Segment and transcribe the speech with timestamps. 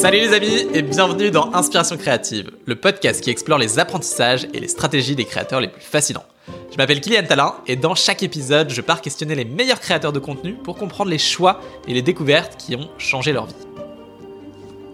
[0.00, 4.60] Salut les amis et bienvenue dans Inspiration créative, le podcast qui explore les apprentissages et
[4.60, 6.22] les stratégies des créateurs les plus fascinants.
[6.70, 10.20] Je m'appelle Kylian Talin et dans chaque épisode, je pars questionner les meilleurs créateurs de
[10.20, 13.54] contenu pour comprendre les choix et les découvertes qui ont changé leur vie.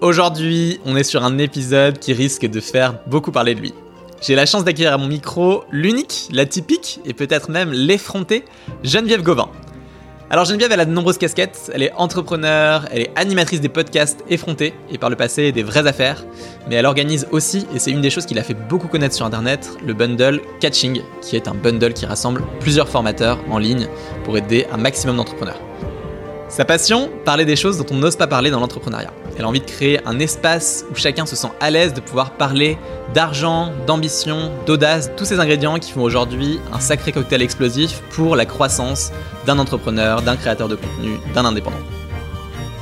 [0.00, 3.74] Aujourd'hui, on est sur un épisode qui risque de faire beaucoup parler de lui.
[4.22, 8.46] J'ai la chance d'accueillir à mon micro l'unique, la typique et peut-être même l'effrontée
[8.82, 9.50] Geneviève Gauvin.
[10.30, 11.70] Alors Geneviève, elle a de nombreuses casquettes.
[11.74, 15.86] Elle est entrepreneur, elle est animatrice des podcasts effrontés et par le passé des vraies
[15.86, 16.24] affaires.
[16.68, 19.26] Mais elle organise aussi, et c'est une des choses qui l'a fait beaucoup connaître sur
[19.26, 23.86] Internet, le bundle Catching, qui est un bundle qui rassemble plusieurs formateurs en ligne
[24.24, 25.60] pour aider un maximum d'entrepreneurs.
[26.48, 29.12] Sa passion, parler des choses dont on n'ose pas parler dans l'entrepreneuriat.
[29.36, 32.32] Elle a envie de créer un espace où chacun se sent à l'aise de pouvoir
[32.32, 32.78] parler
[33.14, 38.44] d'argent, d'ambition, d'audace, tous ces ingrédients qui font aujourd'hui un sacré cocktail explosif pour la
[38.44, 39.10] croissance
[39.46, 41.78] d'un entrepreneur, d'un créateur de contenu, d'un indépendant.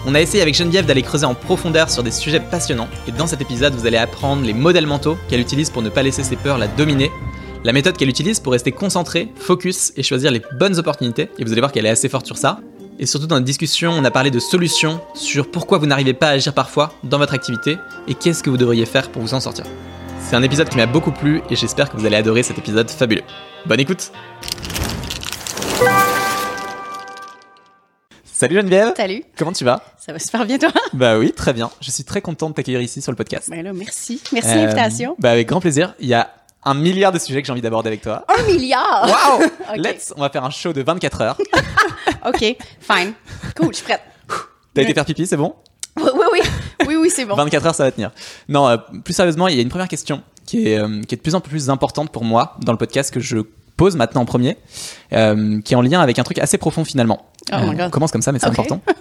[0.04, 3.28] On a essayé avec Geneviève d'aller creuser en profondeur sur des sujets passionnants et dans
[3.28, 6.34] cet épisode vous allez apprendre les modèles mentaux qu'elle utilise pour ne pas laisser ses
[6.34, 7.10] peurs la dominer,
[7.64, 11.52] la méthode qu'elle utilise pour rester concentrée, focus et choisir les bonnes opportunités, et vous
[11.52, 12.58] allez voir qu'elle est assez forte sur ça,
[12.98, 16.28] et surtout dans la discussion, on a parlé de solutions sur pourquoi vous n'arrivez pas
[16.28, 19.40] à agir parfois dans votre activité et qu'est-ce que vous devriez faire pour vous en
[19.40, 19.64] sortir.
[20.20, 22.90] C'est un épisode qui m'a beaucoup plu et j'espère que vous allez adorer cet épisode
[22.90, 23.22] fabuleux.
[23.66, 24.12] Bonne écoute
[28.24, 29.82] Salut Geneviève Salut Comment tu vas?
[29.98, 30.72] Ça va super bien toi?
[30.92, 31.70] Bah oui, très bien.
[31.80, 33.48] Je suis très content de t'accueillir ici sur le podcast.
[33.48, 34.20] Là, merci.
[34.32, 35.14] Merci de l'invitation.
[35.18, 35.94] Bah avec grand plaisir.
[36.00, 36.28] Il y a
[36.64, 38.24] un milliard de sujets que j'ai envie d'aborder avec toi.
[38.28, 39.06] Un milliard?
[39.08, 39.76] Waouh Ok.
[39.76, 41.38] Let's On va faire un show de 24 heures.
[42.24, 42.38] Ok,
[42.80, 43.14] fine.
[43.56, 44.00] Cool, je suis prête.
[44.74, 45.54] T'as été faire pipi, c'est bon?
[45.96, 46.40] Oui, oui, oui.
[46.86, 47.34] Oui, oui, c'est bon.
[47.34, 48.12] 24 heures, ça va tenir.
[48.48, 51.18] Non, euh, plus sérieusement, il y a une première question qui est, euh, qui est
[51.18, 53.38] de plus en plus importante pour moi dans le podcast que je
[53.76, 54.56] pose maintenant en premier,
[55.12, 57.26] euh, qui est en lien avec un truc assez profond finalement.
[57.52, 57.80] Oh my God.
[57.86, 58.52] on commence comme ça, mais c'est Ok.
[58.52, 58.80] important.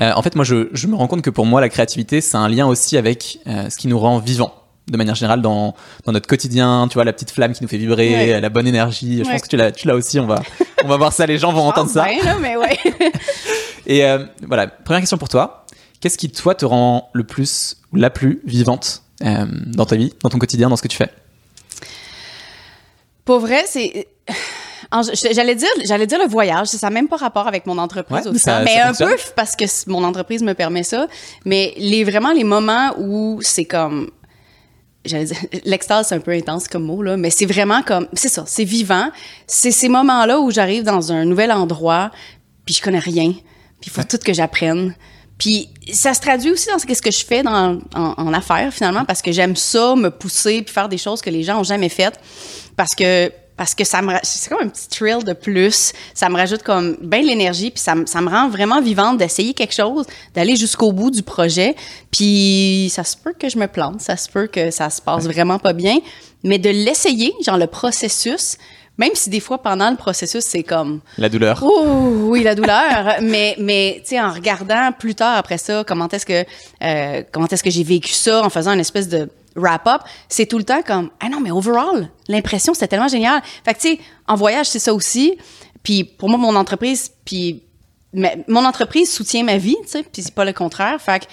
[0.00, 2.36] Euh, en fait, moi, je, je me rends compte que pour moi, la créativité, c'est
[2.36, 4.52] un lien aussi avec euh, ce qui nous rend vivants.
[4.86, 7.78] De manière générale, dans, dans notre quotidien, tu vois, la petite flamme qui nous fait
[7.78, 8.40] vibrer, Ouais.
[8.40, 9.18] la bonne énergie.
[9.20, 9.32] Je Ouais.
[9.32, 10.20] pense que tu l'as, tu l'as aussi.
[10.20, 10.42] On va,
[10.84, 11.24] on va voir ça.
[11.26, 12.06] Les gens vont entendre ça.
[12.40, 12.78] Mais ouais.
[13.86, 15.64] Et euh, voilà, première question pour toi.
[16.00, 20.12] Qu'est-ce qui, toi, te rend le plus ou la plus vivante euh, dans ta vie,
[20.22, 21.08] dans ton quotidien, dans ce que tu fais?
[23.24, 24.06] Pour vrai, c'est.
[25.32, 28.32] J'allais dire, j'allais dire le voyage, ça n'a même pas rapport avec mon entreprise Ouais,
[28.32, 31.08] ou ça- mais ça un peu parce que mon entreprise me permet ça.
[31.44, 34.10] Mais les vraiment les moments où c'est comme,
[35.64, 38.64] l'extase c'est un peu intense comme mot là, mais c'est vraiment comme, c'est ça, c'est
[38.64, 39.10] vivant.
[39.46, 42.10] C'est ces moments-là où j'arrive dans un nouvel endroit,
[42.64, 44.94] puis je connais rien, puis il faut tout que j'apprenne.
[45.36, 48.32] Puis ça se traduit aussi dans ce que ce que je fais dans, en, en
[48.32, 51.58] affaires finalement parce que j'aime ça me pousser puis faire des choses que les gens
[51.58, 52.20] ont jamais faites
[52.76, 56.34] parce que parce que ça me c'est comme un petit thrill de plus ça me
[56.36, 59.74] rajoute comme bien de l'énergie puis ça, me- ça me rend vraiment vivante d'essayer quelque
[59.74, 61.76] chose d'aller jusqu'au bout du projet
[62.10, 65.24] puis ça se peut que je me plante ça se peut que ça se passe
[65.24, 65.98] vraiment pas bien
[66.42, 68.56] mais de l'essayer genre le processus
[68.98, 71.58] même si des fois pendant le processus c'est comme La douleur.
[71.64, 71.84] Oh,
[72.28, 73.16] oui, la douleur.
[73.22, 76.44] mais, mais tu sais, en regardant plus tard après ça, comment est-ce que,
[76.80, 80.58] euh, comment est-ce que j'ai vécu ça en faisant une espèce de wrap-up, c'est tout
[80.58, 83.42] le temps comme, ah non, mais overall, l'impression, c'était tellement génial.
[83.64, 85.38] Fait que, tu sais, en voyage, c'est ça aussi.
[85.82, 87.62] Puis pour moi, mon entreprise, puis
[88.48, 91.00] mon entreprise soutient ma vie, tu sais, puis c'est pas le contraire.
[91.00, 91.26] Fait que,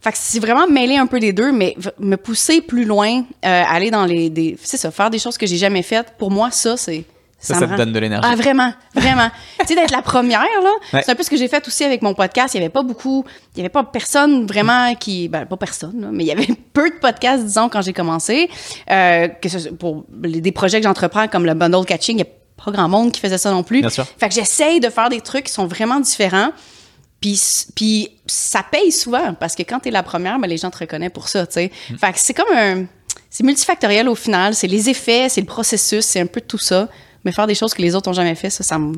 [0.00, 3.64] fait que c'est vraiment mêler un peu des deux, mais me pousser plus loin, euh,
[3.68, 6.14] aller dans les, des, c'est ça, faire des choses que j'ai jamais faites.
[6.18, 7.04] Pour moi, ça, c'est
[7.42, 8.28] Ça, me ça te rend- donne de l'énergie.
[8.30, 9.28] Ah, vraiment, vraiment.
[9.60, 11.02] tu sais, d'être la première, là, Ouais.
[11.04, 12.54] c'est un peu ce que j'ai fait aussi avec mon podcast.
[12.54, 16.00] Il y avait pas beaucoup, il y avait pas personne vraiment qui, ben, pas personne,
[16.00, 18.48] là, mais il y avait peu de podcasts, disons, quand j'ai commencé.
[18.90, 22.22] Euh, que ce, pour les- des projets que j'entreprends comme le bundle catching, il y
[22.22, 23.80] a pas grand monde qui faisait ça non plus.
[23.80, 24.06] Bien sûr.
[24.18, 26.50] Fait que j'essaye de faire des trucs qui sont vraiment différents.
[27.20, 27.40] Puis,
[27.76, 31.12] puis ça paye souvent parce que quand t'es la première, ben, les gens te reconnaissent
[31.12, 31.70] pour ça, tu sais.
[31.90, 31.96] Mm.
[31.98, 32.84] Fait que c'est comme un,
[33.30, 34.54] c'est multifactoriel au final.
[34.54, 36.88] C'est les effets, c'est le processus, c'est un peu tout ça.
[37.24, 38.94] Mais faire des choses que les autres ont jamais fait, ça, ça me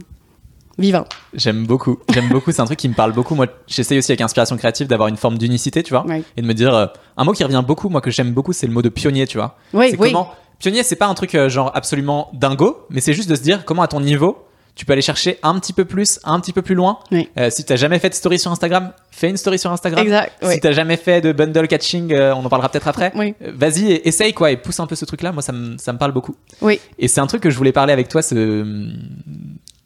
[0.79, 1.05] vivant.
[1.35, 1.99] J'aime beaucoup.
[2.13, 2.53] J'aime beaucoup.
[2.53, 3.35] C'est un truc qui me parle beaucoup.
[3.35, 6.05] Moi, j'essaye aussi avec Inspiration Créative d'avoir une forme d'unicité, tu vois.
[6.37, 8.67] Et de me dire, euh, un mot qui revient beaucoup, moi, que j'aime beaucoup, c'est
[8.67, 9.57] le mot de pionnier, tu vois.
[9.73, 10.13] Oui, c'est oui.
[10.13, 10.33] comment.
[10.59, 13.65] Pionnier, c'est pas un truc euh, genre absolument dingo, mais c'est juste de se dire
[13.65, 16.63] comment à ton niveau, tu peux aller chercher un petit peu plus, un petit peu
[16.63, 16.99] plus loin.
[17.13, 17.29] Oui.
[17.39, 20.05] Euh, si t'as jamais fait de story sur Instagram, fais une story sur Instagram.
[20.05, 20.61] Exact, Si oui.
[20.61, 23.13] t'as jamais fait de bundle catching, euh, on en parlera peut-être après.
[23.15, 23.35] Oui.
[23.43, 25.31] Euh, Vas-y, essaye quoi, et pousse un peu ce truc-là.
[25.31, 26.35] Moi, ça me, ça me parle beaucoup.
[26.61, 28.91] Oui, Et c'est un truc que je voulais parler avec toi, ce,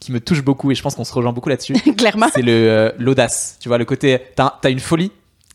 [0.00, 1.74] qui me touche beaucoup, et je pense qu'on se rejoint beaucoup là-dessus.
[1.96, 2.28] clairement.
[2.32, 4.18] c'est le l'audace, tu vois, le côté.
[4.36, 5.12] T'as t'as une folie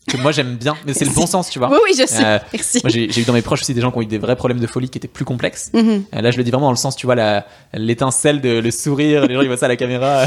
[0.08, 1.70] que moi j'aime bien, mais c'est le bon sens, tu vois.
[1.70, 2.24] Oui, oui, je sais.
[2.24, 2.80] Euh, Merci.
[2.84, 4.60] Moi, j'ai eu dans mes proches aussi des gens qui ont eu des vrais problèmes
[4.60, 5.70] de folie qui étaient plus complexes.
[5.72, 6.04] Mhm.
[6.14, 8.70] Euh, Là, je le dis vraiment dans le sens, tu vois, la- l'étincelle, de, le
[8.70, 10.24] sourire, les gens ils voient ça à la caméra.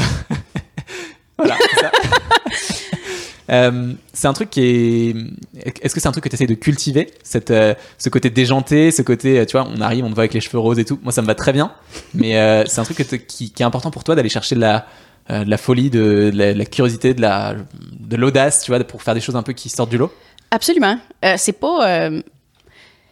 [1.38, 1.90] voilà, c'est ça.
[3.50, 5.14] Euh, c'est un truc qui est.
[5.80, 8.90] Est-ce que c'est un truc que tu essaies de cultiver cette, euh, Ce côté déjanté,
[8.90, 10.98] ce côté, tu vois, on arrive, on te voit avec les cheveux roses et tout.
[11.02, 11.72] Moi, ça me va très bien.
[12.12, 14.60] Mais euh, c'est un truc que qui, qui est important pour toi d'aller chercher de
[14.60, 14.84] la,
[15.30, 17.54] euh, de la folie, de, la curiosité, de la
[17.98, 20.12] de l'audace, tu vois, pour faire des choses un peu qui sortent du lot.
[20.50, 20.98] Absolument.
[21.24, 21.88] Euh, c'est pas.
[21.88, 22.22] euh,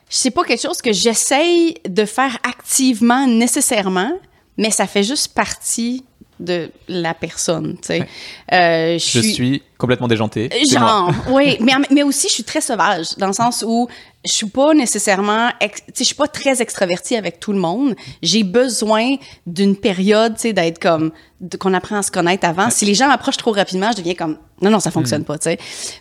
[0.09, 4.13] c'est pas quelque chose que j'essaye de faire activement nécessairement,
[4.57, 6.05] mais ça fait juste partie
[6.39, 8.09] de la personne, tu sais.
[8.53, 10.49] Euh, Je suis complètement déjanté.
[10.67, 10.89] c'est moi.
[10.89, 13.89] Genre, oui, mais, mais aussi je suis très sauvage dans le sens où
[14.25, 17.59] je suis pas nécessairement, ex- tu sais, je suis pas très extravertie avec tout le
[17.59, 17.95] monde.
[18.23, 19.17] J'ai besoin
[19.47, 21.11] d'une période, tu sais, d'être comme
[21.59, 22.69] qu'on apprend à se connaître avant.
[22.71, 25.45] Si les gens m'approchent trop rapidement, je deviens comme non non ça fonctionne pas, tu
[25.45, 25.59] sais.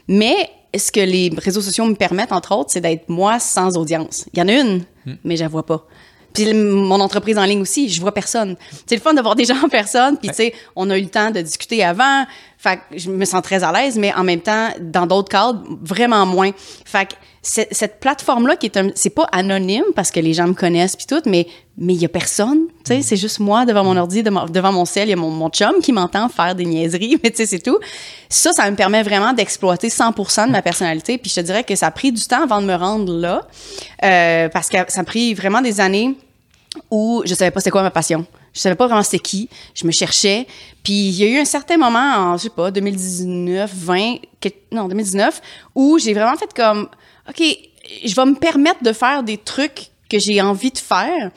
[0.08, 0.36] Mais
[0.76, 4.26] ce que les réseaux sociaux me permettent entre autres, c'est d'être moi sans audience.
[4.34, 4.84] Il y en a une,
[5.24, 5.86] mais je la vois pas.
[6.36, 8.56] Puis mon entreprise en ligne aussi, je vois personne.
[8.86, 10.18] C'est le fun de voir des gens en personne.
[10.18, 12.26] Puis tu sais, on a eu le temps de discuter avant.
[12.58, 15.64] Fait que je me sens très à l'aise, mais en même temps, dans d'autres cadres,
[15.82, 16.52] vraiment moins.
[16.86, 20.54] Fait que cette plateforme-là qui est un, c'est pas anonyme parce que les gens me
[20.54, 21.48] connaissent puis tout, mais
[21.78, 22.68] mais il y a personne.
[22.86, 25.10] Tu sais, c'est juste moi devant mon ordi, devant, devant mon ciel.
[25.10, 27.60] Il y a mon, mon chum qui m'entend faire des niaiseries, mais tu sais, c'est
[27.60, 27.78] tout.
[28.30, 31.18] Ça, ça me permet vraiment d'exploiter 100% de ma personnalité.
[31.18, 33.48] Puis je te dirais que ça a pris du temps avant de me rendre là,
[34.04, 36.16] euh, parce que ça a pris vraiment des années
[36.92, 38.26] où je savais pas c'était quoi ma passion.
[38.54, 39.50] Je savais pas vraiment c'était qui.
[39.74, 40.48] Je me cherchais.
[40.84, 42.00] Puis il y a eu un certain moment
[42.34, 45.42] en, je sais pas, 2019, 20, que- non, 2019,
[45.76, 46.88] où j'ai vraiment fait comme,
[47.30, 47.44] OK,
[48.06, 51.32] je vais me permettre de faire des trucs que j'ai envie de faire,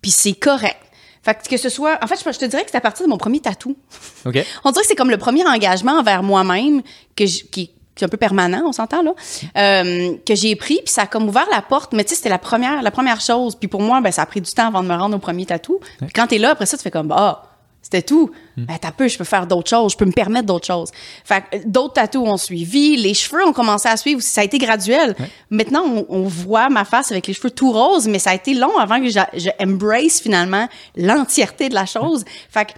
[0.00, 0.78] puis c'est correct.
[1.22, 3.04] Fait que que ce soit, en fait, je, je te dirais que c'est à partir
[3.04, 3.76] de mon premier tatou.
[4.24, 4.38] Ok.
[4.64, 6.82] On dirait que c'est comme le premier engagement envers moi-même
[7.16, 9.14] que je- qui, qui est un peu permanent, on s'entend là,
[9.56, 11.92] euh, que j'ai pris puis ça a comme ouvert la porte.
[11.94, 13.56] Mais tu sais, c'était la première, la première chose.
[13.56, 15.46] Puis pour moi, ben ça a pris du temps avant de me rendre au premier
[15.46, 15.80] tatou.
[15.98, 17.42] Puis Quand t'es là après ça, tu fais comme ah.
[17.86, 18.32] C'était tout.
[18.56, 20.90] Ben, t'as peu, je peux faire d'autres choses, je peux me permettre d'autres choses.
[21.24, 24.44] Fait que, euh, d'autres tatous ont suivi, les cheveux ont commencé à suivre, ça a
[24.44, 25.14] été graduel.
[25.50, 28.54] Maintenant, on, on voit ma face avec les cheveux tout roses, mais ça a été
[28.54, 32.24] long avant que je, je embrace finalement l'entièreté de la chose.
[32.50, 32.72] Fait que,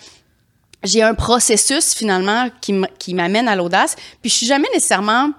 [0.85, 3.97] j'ai un processus finalement qui m'amène à l'audace.
[4.23, 5.31] Puis je suis jamais nécessairement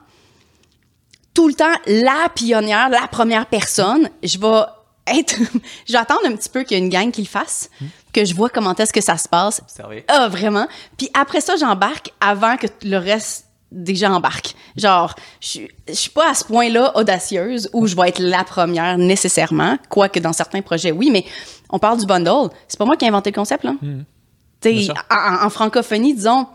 [1.34, 4.10] tout le temps la pionnière, la première personne.
[4.24, 5.36] Je vais être,
[5.88, 7.70] je vais attendre un petit peu qu'il y ait une gang qui le fasse,
[8.14, 9.60] que je vois comment est-ce que ça se passe.
[9.62, 10.04] Observer.
[10.08, 10.68] Ah, vraiment.
[10.98, 14.56] Puis après ça, j'embarque avant que le reste des gens embarquent.
[14.76, 18.44] Genre, je suis- je suis pas à ce point-là audacieuse où je vais être la
[18.44, 21.24] première nécessairement, quoique dans certains projets, oui, mais
[21.70, 22.50] on parle du bundle.
[22.68, 23.76] C'est pas moi qui ai inventé le concept, là.
[23.80, 23.90] Sûr.
[24.66, 26.48] En, en francophonie, disons,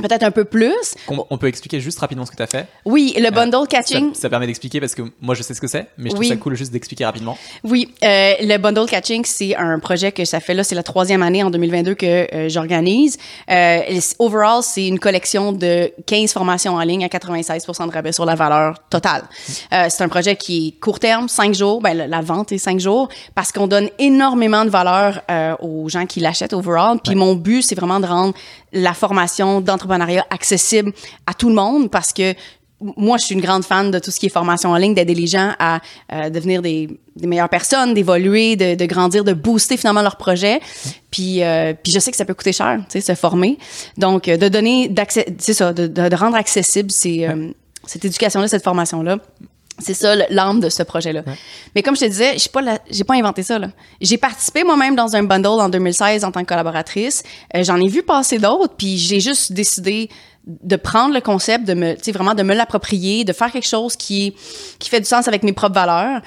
[0.00, 0.94] peut-être un peu plus.
[1.08, 2.66] On, on peut expliquer juste rapidement ce que tu as fait.
[2.84, 4.14] Oui, le bundle Ça, catching.
[4.14, 6.28] ça permet d'expliquer parce que moi je sais ce que c'est, mais je trouve Oui.
[6.28, 7.36] ça cool juste d'expliquer rapidement.
[7.64, 11.22] Oui, euh, le bundle catching, c'est un projet que ça fait là, c'est la troisième
[11.22, 13.18] année en 2022 que euh, j'organise.
[13.50, 13.80] Euh,
[14.18, 18.34] overall, c'est une collection de 15 formations en ligne à 96% de rabais sur la
[18.34, 19.22] valeur totale.
[19.72, 21.80] Euh, c'est un projet qui est court terme, 5 jours.
[21.80, 26.06] Ben, la, vente est 5 jours parce qu'on donne énormément de valeur euh, aux gens
[26.06, 26.98] qui l'achètent overall.
[27.02, 28.34] Puis mon but, c'est vraiment de rendre
[28.72, 30.92] la formation d'entrepreneuriat accessible
[31.26, 32.34] à tout le monde parce que
[32.96, 35.14] moi, je suis une grande fan de tout ce qui est formation en ligne, d'aider
[35.14, 35.80] les gens à
[36.12, 36.88] euh, devenir des,
[37.22, 40.60] meilleures personnes, d'évoluer, de, grandir, de booster finalement leur projet.
[41.10, 43.58] Puis, euh, puis je sais que ça peut coûter cher, tu sais, se former.
[43.98, 47.28] Donc, euh, de donner, c'est ça, de, rendre accessible ces,
[47.86, 49.18] cette éducation-là, cette formation-là.
[49.80, 51.22] C'est ça l'âme de ce projet-là.
[51.74, 52.60] Mais comme je te disais, je pas
[52.90, 53.68] j'ai pas inventé ça là.
[54.00, 57.22] J'ai participé moi-même dans un bundle en 2016 en tant que collaboratrice.
[57.56, 60.08] Euh, J'en ai vu passer d'autres, puis j'ai juste décidé
[60.46, 63.68] de prendre le concept, de me, tu sais, vraiment de me l'approprier, de faire quelque
[63.68, 64.34] chose qui
[64.78, 66.22] qui fait du sens avec mes propres valeurs.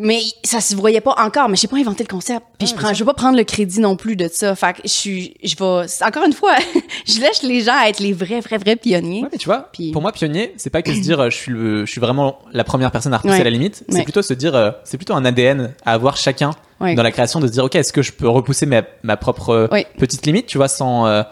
[0.00, 2.46] Mais ça se voyait pas encore, mais j'ai pas inventé le concept.
[2.58, 4.54] Puis je prends, je veux pas prendre le crédit non plus de ça.
[4.54, 6.54] Fait que je suis, je vais, encore une fois,
[7.06, 9.22] je laisse les gens être les vrais, vrais, vrais pionniers.
[9.22, 11.36] Ouais, mais tu vois, Puis- pour moi, pionnier, c'est pas que se dire euh, je
[11.36, 13.44] suis, le, je suis vraiment la première personne à repousser Ouais.
[13.44, 13.82] la limite.
[13.88, 14.02] C'est Ouais.
[14.04, 16.50] plutôt se dire, euh, c'est plutôt un ADN à avoir chacun
[16.80, 16.94] Ouais.
[16.94, 19.50] dans la création de se dire, ok, est-ce que je peux repousser ma, ma propre
[19.50, 19.86] euh, Ouais.
[19.98, 21.22] petite limite, tu vois, sans, euh,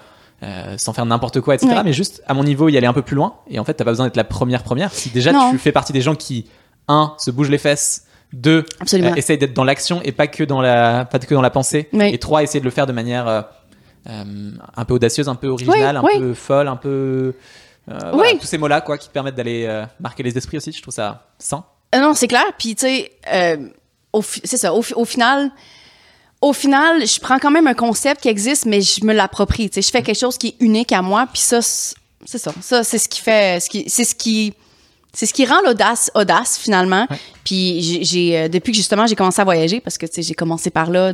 [0.42, 1.72] euh, sans faire n'importe quoi, etc.
[1.72, 1.82] Ouais.
[1.84, 3.34] Mais juste à mon niveau, y aller un peu plus loin.
[3.48, 4.92] Et en fait, t'as pas besoin d'être la première première.
[4.92, 5.52] Si déjà Non.
[5.52, 6.46] tu fais partie des gens qui,
[6.88, 8.05] un, se bougent les fesses,
[8.36, 8.64] deux,
[8.94, 11.88] euh, essayent d'être dans l'action et pas que dans la, pas que dans la pensée,
[11.92, 12.10] Oui.
[12.12, 13.42] et trois, essayer de le faire de manière euh,
[14.08, 14.22] euh,
[14.76, 16.20] un peu audacieuse, un peu originale, Oui, un oui.
[16.20, 17.34] peu folle, un peu
[17.90, 18.38] euh, voilà, Oui.
[18.38, 21.26] tous ces mots-là quoi qui te permettent d'aller marquer les esprits aussi je trouve ça
[21.38, 21.64] sain
[21.96, 22.44] non, c'est clair.
[22.58, 23.12] Puis, tu sais,
[24.44, 24.74] c'est ça.
[24.74, 25.50] Au, fi- au final,
[26.42, 29.70] au final, je prends quand même un concept qui existe, mais je me l'approprie.
[29.70, 31.26] Tu sais, je fais quelque chose qui est unique à moi.
[31.32, 32.52] Puis ça, c'est c'est ça.
[32.60, 34.52] Ça, c'est ce qui fait, ce qui, c'est ce qui,
[35.16, 37.06] c'est ce qui rend l'audace audace finalement.
[37.42, 40.34] Puis j'ai- euh, depuis que justement j'ai commencé à voyager, parce que tu sais, j'ai
[40.34, 41.12] commencé par là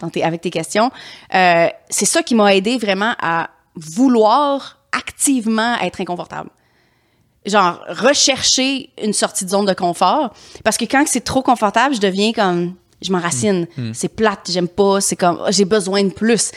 [0.00, 0.90] dans tes- avec tes questions,
[1.34, 6.50] euh, c'est ça qui m'a aidé vraiment à vouloir activement être inconfortable.
[7.44, 10.32] Genre, rechercher une sortie de zone de confort.
[10.62, 13.66] Parce que quand c'est trop confortable, je deviens comme, je m'enracine.
[13.94, 16.52] C'est plate, j'aime pas, c'est comme, oh, j'ai besoin de plus.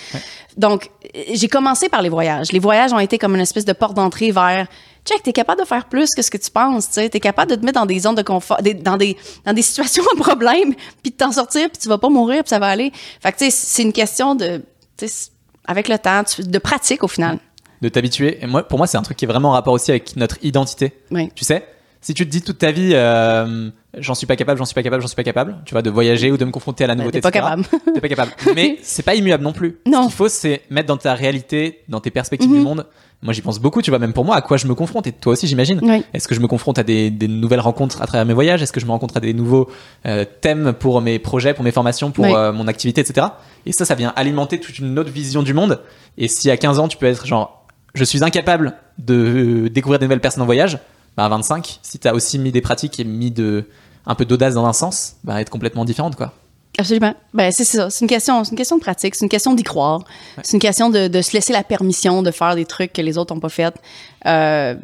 [0.58, 0.92] Donc,
[1.34, 2.52] j'ai commencé par les voyages.
[2.52, 4.68] Les voyages ont été comme une espèce de porte d'entrée vers,
[5.06, 7.10] check, t'es capable de faire plus que ce que tu penses, tu sais.
[7.10, 9.62] T'es capable de te mettre dans des zones de confort, des- dans des, dans des
[9.70, 12.68] situations à problème, puis de t'en sortir, puis tu vas pas mourir, puis ça va
[12.68, 12.92] aller.
[13.22, 14.62] Fait que, tu sais, c'est une question de,
[14.98, 15.30] tu sais,
[15.66, 17.40] avec le temps, de pratique au final.
[17.82, 18.38] De t'habituer.
[18.42, 20.38] Et moi, pour moi, c'est un truc qui est vraiment en rapport aussi avec notre
[20.44, 20.94] identité.
[21.12, 21.30] Oui.
[21.36, 21.68] Tu sais,
[22.02, 24.84] si tu te dis toute ta vie, euh, j'en suis pas capable, j'en suis pas
[24.84, 26.96] capable, j'en suis pas capable, tu vois, de voyager ou de me confronter à la
[26.96, 27.44] nouveauté, t'es pas etc.
[27.46, 27.94] capable.
[27.94, 28.32] T'es pas capable.
[28.56, 29.78] Mais c'est pas immuable non plus.
[29.88, 30.04] Non.
[30.04, 32.58] Ce qu'il faut, c'est mettre dans ta réalité, dans tes perspectives Mhm.
[32.58, 32.86] du monde.
[33.22, 35.12] Moi, j'y pense beaucoup, tu vois, même pour moi, à quoi je me confronte, et
[35.12, 35.80] toi aussi, j'imagine.
[35.82, 36.04] Oui.
[36.14, 38.62] Est-ce que je me confronte à des, des nouvelles rencontres à travers mes voyages?
[38.62, 39.68] Est-ce que je me rencontre à des nouveaux
[40.06, 42.32] euh, thèmes pour mes projets, pour mes formations, pour Oui.
[42.36, 43.28] euh, mon activité, etc.
[43.66, 45.80] Et ça, ça vient alimenter toute une autre vision du monde.
[46.18, 49.16] Et si à 15 ans, tu peux être genre, je suis incapable de
[49.66, 50.78] euh, découvrir des nouvelles personnes en voyage,
[51.18, 53.64] bah à 25, si t'as aussi mis des pratiques et mis de
[54.08, 56.34] un peu d'audace dans un sens, bah être complètement différente, quoi.
[56.78, 57.14] Absolument.
[57.34, 57.90] Ben, c'est ça.
[57.90, 59.16] C'est une question, c'est une question de pratique.
[59.16, 60.04] C'est une question d'y croire.
[60.44, 63.18] C'est une question de, de se laisser la permission de faire des trucs que les
[63.18, 63.74] autres n'ont pas fait.
[64.26, 64.76] Euh,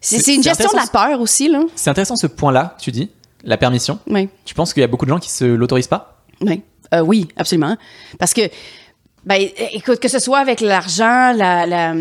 [0.00, 1.60] c'est, une gestion de la peur aussi, là.
[1.74, 3.10] C'est intéressant ce point-là, tu dis,
[3.44, 3.98] la permission.
[4.06, 4.28] Oui.
[4.44, 6.22] Tu penses qu'il y a beaucoup de gens qui se l'autorisent pas?
[6.40, 6.62] Oui,
[6.94, 7.76] Euh, oui, absolument.
[8.18, 8.42] Parce que,
[9.26, 11.94] ben, écoute, que ce soit avec l'argent, la, la,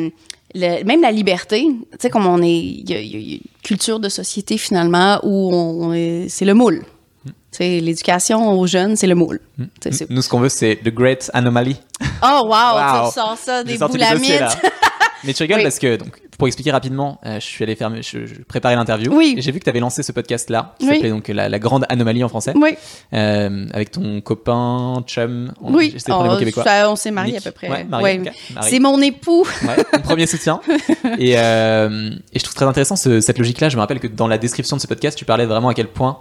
[0.58, 3.36] le- même la liberté, tu sais, comme on est, il y, a- il y a
[3.36, 5.92] une culture de société finalement où on,
[6.28, 6.84] c'est le moule.
[7.26, 7.32] Tu
[7.64, 9.40] sais, l'éducation aux jeunes, c'est le moule.
[9.82, 11.76] C'est- Nous, ce qu'on veut, c'est The Great Anomaly.
[12.24, 13.08] Oh wow, Wow.
[13.08, 14.42] tu sors ça des boulamites.
[15.24, 15.64] Mais tu rigoles Oui.
[15.64, 19.12] parce que, donc, pour expliquer rapidement, euh, je suis allé faire, je, je préparais l'interview.
[19.16, 19.36] Oui.
[19.38, 20.94] Et j'ai vu que tu avais lancé ce podcast-là, qui Oui.
[20.96, 22.76] s'appelait donc la, la Grande Anomalie en français, Oui,
[23.14, 25.52] euh, avec ton copain, chum.
[25.62, 25.96] on- oui.
[26.10, 26.64] Oh, québécois.
[26.64, 27.48] ça, on s'est mariés Nick.
[27.48, 27.70] à peu près.
[27.70, 28.22] Ouais, Ouais.
[28.62, 29.46] C'est mon époux.
[29.64, 30.60] Ouais, mon premier soutien.
[31.20, 33.70] Et, euh, et je trouve très intéressant ce- cette logique-là.
[33.70, 35.88] Je me rappelle que dans la description de ce podcast, tu parlais vraiment à quel
[35.88, 36.20] point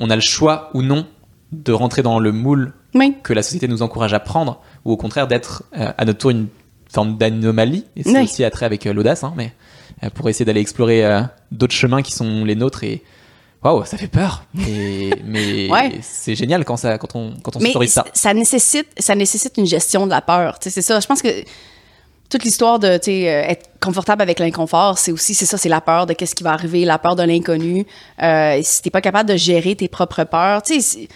[0.00, 1.06] on a le choix ou non
[1.52, 3.14] de rentrer dans le moule Oui.
[3.22, 6.30] que la société nous encourage à prendre, ou au contraire d'être euh, à notre tour
[6.30, 6.46] une
[6.88, 7.84] forme d'anomalie.
[7.96, 8.24] Et c'est Oui.
[8.24, 9.52] aussi attrait avec euh, l'audace, hein, mais
[10.04, 11.20] euh, pour essayer d'aller explorer euh,
[11.52, 12.84] d'autres chemins qui sont les nôtres.
[12.84, 13.02] Et
[13.62, 14.44] waouh, ça fait peur.
[14.68, 15.98] Et, mais Ouais.
[16.02, 18.04] c'est génial quand, ça, quand on, quand on Mais ça.
[18.14, 20.56] ça nécessite, ça nécessite une gestion de la peur.
[20.60, 20.98] C'est ça.
[21.00, 21.28] Je pense que
[22.30, 26.12] toute l'histoire de être confortable avec l'inconfort, c'est aussi c'est ça, c'est la peur de
[26.12, 27.86] qu'est-ce qui va arriver, la peur de l'inconnu.
[28.22, 31.08] Euh, si t'es pas capable de gérer tes propres peurs, tu sais,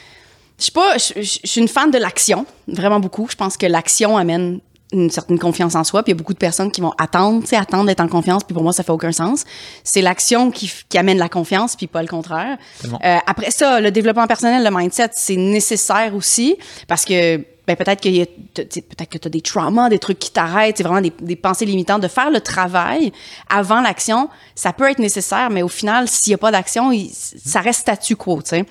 [0.59, 3.27] je suis pas, je suis une fan de l'action, vraiment beaucoup.
[3.31, 4.61] Je pense que l'action amène
[4.93, 7.41] une certaine confiance en soi, puis il y a beaucoup de personnes qui vont attendre,
[7.43, 9.45] tu sais, attendre d'être en confiance, puis pour moi, ça fait aucun sens.
[9.85, 12.59] C'est l'action qui, qui amène la confiance, puis pas le contraire.
[13.05, 16.57] Euh, après ça, le développement personnel, le mindset, c'est nécessaire aussi,
[16.89, 20.33] parce que ben, peut-être y t- peut-être que tu as des traumas, des trucs qui
[20.33, 22.03] t'arrêtent, c'est vraiment des, des pensées limitantes.
[22.03, 23.13] De faire le travail
[23.49, 27.11] avant l'action, ça peut être nécessaire, mais au final, s'il n'y a pas d'action, il-
[27.13, 28.65] ça reste statu quo, tu sais.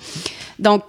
[0.58, 0.82] Donc,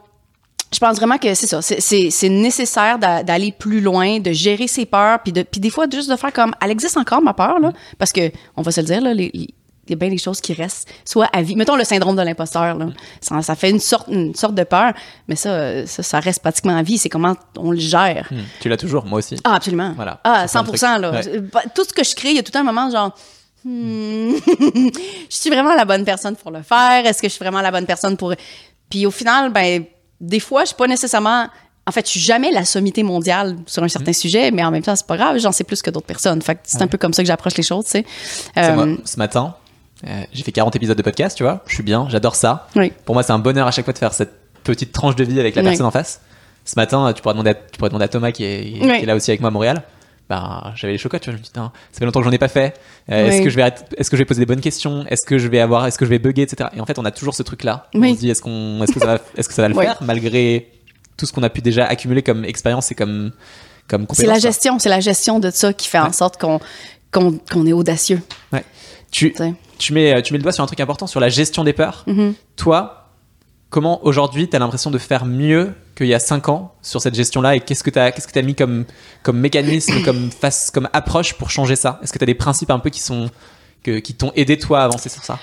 [0.74, 1.62] je pense vraiment que c'est ça.
[1.62, 5.86] C'est- nécessaire d'a- d'aller plus loin, de gérer ses peurs, puis de- puis des fois,
[5.92, 8.82] juste de faire comme, elle existe encore, ma peur, là, parce que, on va se
[8.82, 9.53] le dire, là, les- les-
[9.86, 11.58] il y a bien des choses qui restent, soit à vie.
[11.58, 12.88] Mettons le syndrome de l'imposteur, là.
[13.20, 14.94] Ça, ça fait une sorte, une sorte de peur,
[15.27, 16.98] mais ça, ça, ça reste pratiquement à vie.
[16.98, 18.27] C'est comment on le gère.
[18.32, 19.36] Hmm, tu l'as toujours, moi aussi.
[19.44, 19.92] Ah, absolument.
[19.96, 20.22] Voilà.
[20.24, 21.12] Ah, C'est plein de 100 là.
[21.12, 21.39] Ouais.
[21.51, 23.13] Bah, Tout ce que je crée, il y a tout un moment genre.
[23.65, 24.34] Hmm,
[25.30, 27.06] je suis vraiment la bonne personne pour le faire.
[27.06, 28.34] Est-ce que je suis vraiment la bonne personne pour.
[28.89, 29.84] Puis au final, ben,
[30.24, 31.48] des fois, je suis pas nécessairement.
[31.86, 34.15] En fait, je suis jamais la sommité mondiale sur un certain Mm.
[34.15, 36.42] sujet, mais en même temps, c'est pas grave, j'en sais plus que d'autres personnes.
[36.42, 38.06] Fait c'est un peu comme ça que j'approche les choses, tu sais.
[38.58, 39.56] Euh, ce matin,
[40.08, 41.62] euh, j'ai fait 40 épisodes de podcast, tu vois.
[41.68, 42.68] Je suis bien, j'adore ça.
[42.77, 42.94] Oui.
[43.06, 44.32] Pour moi, c'est un bonheur à chaque fois de faire cette
[44.63, 45.68] petite tranche de vie avec la Oui.
[45.68, 46.22] personne en face.
[46.63, 49.00] Ce matin, tu pourrais demander à, tu pourrais demander à Thomas qui est, qui Oui.
[49.01, 49.84] est là aussi avec moi à Montréal.
[50.34, 51.36] Ben, j'avais les chocottes, tu vois.
[51.38, 52.80] Je me dis, ça fait longtemps que j'en ai pas fait.
[53.12, 55.06] Euh, Est-ce que je vais, est-ce que je vais poser des bonnes questions?
[55.08, 56.70] Est-ce que je vais avoir, est-ce que je vais bugger, etc.
[56.75, 57.88] Et en fait, on a toujours ce truc-là.
[57.94, 58.10] Oui.
[58.12, 59.86] On se dit, est-ce qu'on, est-ce que ça va, est-ce que ça va le Oui.
[59.86, 60.72] faire malgré
[61.18, 63.32] tout ce qu'on a pu déjà accumuler comme expérience et comme,
[63.88, 66.60] comme c'est la gestion, c'est la gestion de ça qui fait en sorte qu'on
[67.12, 68.22] qu'on qu'on est audacieux.
[68.52, 68.63] Ouais.
[69.12, 69.36] Tu,
[69.78, 72.04] tu mets, tu mets le doigt sur un truc important, sur la gestion des peurs.
[72.08, 72.34] Mhm.
[72.56, 73.02] Toi,
[73.74, 77.15] comment aujourd'hui tu as l'impression de faire mieux qu'il y a 5 ans sur cette
[77.15, 78.86] gestion-là et qu'est-ce que tu as, qu'est-ce que t'as mis comme,
[79.24, 82.00] comme mécanisme, comme, face, comme approche pour changer ça?
[82.03, 83.32] Est-ce que tu as des principes un peu qui, sont,
[83.82, 85.39] que, qui t'ont aidé toi à avancer sur ça?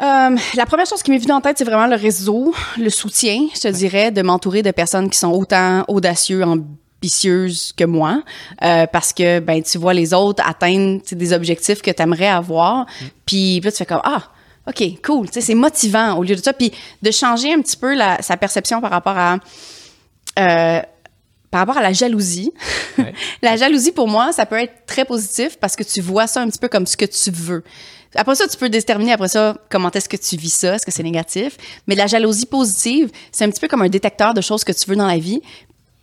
[0.00, 3.46] Euh, la première chose qui m'est venue en tête, c'est vraiment le réseau, le soutien,
[3.54, 8.22] je te dirais, de m'entourer de personnes qui sont autant audacieux, ambitieuses que moi,
[8.64, 12.86] euh, parce que ben tu vois les autres atteindre des objectifs que tu aimerais avoir,
[13.26, 14.22] puis là tu fais comme ah
[14.66, 18.20] ok cool, c'est motivant au lieu de ça, puis de changer un petit peu la,
[18.22, 19.38] sa perception par rapport à
[20.38, 20.80] euh,
[21.50, 22.52] par rapport à la jalousie,
[22.98, 23.12] Ouais.
[23.42, 26.48] la jalousie pour moi, ça peut être très positif parce que tu vois ça un
[26.48, 27.64] petit peu comme ce que tu veux.
[28.14, 30.92] Après ça, tu peux déterminer après ça comment est-ce que tu vis ça, est-ce que
[30.92, 31.56] c'est négatif.
[31.86, 34.88] Mais la jalousie positive, c'est un petit peu comme un détecteur de choses que tu
[34.90, 35.40] veux dans la vie,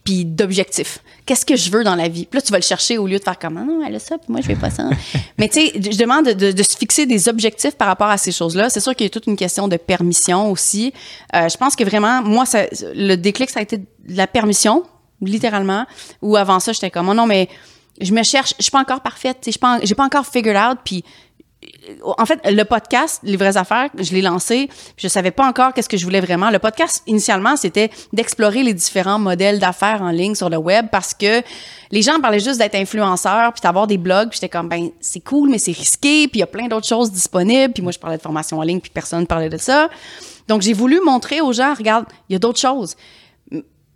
[0.08, 1.00] puis d'objectifs.
[1.26, 2.26] Qu'est-ce que je veux dans la vie?
[2.26, 4.00] Puis là, tu vas le chercher au lieu de faire comme, ah non, elle a
[4.00, 4.90] ça, puis moi, je fais pas ça.
[5.38, 8.18] Mais tu sais, je demande de, de- de se fixer des objectifs par rapport à
[8.18, 8.70] ces choses-là.
[8.70, 10.94] C'est sûr qu'il y a toute une question de permission aussi.
[11.36, 14.84] Euh, je pense que vraiment, moi, ça, le déclic, ça a été de la permission,
[15.22, 15.86] littéralement.
[16.22, 17.50] Ou avant ça, j'étais comme, oh non, mais
[18.00, 20.56] je me cherche, je suis pas encore parfaite, je suis pas j'ai pas encore figured
[20.56, 21.04] out, puis
[22.04, 25.90] en fait, le podcast, Les vraies affaires, je l'ai lancé, je savais pas encore qu'est-ce
[25.90, 26.50] que je voulais vraiment.
[26.50, 31.14] Le podcast, initialement, c'était d'explorer les différents modèles d'affaires en ligne sur le web parce
[31.14, 31.42] que
[31.92, 35.22] les gens parlaient juste d'être influenceurs puis d'avoir des blogs, puis j'étais comme, ben, c'est
[35.22, 38.00] cool, mais c'est risqué, puis il y a plein d'autres choses disponibles, puis moi, je
[38.00, 39.90] parlais de formation en ligne, puis personne parlait de ça.
[40.48, 42.96] Donc, j'ai voulu montrer aux gens, regarde, il y a d'autres choses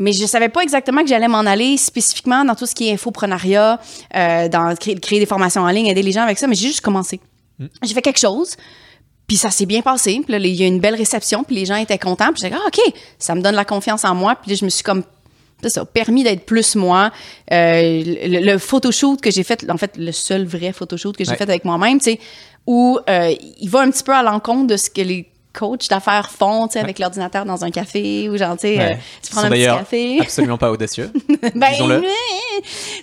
[0.01, 2.94] mais je savais pas exactement que j'allais m'en aller spécifiquement dans tout ce qui est
[2.94, 3.80] infoprenariat,
[4.16, 6.82] euh, dans créer des formations en ligne, aider les gens avec ça, mais j'ai juste
[6.82, 7.20] commencé.
[7.84, 8.56] J'ai fait quelque chose,
[9.27, 11.56] puis ça s'est bien passé, puis là, il y a eu une belle réception, puis
[11.56, 12.80] les gens étaient contents, puis j'ai dit, ah, OK,
[13.20, 15.03] ça me donne la confiance en moi, puis là, je me suis comme
[15.63, 17.12] ça, permis d'être plus moi.
[17.51, 21.32] Euh, le, le photoshoot que j'ai fait, en fait, le seul vrai photoshoot que j'ai
[21.32, 21.38] Ouais.
[21.38, 22.20] fait avec moi-même, tu sais,
[22.65, 26.32] où euh, il va un petit peu à l'encontre de ce que les coachs d'affaires
[26.32, 29.41] font, tu sais, avec l'ordinateur dans un café, ou genre, tu sais, euh, tu prends
[29.44, 30.18] un petit café.
[30.22, 31.12] absolument pas audacieux.
[31.56, 32.01] Ben,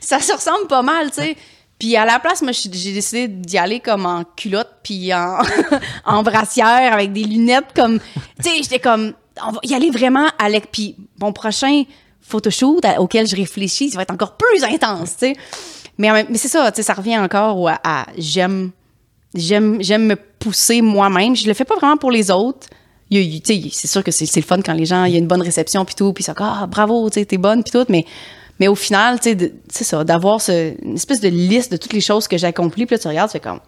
[0.00, 1.36] ça se ressemble pas mal, tu sais.
[1.78, 5.38] Puis à la place, moi, j'ai décidé d'y aller comme en culotte, puis en,
[6.04, 8.00] en brassière, avec des lunettes, comme...
[8.42, 9.12] Tu sais, j'étais comme...
[9.46, 10.72] On va y aller vraiment avec...
[10.72, 11.84] Puis mon prochain
[12.20, 15.36] photoshoot auquel je réfléchis, ça va être encore plus intense, tu sais.
[15.98, 18.72] Mais, mais c'est ça, tu sais, ça revient encore à, à j'aime...
[19.34, 21.36] J'aime j'aime me pousser moi-même.
[21.36, 22.66] Je le fais pas vraiment pour les autres.
[23.10, 25.42] C'est sûr que c'est c'est le fun quand les gens, il y a une bonne
[25.42, 28.04] réception puis tout, puis ça, ah bravo, tu sais, t'es bonne puis tout, mais
[28.60, 31.92] mais au final, tu sais, c'est ça, d'avoir ce- une espèce de liste de toutes
[31.92, 33.60] les choses que j'ai accomplies, puis là tu regardes, tu fais comme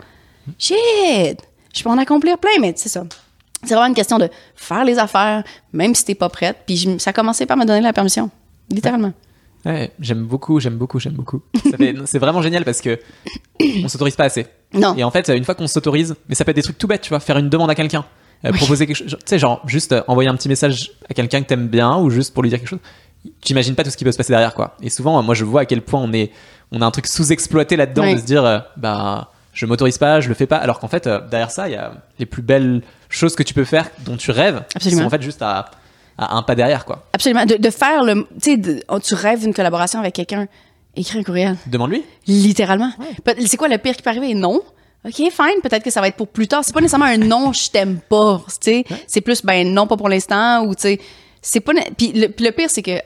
[0.59, 1.38] shit,
[1.75, 3.04] je peux en accomplir plein, mais c'est ça.
[3.62, 6.58] C'est vraiment une question de faire les affaires, même si t'es pas prête.
[6.67, 8.30] Puis je- ça a commencé par me donner la permission,
[8.71, 9.12] littéralement.
[9.67, 11.43] Ouais, j'aime beaucoup, j'aime beaucoup, j'aime beaucoup.
[12.06, 12.99] C'est vraiment génial parce que
[13.84, 14.47] on s'autorise pas assez.
[14.73, 14.95] Non.
[14.97, 17.02] Et en fait, une fois qu'on s'autorise, mais ça peut être des trucs tout bêtes,
[17.02, 18.06] tu vois, faire une demande à quelqu'un,
[18.47, 18.58] euh, Oui.
[18.58, 21.47] proposer quelque chose, tu sais, genre juste euh, envoyer un petit message à quelqu'un que
[21.49, 22.78] t'aimes bien ou juste pour lui dire quelque chose.
[23.43, 24.76] T'imagines pas tout ce qui peut se passer derrière, quoi.
[24.83, 26.30] Et souvent, moi, je vois à quel point on est,
[26.73, 30.28] on a un truc sous-exploité là-dedans de se dire, euh, bah, je m'autorise pas, je
[30.28, 32.83] le fais pas, alors qu'en fait, euh, derrière ça, il y a les plus belles
[33.09, 35.00] choses que tu peux faire, dont tu rêves, qui Absolument.
[35.02, 35.71] sont en fait juste à,
[36.17, 37.06] à un pas derrière, quoi.
[37.13, 37.45] Absolument.
[37.45, 38.26] De, de faire le.
[38.43, 40.47] Tu sais, oh, tu rêves d'une collaboration avec quelqu'un,
[40.97, 41.56] écris un courriel.
[41.67, 42.02] Demande-lui.
[42.26, 42.91] Littéralement.
[43.47, 44.33] C'est quoi le pire qui peut arriver?
[44.35, 44.61] Non.
[45.04, 45.61] OK, fine.
[45.63, 46.63] Peut-être que ça va être pour plus tard.
[46.63, 48.43] C'est pas nécessairement un non, je t'aime pas.
[48.49, 50.65] Tu sais, c'est plus, ben non, pas pour l'instant.
[50.67, 51.00] Ou, tu sais,
[51.43, 51.73] c'est pas.
[51.73, 52.99] né- Puis le, puis le pire, c'est que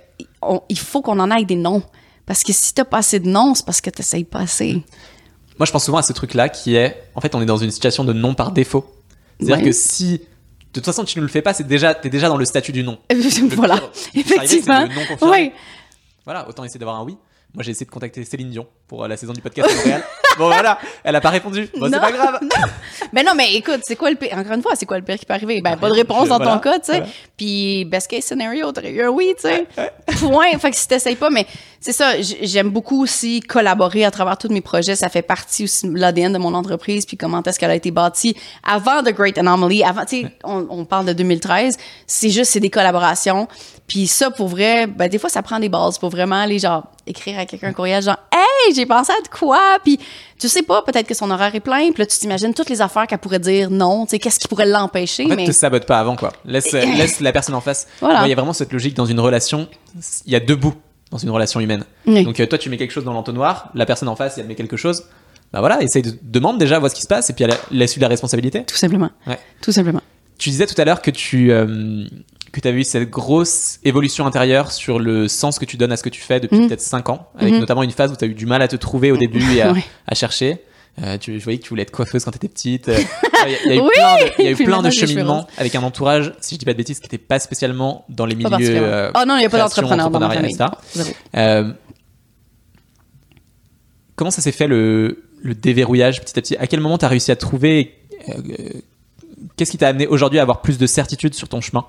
[0.48, 1.82] on- il faut qu'on en aille des noms.
[2.26, 4.82] Parce que si t'as pas assez de noms, c'est parce que t'essayes pas assez.
[5.58, 7.70] Moi, je pense souvent à ce truc-là qui est, en fait, on est dans une
[7.70, 8.86] situation de non par défaut.
[9.38, 9.64] C'est-à-dire Ouais.
[9.70, 10.24] que si, de
[10.72, 12.82] toute façon, tu ne le fais pas, c'est déjà, t'es déjà dans le statut du
[12.84, 12.98] non.
[13.50, 13.78] voilà.
[14.14, 14.86] Effectivement.
[15.22, 15.52] Oui.
[16.24, 17.16] Voilà, autant essayer d'avoir un oui.
[17.54, 20.02] Moi, j'ai essayé de contacter Céline Dion pour euh, la saison du podcast Montréal.
[20.38, 21.68] bon, voilà, elle a pas répondu.
[21.78, 22.40] Bon, c'est Non, pas grave.
[23.12, 24.36] Mais non, mais écoute, c'est quoi le pire?
[24.36, 25.60] Encore une fois, c'est quoi le pire qui peut arriver?
[25.60, 26.92] Ben, pas de réponse Je- dans voilà, ton cas, tu sais.
[26.98, 27.06] voilà.
[27.36, 29.66] Puis, best case scenario, t'aurais eu un oui, tu sais.
[30.18, 30.58] Point.
[30.58, 31.46] Fait que si t'essayes pas, mais
[31.80, 34.96] c'est ça, j- j'aime beaucoup aussi collaborer à travers tous mes projets.
[34.96, 37.92] Ça fait partie aussi de l'ADN de mon entreprise, puis comment est-ce qu'elle a été
[37.92, 39.84] bâtie avant The Great Anomaly.
[39.84, 41.76] Avant, tu sais, on, on parle de 2013.
[42.08, 43.46] C'est juste, c'est des collaborations.
[43.86, 46.84] Puis ça, pour vrai, ben, des fois, ça prend des bases pour vraiment aller, genre,
[47.06, 49.78] écrire à quelqu'un un courriel, genre, hey, j'ai pensé à de quoi?
[49.84, 49.98] Puis
[50.38, 52.80] tu sais pas, peut-être que son horaire est plein, puis là, tu t'imagines toutes les
[52.80, 55.46] affaires qu'elle pourrait dire non, tu sais, qu'est-ce qui pourrait l'empêcher, En fait, mais.
[55.46, 56.32] te sabote pas avant, quoi.
[56.46, 57.86] Laisse, laisse la personne en face.
[58.00, 58.24] Voilà.
[58.24, 59.68] Il y a vraiment cette logique dans une relation.
[60.24, 60.74] Il y a deux bouts
[61.10, 61.84] dans une relation humaine.
[62.06, 62.24] Oui.
[62.24, 64.54] Donc, euh, toi, tu mets quelque chose dans l'entonnoir, la personne en face, elle met
[64.54, 65.04] quelque chose.
[65.52, 68.00] Bah voilà, essaye de demande déjà, vois ce qui se passe, et puis elle laisse-lui
[68.00, 68.64] la responsabilité.
[68.64, 69.10] Tout simplement.
[69.26, 69.38] Ouais.
[69.60, 70.00] Tout simplement.
[70.36, 72.06] Tu disais tout à l'heure que tu euh,
[72.60, 76.02] que avais eu cette grosse évolution intérieure sur le sens que tu donnes à ce
[76.02, 76.68] que tu fais depuis Mhm.
[76.68, 77.60] peut-être 5 ans, avec Mhm.
[77.60, 79.62] notamment une phase où tu as eu du mal à te trouver au début et
[79.62, 79.84] à, Ouais.
[80.06, 80.58] à chercher.
[81.02, 82.88] Euh, tu, je voyais que tu voulais être coiffeuse quand tu étais petite.
[82.88, 82.96] Euh,
[83.46, 84.90] Il y a, il y a eu Oui plein de, y a eu plein de
[84.90, 88.24] cheminements avec un entourage, si je dis pas de bêtises, qui n'était pas spécialement dans
[88.26, 88.48] les milieux.
[88.60, 90.56] euh, oh non, il n'y a pas d'entrepreneur dans ma famille.
[91.36, 91.72] Euh,
[94.16, 96.56] comment ça s'est fait le, le déverrouillage petit à petit?
[96.56, 97.94] À quel moment tu as réussi à trouver
[99.56, 101.84] Qu'est-ce qui t'a amené aujourd'hui à avoir plus de certitude sur ton chemin?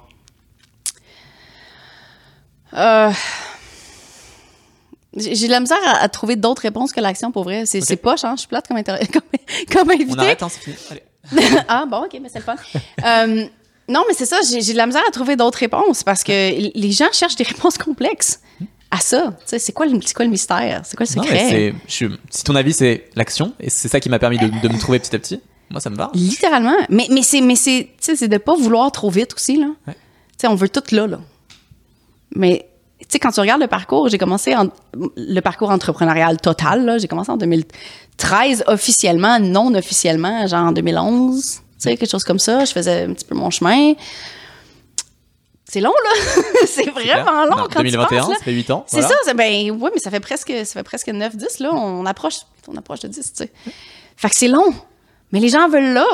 [2.77, 3.11] Euh,
[5.17, 7.65] J'ai de la misère à, à trouver d'autres réponses que l'action, pour vrai.
[7.65, 8.33] C'est poche, hein?
[8.35, 9.21] Je suis plate comme, inter- comme,
[9.71, 10.11] comme invité.
[10.13, 10.75] On arrête, hein, c'est fini.
[10.91, 11.03] Allez.
[11.67, 12.55] ah, bon, OK, mais c'est le fun.
[13.05, 13.45] Euh,
[13.87, 16.31] non, mais c'est ça, j'ai de la misère à trouver d'autres réponses parce que
[16.77, 18.41] les gens cherchent des réponses complexes.
[18.91, 19.33] à ça.
[19.45, 20.81] C'est quoi, le- c'est quoi le mystère?
[20.85, 21.43] C'est quoi le Non, secret?
[21.43, 24.47] mais c'est- je- si ton avis c'est l'action, et c'est ça qui m'a permis de,
[24.47, 26.11] de me trouver petit à petit, moi ça me va.
[26.13, 26.75] Littéralement.
[26.89, 29.67] Mais, mais c'est de pas vouloir trop vite aussi là.
[29.87, 29.95] Ouais.
[30.47, 31.19] On veut tout là là.
[32.35, 32.67] Mais
[32.99, 34.67] tu sais quand tu regardes le parcours, j'ai commencé en,
[35.15, 41.43] le parcours entrepreneurial total là, j'ai commencé en 2013 officiellement, non officiellement, genre en 2011,
[41.43, 43.93] tu sais quelque chose comme ça, je faisais un petit peu mon chemin.
[45.67, 46.43] C'est long là.
[46.67, 48.83] c'est vraiment long Non, quand 2021, tu penses, ça fait 8 ans.
[48.87, 51.73] C'est ça, c'est- ben oui, mais ça fait presque ça fait presque 9 10 là,
[51.73, 52.35] on approche
[52.67, 53.51] on approche de 10, tu sais.
[54.15, 54.73] Fait que c'est long.
[55.31, 56.05] Mais les gens veulent là.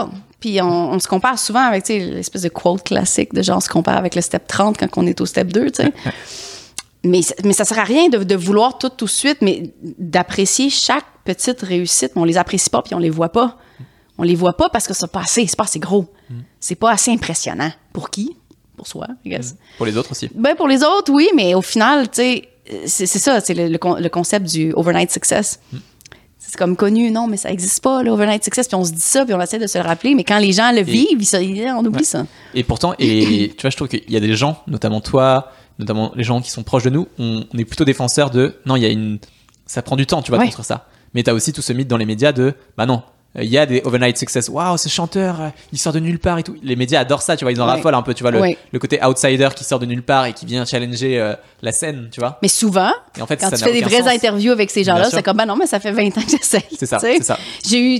[0.41, 3.69] Puis on, on se compare souvent avec l'espèce de quote classique de genre on se
[3.69, 5.93] compare avec le step 30 quand on est au step 2, tu sais.
[7.03, 9.71] mais, ça- mais ça sert à rien de, de vouloir tout tout de suite, mais
[9.97, 12.11] d'apprécier chaque petite réussite.
[12.15, 13.57] Mais on les apprécie pas puis on les voit pas.
[14.17, 16.05] On les voit pas parce que c'est pas assez, c'est pas assez gros.
[16.59, 17.71] C'est pas assez impressionnant.
[17.93, 18.35] Pour qui?
[18.77, 19.55] Pour soi, I guess.
[19.77, 20.29] Pour les autres aussi.
[20.35, 22.47] Ben pour les autres, oui, mais au final, tu sais,
[22.85, 25.59] c'est ça, c'est le, le con- le concept du overnight success.
[26.51, 28.67] C'est comme connu, non, mais ça existe pas, l'overnight success.
[28.67, 30.51] Puis on se dit ça, puis on essaie de se le rappeler, mais quand les
[30.51, 32.25] gens le vivent, ils on oublie ça.
[32.53, 36.11] Et pourtant, et tu vois, je trouve qu'il y a des gens, notamment toi, notamment
[36.13, 38.81] les gens qui sont proches de nous, on, on est plutôt défenseurs de non, il
[38.81, 39.19] y a une.
[39.65, 40.47] Ça prend du temps, tu vois, de Ouais.
[40.47, 40.87] construire ça.
[41.13, 43.01] Mais t'as aussi tout ce mythe dans les médias de bah non,
[43.35, 44.49] il y a des overnight success.
[44.49, 46.55] Waouh, ce chanteur, euh, il sort de nulle part et tout.
[46.63, 47.71] Les médias adorent ça, tu vois, ils en Ouais.
[47.75, 48.57] raffolent un peu, tu vois, le, Ouais.
[48.73, 52.09] le côté outsider qui sort de nulle part et qui vient challenger euh, la scène,
[52.11, 52.37] tu vois.
[52.41, 54.07] Mais souvent, Et en fait, quand ça tu fais des vraies sens.
[54.13, 56.63] interviews avec ces gens-là, c'est comme, ben non, mais ça fait 20 ans que j'essaie.
[56.77, 57.37] C'est ça, c'est ça.
[57.65, 57.99] J'ai eu,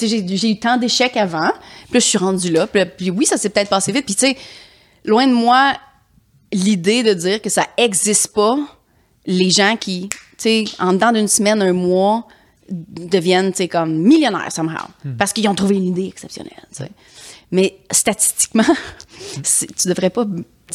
[0.00, 1.50] j'ai eu tant d'échecs avant,
[1.86, 4.04] puis là, je suis rendue là, puis, là- puis oui, ça s'est peut-être passé vite,
[4.06, 4.36] puis tu sais,
[5.04, 5.72] loin de moi,
[6.52, 8.56] l'idée de dire que ça existe pas,
[9.26, 12.26] les gens qui, tu sais, en dedans d'une semaine, un mois,
[12.70, 15.16] deviennent, comme millionnaires, somehow, Hmm.
[15.16, 16.52] parce qu'ils ont trouvé une idée exceptionnelle.
[17.50, 18.64] Mais statistiquement,
[19.78, 20.24] tu devrais pas,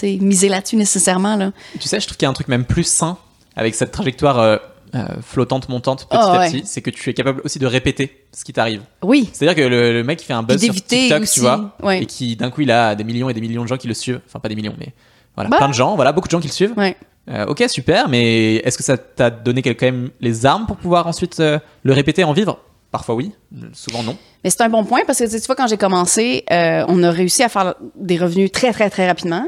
[0.04, 1.52] miser là-dessus nécessairement, là.
[1.80, 3.17] Tu sais, je trouve qu'il y a un truc même plus sain
[3.56, 4.58] avec cette trajectoire euh,
[4.95, 6.52] euh, flottante, montante, petit Ah, à ouais.
[6.52, 8.82] petit, c'est que tu es capable aussi de répéter ce qui t'arrive.
[9.04, 9.30] Oui.
[9.34, 12.04] C'est-à-dire que le, le mec qui fait un buzz sur TikTok, aussi, tu vois, ouais.
[12.04, 13.93] et qui d'un coup il a des millions et des millions de gens qui le
[13.93, 14.93] suivent, enfin pas des millions, mais
[15.36, 15.58] voilà, Bah.
[15.58, 16.73] plein de gens, voilà, beaucoup de gens qui le suivent.
[16.78, 16.95] Ouais.
[17.29, 21.05] Euh, ok, super, mais est-ce que ça t'a donné quand même les armes pour pouvoir
[21.07, 22.59] ensuite euh, le répéter, en vivre?
[22.91, 23.31] Parfois oui,
[23.73, 24.17] souvent non.
[24.43, 27.11] Mais c'est un bon point parce que tu vois, quand j'ai commencé, euh, on a
[27.11, 29.45] réussi à faire des revenus très, très, très rapidement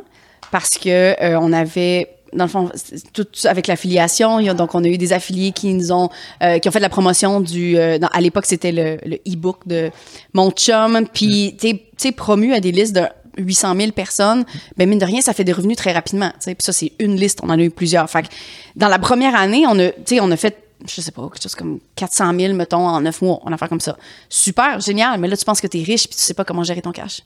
[0.52, 2.70] parce que on avait dans le fond,
[3.14, 6.10] tout avec l'affiliation, donc on a eu des affiliés qui nous ont
[6.44, 9.18] euh, qui ont fait de la promotion du euh, dans- à l'époque c'était le le
[9.28, 9.90] e-book de
[10.34, 13.02] mon chum puis tu sais promu à des listes de
[13.42, 14.46] 800 000 personnes,
[14.78, 16.32] ben mine de rien, ça fait des revenus très rapidement.
[16.44, 18.10] Puis ça, c'est une liste, on en a eu plusieurs.
[18.10, 18.28] Fait que
[18.76, 21.44] dans la première année, on a, tu sais, on a fait, je sais pas, quelque
[21.44, 23.98] chose comme 400 000, mettons, en neuf mois, on a fait comme ça.
[24.30, 26.64] Super, génial, mais là, tu penses que tu es riche puis tu sais pas comment
[26.64, 27.22] gérer ton cash.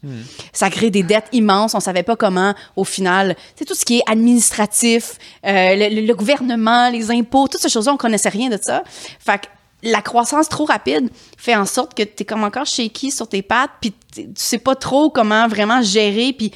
[0.52, 4.00] Ça crée des dettes immenses, on savait pas comment, au final, c'est tout ce qui
[4.00, 5.14] est administratif,
[5.46, 8.84] euh, le, le- le gouvernement, les impôts, toutes ces choses-là, on connaissait rien de ça.
[9.20, 9.46] Fait que
[9.86, 13.42] la croissance trop rapide fait en sorte que tu es comme encore shaky sur tes
[13.42, 16.52] pattes, puis tu sais pas trop comment vraiment gérer, puis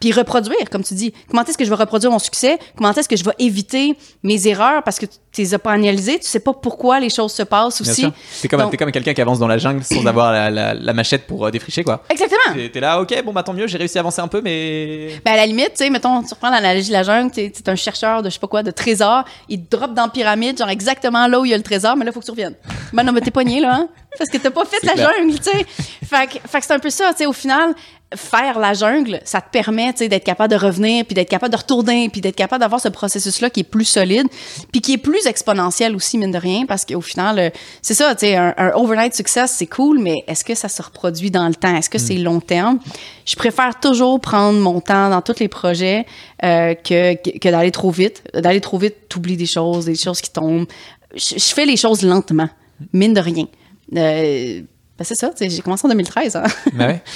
[0.00, 1.12] puis reproduire, comme tu dis.
[1.30, 2.58] Comment est-ce que je vais reproduire mon succès?
[2.76, 4.82] Comment est-ce que je vais éviter mes erreurs?
[4.82, 6.18] Parce que tu les as pas analysées?
[6.18, 8.06] Tu sais pas pourquoi les choses se passent aussi.
[8.40, 10.92] T'es comme, Donc- comme quelqu'un qui avance dans la jungle sans avoir la, la- la
[10.92, 12.02] machette pour euh, défricher, quoi.
[12.08, 12.54] Exactement.
[12.54, 15.20] T'es t'es là, ok, bon bah tant mieux, j'ai réussi à avancer un peu, mais.
[15.24, 17.52] Ben à la limite, tu sais, mettons, tu reprends l'analogie de la jungle, tu es
[17.68, 20.58] un chercheur de je sais pas quoi, de trésor, il te drop dans la pyramide,
[20.58, 22.30] genre exactement là où il y a le trésor, mais là, il faut que tu
[22.30, 22.54] reviennes.
[22.92, 23.88] Ben non, mais t'es pogné, là, hein?
[24.18, 25.10] Parce que t'as pas fait C'est la clair.
[25.18, 25.66] jungle, tu sais.
[26.04, 27.74] Fait que, fait que c'est un peu ça, tu sais, au final,
[28.14, 31.52] faire la jungle, ça te permet, tu sais, d'être capable de revenir, puis d'être capable
[31.52, 34.26] de retourner, puis d'être capable d'avoir ce processus-là qui est plus solide,
[34.72, 37.50] puis qui est plus exponentiel aussi, mine de rien, parce qu'au final, euh,
[37.82, 40.82] c'est ça, tu sais, un, un overnight success, c'est cool, mais est-ce que ça se
[40.82, 41.74] reproduit dans le temps?
[41.76, 42.80] Est-ce que c'est long terme?
[43.24, 46.04] Je préfère toujours prendre mon temps dans tous les projets
[46.42, 48.24] euh, que, que, que d'aller trop vite.
[48.34, 50.66] D'aller trop vite, t'oublies des choses, des choses qui tombent.
[51.14, 52.48] Je, je fais les choses lentement,
[52.92, 53.46] mine de rien.
[53.96, 54.62] Euh,
[54.98, 56.36] ben c'est ça, j'ai commencé en 2013.
[56.36, 56.44] Hein?
[56.72, 57.02] Bah ouais.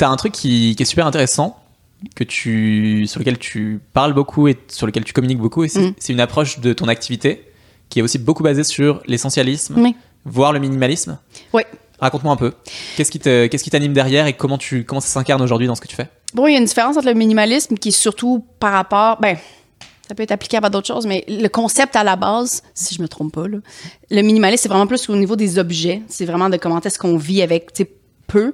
[0.00, 1.58] T'as un truc qui, qui est super intéressant,
[2.16, 5.80] que tu, sur lequel tu parles beaucoup et sur lequel tu communiques beaucoup, et c'est
[5.90, 5.94] Mm.
[5.98, 7.44] c'est une approche de ton activité
[7.90, 9.94] qui est aussi beaucoup basée sur l'essentialisme, Oui.
[10.24, 11.18] voire le minimalisme.
[11.52, 11.64] Oui.
[11.98, 12.54] Raconte-moi un peu.
[12.96, 15.74] Qu'est-ce qui te- qu'est-ce qui t'anime derrière et comment, tu, comment ça s'incarne aujourd'hui dans
[15.74, 16.08] ce que tu fais?
[16.32, 19.36] Bon, il y a une différence entre le minimalisme qui est surtout par rapport, ben,
[20.08, 23.02] ça peut être applicable à d'autres choses, mais le concept à la base, si je
[23.02, 23.58] me trompe pas, là,
[24.10, 26.00] le minimalisme, c'est vraiment plus au niveau des objets.
[26.08, 27.74] C'est vraiment de comment est-ce qu'on vit avec,
[28.32, 28.52] peu.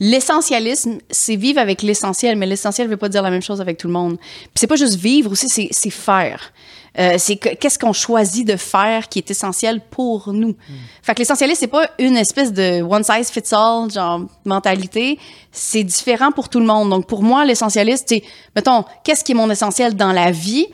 [0.00, 3.86] L'essentialisme, c'est vivre avec l'essentiel, mais l'essentiel veut pas dire la même chose avec tout
[3.86, 4.16] le monde.
[4.18, 6.52] Puis c'est pas juste vivre aussi, c'est, c'est faire.
[6.98, 10.56] Euh, c'est que- qu'est-ce qu'on choisit de faire qui est essentiel pour nous?
[11.02, 15.18] Fait que l'essentialisme, c'est pas une espèce de one size fits all, genre, mentalité.
[15.52, 16.90] C'est différent pour tout le monde.
[16.90, 18.22] Donc, pour moi, l'essentialisme, c'est,
[18.56, 20.66] mettons, qu'est-ce qui est mon essentiel dans la vie?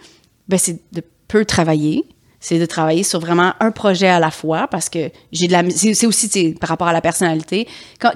[0.48, 2.04] Ben, c'est de peux travailler,
[2.44, 5.62] c'est de travailler sur vraiment un projet à la fois parce que j'ai de la
[5.70, 7.66] c'est aussi par rapport à la personnalité.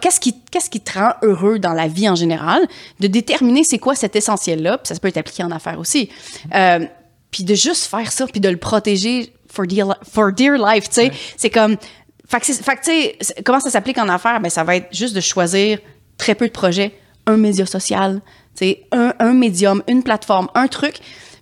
[0.02, 2.60] Qu'est-ce qui qu'est-ce qui te rend heureux dans la vie en général?
[3.00, 6.10] De déterminer c'est quoi cet essentiel là puis ça peut être appliqué en affaires aussi.
[6.54, 6.80] Euh,
[7.30, 10.96] puis de juste faire ça puis de le protéger for dear, for dear life tu
[10.96, 11.12] sais.
[11.38, 11.78] C'est comme
[12.26, 14.40] fait tu sais comment ça s'applique en affaires?
[14.42, 15.78] Ben ça va être juste de choisir
[16.18, 16.92] très peu de projets.
[17.24, 18.20] Un média social
[18.54, 20.96] tu sais un, un médium une plateforme un truc.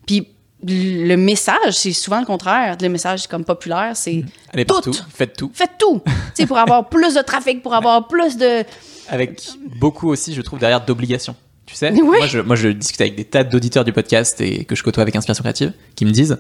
[0.07, 2.77] Puis le message, c'est souvent le contraire.
[2.81, 4.75] Le message comme populaire, c'est Allez tout.
[4.75, 5.51] partout, faites tout.
[5.53, 6.03] Faites tout.
[6.37, 8.65] tu pour avoir plus de trafic, pour avoir plus de.
[9.09, 9.41] Avec
[9.79, 11.37] beaucoup aussi, je trouve, derrière d'obligations.
[11.67, 12.01] Tu sais, Oui.
[12.03, 15.03] moi, je, moi je discute avec des tas d'auditeurs du podcast et que je côtoie
[15.03, 16.39] avec Inspiration Créative qui me disent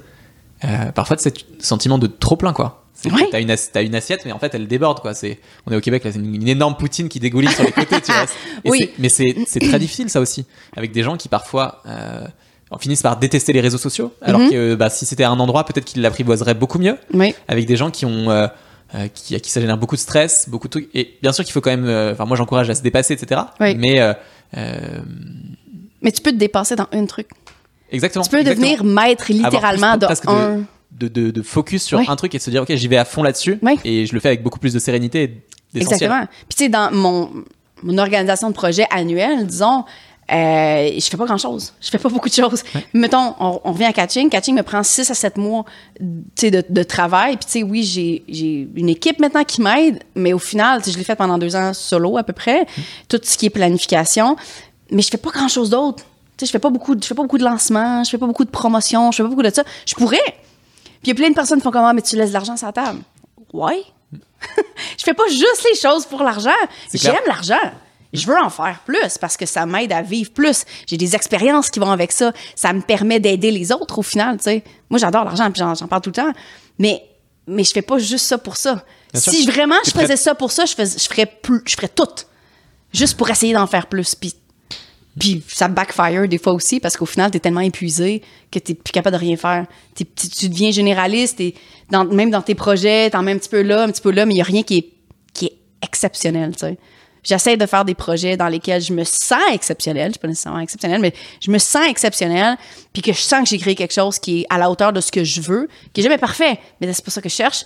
[0.64, 2.84] euh, parfois de ce sentiment de trop plein, quoi.
[2.94, 3.28] C'est Ouais.
[3.30, 5.12] T'as une, t'as une assiette, mais en fait, elle déborde, quoi.
[5.14, 7.72] C'est, on est au Québec, là, c'est une, une énorme poutine qui dégouline sur les
[7.72, 8.24] côtés, tu vois.
[8.64, 8.78] Et Oui.
[8.80, 10.46] c'est- Mais c'est, c'est très difficile, ça aussi.
[10.76, 12.24] Avec des gens qui, parfois, euh,
[12.80, 14.50] finissent par détester les réseaux sociaux, alors Mhm.
[14.50, 17.34] que bah, si c'était un endroit, peut-être qu'ils l'apprivoiseraient beaucoup mieux Oui.
[17.48, 18.48] avec des gens qui ont euh,
[18.94, 20.88] euh, qui, à qui ça génère beaucoup de stress, beaucoup de trucs.
[20.94, 21.86] Et bien sûr qu'il faut quand même.
[21.86, 23.40] euh, Enfin, moi, j'encourage à se dépasser, etc.
[23.60, 23.74] Oui.
[23.76, 24.00] Mais
[26.02, 27.28] Mais tu peux te dépasser dans un truc.
[27.90, 28.24] exactement.
[28.24, 28.68] Tu peux exactement.
[28.68, 30.62] devenir maître littéralement de un.
[30.92, 33.04] de, de, de focus sur un truc et de se dire ok, j'y vais à
[33.04, 33.58] fond là-dessus.
[33.84, 35.78] Et je le fais avec beaucoup plus de sérénité et.
[35.78, 36.20] Exactement.
[36.48, 37.30] Puis tu sais, dans mon,
[37.82, 39.84] mon organisation de projet annuel, disons,
[40.32, 41.72] euh, je fais pas grand-chose.
[41.80, 42.62] Je fais pas beaucoup de choses.
[42.92, 44.28] Mettons, on, on revient à catching.
[44.28, 45.64] Catching me prend 6 à 7 mois
[46.00, 47.36] de, de travail.
[47.36, 51.04] Puis tu sais, oui, j'ai, une équipe maintenant qui m'aide, mais au final, je l'ai
[51.04, 52.66] fait pendant deux ans solo à peu près.
[53.08, 54.36] Tout ce qui est planification.
[54.90, 56.04] Mais je fais pas grand-chose d'autre.
[56.36, 58.26] Tu sais, je fais pas beaucoup, je fais pas beaucoup de lancements, je fais pas
[58.26, 59.64] beaucoup de promotions, je fais pas beaucoup de ça.
[59.86, 60.18] Je pourrais.
[60.22, 62.34] Puis il y a plein de personnes qui font comme ah, mais tu laisses de
[62.34, 62.98] l'argent sur la table.
[63.52, 63.84] Ouais.
[64.98, 66.50] je fais pas juste les choses pour l'argent.
[66.92, 67.54] J'aime l'argent.
[68.12, 70.64] Je veux en faire plus parce que ça m'aide à vivre plus.
[70.86, 72.32] J'ai des expériences qui vont avec ça.
[72.54, 74.64] Ça me permet d'aider les autres au final, tu sais.
[74.90, 76.32] Moi, j'adore l'argent puis j'en, parle tout le temps.
[76.78, 77.02] Mais,
[77.46, 78.84] mais je fais pas juste ça pour ça.
[79.12, 79.32] Bien sûr.
[79.32, 81.88] si vraiment je prête- faisais ça pour ça, je, fais, je ferais plus, je ferais
[81.88, 82.04] tout.
[82.92, 84.14] Juste pour essayer d'en faire plus.
[84.14, 84.34] Puis,
[85.18, 88.92] puis ça backfire des fois aussi parce qu'au final, t'es tellement épuisé que t'es plus
[88.92, 89.66] capable de rien faire.
[89.94, 91.54] T'es- tu, tu deviens généraliste et
[91.90, 94.26] dans, même dans tes projets, t'en mets un petit peu là, un petit peu là,
[94.26, 94.88] mais il y a rien qui est,
[95.34, 96.78] qui est exceptionnel, tu sais.
[97.26, 100.60] J'essaie de faire des projets dans lesquels je me sens exceptionnel, je suis pas nécessairement
[100.60, 102.56] exceptionnel, mais je me sens exceptionnel,
[102.92, 105.00] puis que je sens que j'ai créé quelque chose qui est à la hauteur de
[105.00, 107.64] ce que je veux, qui est jamais parfait, mais c'est pas ça que je cherche.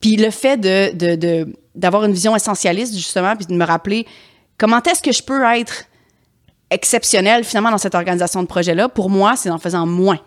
[0.00, 4.04] Puis le fait de, d'avoir une vision essentialiste, justement, puis de me rappeler
[4.58, 5.84] comment est-ce que je peux être
[6.70, 10.18] exceptionnel, finalement, dans cette organisation de projet-là, pour moi, c'est en faisant moins.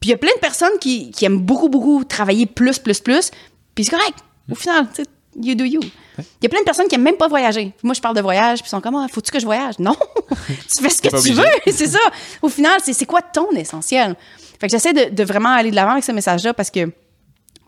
[0.00, 3.00] Puis il y a plein de personnes qui, qui aiment beaucoup, beaucoup travailler plus, plus,
[3.00, 3.32] plus,
[3.74, 4.16] puis c'est correct.
[4.50, 4.88] Au final,
[5.36, 5.80] you do you.
[6.18, 7.72] Il y a plein de personnes qui aiment même pas voyager.
[7.82, 9.78] Moi, je parle de voyage, puis ils sont comme, Ah, faut-tu que je voyage?
[9.78, 9.96] Non!
[10.30, 11.34] tu fais ce que tu obligé.
[11.42, 11.98] veux, c'est ça.
[12.42, 14.16] Au final, c'est, c'est quoi ton essentiel?
[14.60, 16.90] Fait que j'essaie de, de vraiment aller de l'avant avec ce message-là parce que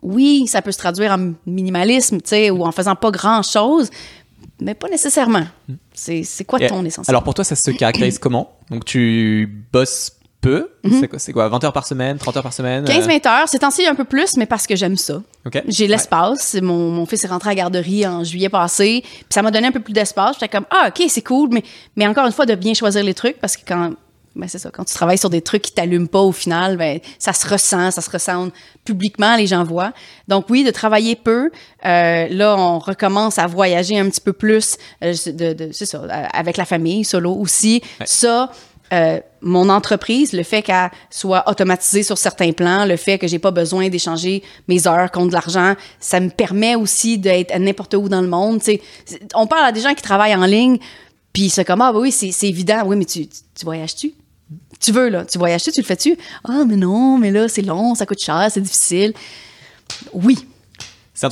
[0.01, 3.89] oui, ça peut se traduire en minimalisme, tu sais, ou en faisant pas grand-chose,
[4.59, 5.45] mais pas nécessairement.
[5.93, 7.13] C'est, c'est quoi ton essentiel?
[7.13, 8.57] Alors pour toi, ça se caractérise comment?
[8.69, 10.69] Donc tu bosses peu.
[10.99, 13.47] C'est quoi, c'est quoi 20 heures par semaine, 30 heures par semaine euh, 15-20 heures,
[13.47, 15.21] c'est temps-ci un peu plus, mais parce que j'aime ça.
[15.45, 15.61] Ok.
[15.67, 16.55] J'ai l'espace.
[16.61, 19.01] Mon, mon fils est rentré à la garderie en juillet passé.
[19.03, 20.37] Puis ça m'a donné un peu plus d'espace.
[20.39, 21.49] J'étais comme, ah, OK, c'est cool.
[21.51, 21.63] Mais,
[21.95, 23.91] mais encore une fois, de bien choisir les trucs parce que quand.
[24.33, 24.69] Ben c'est ça.
[24.71, 27.91] Quand tu travailles sur des trucs qui t'allument pas au final, ben, ça se ressent,
[27.91, 28.47] ça se ressent
[28.85, 29.91] publiquement, les gens voient.
[30.29, 31.51] Donc oui, de travailler peu.
[31.85, 34.77] Euh, là, on recommence à voyager un petit peu plus.
[35.03, 37.81] euh, de, de- c'est ça, euh, avec la famille, solo aussi.
[37.99, 38.05] Ouais.
[38.07, 38.49] Ça,
[38.93, 43.39] euh, mon entreprise, le fait qu'elle soit automatisée sur certains plans, le fait que j'ai
[43.39, 48.09] pas besoin d'échanger mes heures contre de l'argent, ça me permet aussi d'être n'importe où
[48.09, 48.59] dans le monde.
[48.59, 48.81] tu sais.
[49.05, 50.77] C'est- On parle à des gens qui travaillent en ligne,
[51.33, 54.13] puis c'est comme ah bah oui c'est évident, oui mais tu, tu, tu voyages-tu?
[54.79, 56.17] Tu veux là, tu voyages-tu, tu le fais-tu?
[56.43, 59.13] Ah mais non, mais là c'est long, ça coûte cher, c'est difficile.
[60.13, 60.37] Oui,
[61.13, 61.29] C'est un,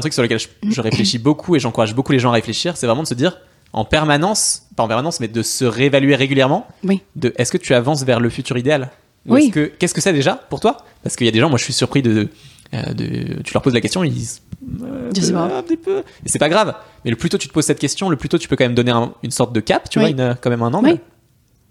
[0.00, 2.76] truc, sur lequel je réfléchis beaucoup et j'encourage beaucoup les gens à réfléchir.
[2.76, 3.38] C'est vraiment de se dire
[3.74, 6.66] en permanence, pas en permanence, mais de se réévaluer régulièrement.
[6.84, 8.90] oui, De est-ce que tu avances vers le futur idéal
[9.26, 9.44] Ou Oui.
[9.44, 10.78] est-ce que qu'est-ce que c'est déjà pour toi?
[11.02, 12.28] Parce qu'il y a des gens, moi je suis surpris de,
[12.72, 14.40] euh, de tu leur poses la question, ils disent
[14.82, 15.58] euh, Je sais pas.
[15.58, 15.98] un petit peu.
[16.24, 16.74] Et c'est pas grave.
[17.04, 18.64] Mais le plus tôt tu te poses cette question, le plus tôt tu peux quand
[18.64, 20.14] même donner un- une sorte de cap, tu Oui.
[20.14, 20.90] vois, une- quand même un angle.
[20.90, 21.00] Oui.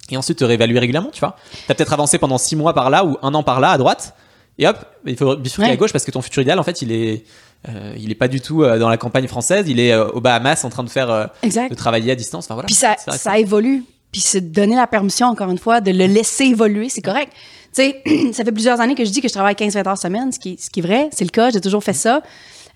[0.10, 1.38] Et ensuite te réévaluer régulièrement, tu vois.
[1.68, 4.14] T'as peut-être avancé pendant six mois par là ou un an par là à droite.
[4.60, 6.92] Et hop, il faut bifurquer à gauche parce que ton futur idéal, en fait, il
[6.92, 7.24] est,
[7.70, 9.66] euh, il est pas du tout euh, dans la campagne française.
[9.70, 11.70] Il est euh, aux Bahamas en train de faire, exact.
[11.70, 12.46] de travailler à distance.
[12.46, 12.68] Enfin voilà.
[12.68, 13.84] Puis ça, ça évolue.
[14.12, 17.32] Puis c'est de donner la permission, encore une fois, de le laisser évoluer, c'est correct.
[17.76, 20.32] Tu sais, ça fait plusieurs années que je dis que je travaille 15-20 heures semaine,
[20.32, 22.22] ce qui, est- ce qui est vrai, c'est le cas, j'ai toujours fait ça.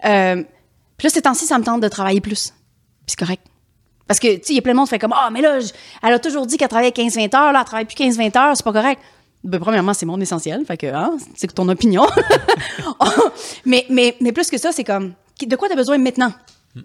[0.02, 2.50] Puis là, ces temps-ci, ça me tente de travailler plus.
[3.06, 3.44] Puis c'est correct.
[4.08, 5.42] Parce que, tu sais, il y a plein de monde qui fait comme, ah, mais
[5.42, 5.68] là, je-
[6.02, 8.64] elle a toujours dit qu'elle travaillait 15-20 heures, là, elle travaille plus 15-20 heures, c'est
[8.64, 9.02] pas correct.
[9.48, 12.06] Ben, premièrement, c'est mon essentiel, fait que hein, c'est ton opinion.
[13.66, 16.34] mais, mais, mais plus que ça, c'est comme de quoi tu as besoin maintenant?
[16.76, 16.84] Tu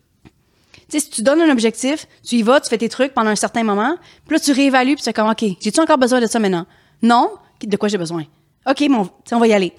[0.88, 3.36] sais, si tu donnes un objectif, tu y vas, tu fais tes trucs pendant un
[3.36, 3.96] certain moment,
[4.26, 6.66] puis là, tu réévalues, puis tu comme, OK, j'ai-tu encore besoin de ça maintenant?
[7.02, 7.32] Non?
[7.60, 8.26] De quoi j'ai besoin?
[8.68, 9.72] OK, bon, on va y aller.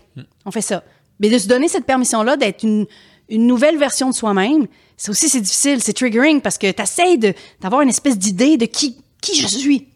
[0.44, 0.84] On fait ça.
[1.22, 2.86] Mais de se donner cette permission-là d'être une,
[3.30, 4.68] une nouvelle version de soi-même,
[4.98, 7.18] c'est aussi, c'est difficile, c'est triggering parce que tu essaies
[7.62, 9.88] d'avoir une espèce d'idée de qui, qui je suis.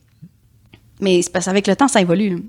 [1.02, 2.44] Mais c'est parce qu'avec le temps, ça évolue.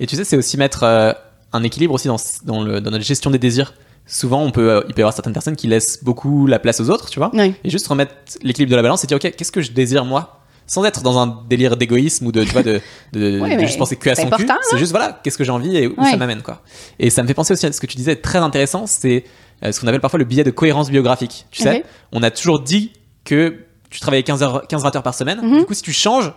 [0.00, 1.12] Et tu sais, c'est aussi mettre euh,
[1.52, 3.74] un équilibre aussi dans, dans, le, dans, notre gestion des désirs.
[4.06, 6.80] Souvent, on peut, euh, il peut y avoir certaines personnes qui laissent beaucoup la place
[6.80, 7.30] aux autres, tu vois.
[7.64, 10.40] Et juste remettre l'équilibre de la balance et dire, OK, qu'est-ce que je désire moi?
[10.66, 12.80] Sans être dans un délire d'égoïsme ou de, tu vois, de,
[13.12, 14.46] de, de juste penser que à son cul.
[14.70, 16.62] C'est juste, voilà, qu'est-ce que j'ai envie et où ça m'amène, quoi.
[16.98, 19.24] Et ça me fait penser aussi à ce que tu disais, très intéressant, c'est
[19.64, 21.46] euh, ce qu'on appelle parfois le biais de cohérence biographique.
[21.50, 22.92] Tu sais, on a toujours dit
[23.24, 23.56] que
[23.90, 25.40] tu travaillais 15 heures, 15 20 heures par semaine.
[25.42, 25.58] Mhm.
[25.60, 26.32] Du coup, si tu changes,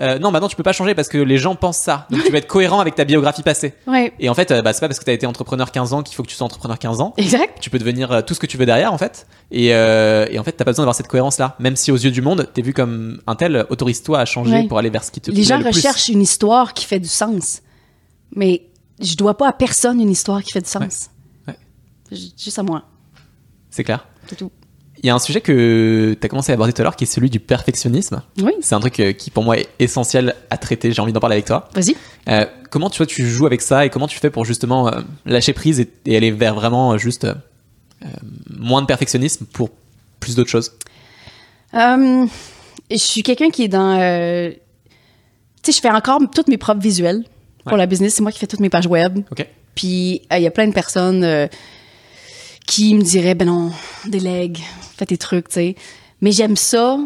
[0.00, 2.06] euh, non, maintenant tu peux pas changer parce que les gens pensent ça.
[2.10, 3.74] Donc tu vas être cohérent avec ta biographie passée.
[3.86, 4.12] Ouais.
[4.18, 6.02] Et en fait, euh, bah, c'est pas parce que tu as été entrepreneur 15 ans
[6.02, 7.14] qu'il faut que tu sois entrepreneur 15 ans.
[7.16, 7.58] Exact.
[7.60, 9.26] Tu peux devenir euh, tout ce que tu veux derrière en fait.
[9.50, 11.56] Et, euh, et en fait, t'as pas besoin d'avoir cette cohérence là.
[11.58, 14.78] Même si aux yeux du monde, t'es vu comme un tel, autorise-toi à changer pour
[14.78, 17.62] aller vers ce qui te Les gens le recherchent une histoire qui fait du sens.
[18.34, 21.10] Mais je dois pas à personne une histoire qui fait du sens.
[21.46, 21.56] Ouais.
[22.10, 22.84] Juste à moi.
[23.70, 24.06] C'est clair.
[24.26, 24.50] C'est tout.
[25.02, 27.04] Il y a un sujet que tu as commencé à aborder tout à l'heure qui
[27.04, 28.22] est celui du perfectionnisme.
[28.40, 28.52] Oui.
[28.60, 30.92] C'est un truc euh, qui pour moi est essentiel à traiter.
[30.92, 31.68] J'ai envie d'en parler avec toi.
[31.74, 31.96] Vas-y.
[32.28, 35.00] Euh, comment tu vois, tu joues avec ça et comment tu fais pour justement euh,
[35.26, 37.34] lâcher prise et, et, aller vers vraiment juste euh,
[38.48, 39.70] moins de perfectionnisme pour
[40.20, 40.72] plus d'autres choses?
[41.74, 42.28] Je
[42.96, 43.96] suis quelqu'un qui est dans.
[43.96, 44.52] tu
[45.64, 47.24] sais, je fais encore toutes mes propres visuels
[47.64, 47.78] pour Ouais.
[47.78, 48.14] la business.
[48.14, 49.18] C'est moi qui fais toutes mes pages web.
[49.32, 49.46] Ok.
[49.74, 51.48] Puis il y a plein de personnes
[52.72, 53.70] qui me diraient ben non,
[54.06, 54.58] délègue,
[54.96, 55.76] fais tes trucs, tu sais.
[56.22, 56.98] Mais j'aime ça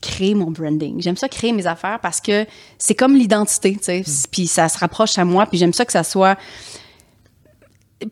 [0.00, 1.00] créer mon branding.
[1.00, 2.44] J'aime ça créer mes affaires parce que
[2.78, 4.02] c'est comme l'identité, tu sais.
[4.32, 6.36] Puis ça se rapproche à moi, puis j'aime ça que ça soit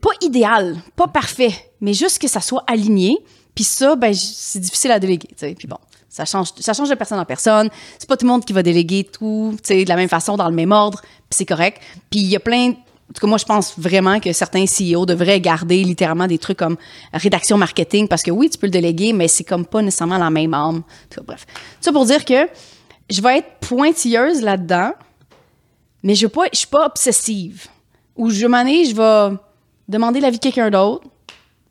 [0.01, 3.19] pas idéal, pas parfait, mais juste que ça soit aligné.
[3.57, 5.57] Puis ça, ben c'est difficile à déléguer, tu sais.
[5.57, 7.69] Puis bon, ça change, ça change de personne en personne.
[7.99, 10.37] C'est pas tout le monde qui va déléguer tout, tu sais, de la même façon,
[10.37, 11.01] dans le même ordre.
[11.01, 11.83] Puis c'est correct.
[12.11, 12.75] Puis il y a plein
[13.09, 16.59] en tout cas, moi, je pense vraiment que certains CEO devraient garder littéralement des trucs
[16.59, 16.77] comme
[17.13, 20.29] rédaction marketing parce que oui, tu peux le déléguer, mais c'est comme pas nécessairement la
[20.29, 20.53] même.
[20.55, 21.47] En tout cas, bref.
[21.81, 22.49] Ça pour dire que
[23.09, 24.93] je vais être pointilleuse là-dedans,
[26.03, 27.69] mais je ne suis pas obsessive.
[28.17, 29.37] Ou je m'en ai, je vais
[29.89, 31.07] demander l'avis de quelqu'un d'autre.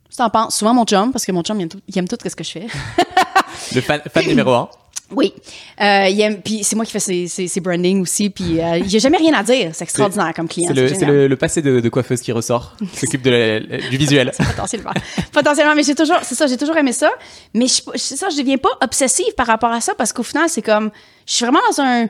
[0.09, 2.07] Si t'en penses, souvent mon chum, parce que mon chum, il aime tout, il aime
[2.07, 2.67] tout ce que je fais.
[3.73, 4.69] Le fan, fan numéro un.
[5.11, 5.33] Oui.
[5.81, 9.17] Euh, puis c'est moi qui fais ses, ses, ses branding aussi, puis euh, j'ai jamais
[9.17, 9.69] rien à dire.
[9.73, 10.71] C'est extraordinaire comme client.
[10.73, 14.31] C'est le, passé de, de coiffeuse qui ressort, qui s'occupe de la- la- du visuel.
[14.37, 14.91] potentiellement.
[15.31, 17.11] potentiellement, mais j'ai toujours, c'est ça, j'ai toujours aimé ça.
[17.53, 20.63] Mais je, ça, je deviens pas obsessive par rapport à ça parce qu'au final, c'est
[20.63, 20.89] comme,
[21.27, 22.07] je suis vraiment dans un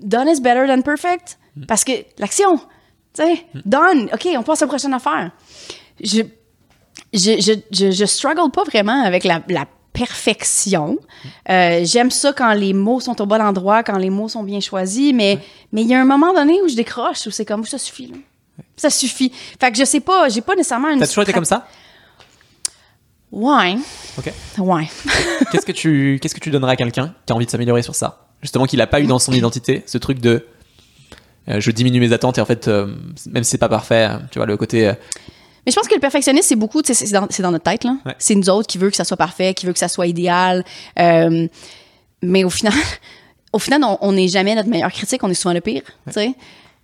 [0.00, 4.64] done is better than perfect parce que l'action, tu sais, done, ok, on passe à
[4.64, 5.30] la prochaine affaire.
[6.02, 6.22] Je,
[7.12, 10.98] je, je, je, je struggle pas vraiment avec la, la perfection.
[11.48, 14.60] Euh, j'aime ça quand les mots sont au bon endroit, quand les mots sont bien
[14.60, 15.38] choisis, mais
[15.72, 18.08] mais il y a un moment donné où je décroche, où c'est comme, ça suffit,
[18.08, 18.16] là.
[18.76, 19.32] Ça suffit.
[19.58, 20.98] Fait que je sais pas, j'ai pas nécessairement une.
[20.98, 21.66] T'as toujours été comme ça?
[23.32, 23.76] Ouais.
[24.18, 24.32] Ok.
[24.58, 24.88] Ouais.
[25.50, 27.94] Qu'est-ce que tu qu'est-ce que tu donnerais à quelqu'un qui a envie de s'améliorer sur
[27.94, 28.28] ça?
[28.42, 30.46] Justement, qu'il a pas eu dans son identité ce truc de
[31.48, 32.86] euh, je diminue mes attentes et en fait, euh,
[33.28, 34.88] même si c'est pas parfait, tu vois le côté.
[34.88, 34.94] euh,
[35.66, 37.96] Mais je pense que le perfectionnisme, c'est beaucoup, tu c'est dans, notre tête, là.
[38.04, 38.14] Ouais.
[38.18, 40.64] C'est nous autres qui veut que ça soit parfait, qui veut que ça soit idéal.
[40.98, 41.48] Euh,
[42.22, 42.72] mais au final,
[43.52, 46.34] au final, on- n'est jamais notre meilleur critique, on est souvent le pire, tu sais.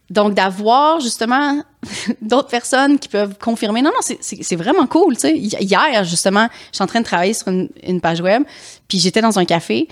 [0.09, 1.63] Donc, d'avoir, justement,
[2.23, 5.37] d'autres personnes qui peuvent confirmer, non, non, c'est- vraiment cool, tu sais.
[5.37, 8.43] Hier, justement, je suis en train de travailler sur une, une page web,
[8.89, 9.89] puis j'étais dans un café,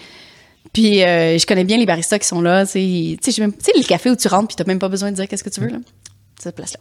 [0.72, 3.16] puis euh, je connais bien les baristas qui sont là, tu sais.
[3.22, 5.44] Tu tu le café où tu rentres, puis t'as même pas besoin de dire qu'est-ce
[5.44, 5.79] que tu veux, là.
[6.40, 6.79] Cette place-là.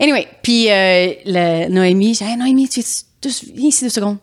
[0.00, 4.18] Anyway, puis euh, le- Noémie, j'ai hey, Noémie, tu, tu, tu- viens ici deux secondes.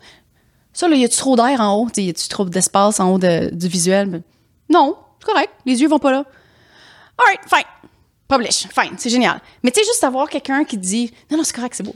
[0.74, 1.88] Ça, là, y a-tu trop d'air en haut?
[1.98, 4.08] Y a-tu trop d'espace en haut de- du visuel?
[4.08, 4.22] Ben,
[4.70, 5.50] non, c'est correct.
[5.66, 6.24] Les yeux vont pas là.
[7.18, 7.66] All right, fine.
[8.30, 9.42] Publish, fine, c'est génial.
[9.64, 11.96] Mais tu sais, juste avoir quelqu'un qui dit, non, non, c'est correct, c'est beau.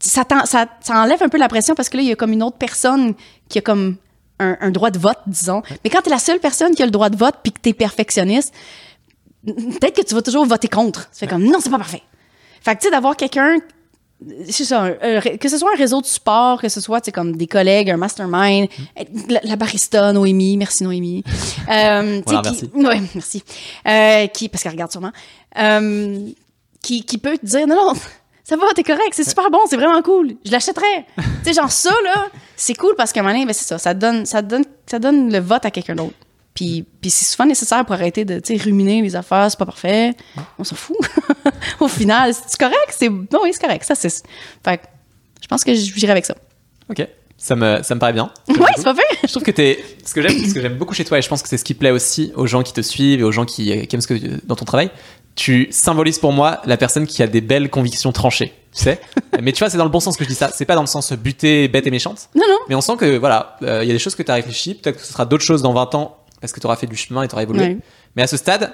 [0.00, 2.16] Ça, t'en- ça, ça enlève un peu la pression parce que là, il y a
[2.16, 3.14] comme une autre personne
[3.48, 3.96] qui a comme
[4.38, 5.62] un, un droit de vote, disons.
[5.82, 7.60] Mais quand tu es la seule personne qui a le droit de vote puis que
[7.62, 8.52] tu es perfectionniste,
[9.46, 11.10] peut-être que tu vas toujours voter contre.
[11.10, 12.02] Tu fais comme, non, c'est pas parfait.
[12.62, 13.56] Fait que, tu sais, d'avoir quelqu'un,
[14.48, 14.90] c'est ça,
[15.38, 17.90] que ce soit un réseau de support, que ce soit, tu sais, comme des collègues,
[17.90, 18.68] un mastermind,
[19.28, 21.22] la, la barista, Noémie, merci Noémie.
[21.70, 23.42] Euh, tu sais, Voilà, qui- ouais, merci.
[23.88, 25.12] Euh, qui, parce qu'elle regarde sûrement.
[25.58, 26.28] Euh,
[26.82, 27.92] qui, qui peut te dire, non, non,
[28.44, 31.06] ça va, t'es correct, c'est super bon, c'est vraiment cool, je l'achèterais.
[31.16, 33.78] tu sais, genre ça, là, c'est cool parce qu'à un moment donné, ben, c'est ça,
[33.78, 36.12] ça donne, ça donne, ça donne le vote à quelqu'un d'autre.
[36.54, 40.14] Puis, puis c'est souvent nécessaire pour arrêter de ruminer les affaires, c'est pas parfait.
[40.58, 40.96] On s'en fout.
[41.80, 43.84] Au final, c'est correct, c'est non, oui, c'est correct.
[43.84, 44.22] Ça, c'est.
[44.64, 44.84] Fait que
[45.42, 46.36] je pense que j'irai avec ça.
[46.88, 47.06] Ok.
[47.36, 48.30] Ça me, ça me paraît bien.
[48.48, 49.02] Ouais, c'est pas fait.
[49.24, 49.84] Je trouve que t'es.
[50.04, 51.64] Ce que j'aime, ce que j'aime beaucoup chez toi, et je pense que c'est ce
[51.64, 54.06] qui plaît aussi aux gens qui te suivent et aux gens qui, qui aiment ce
[54.06, 54.90] que, dans ton travail,
[55.34, 58.54] tu symbolises pour moi la personne qui a des belles convictions tranchées.
[58.72, 59.00] Tu sais
[59.42, 60.50] Mais tu vois, c'est dans le bon sens que je dis ça.
[60.54, 62.28] C'est pas dans le sens butée, bête et méchante.
[62.34, 62.58] Non, non.
[62.68, 64.74] Mais on sent que, voilà, euh, il y a des choses que tu as réfléchi.
[64.74, 66.96] Peut-être que ce sera d'autres choses dans 20 ans parce que tu auras fait du
[66.96, 67.62] chemin et tu auras évolué.
[67.64, 67.78] Ouais.
[68.16, 68.72] Mais à ce stade,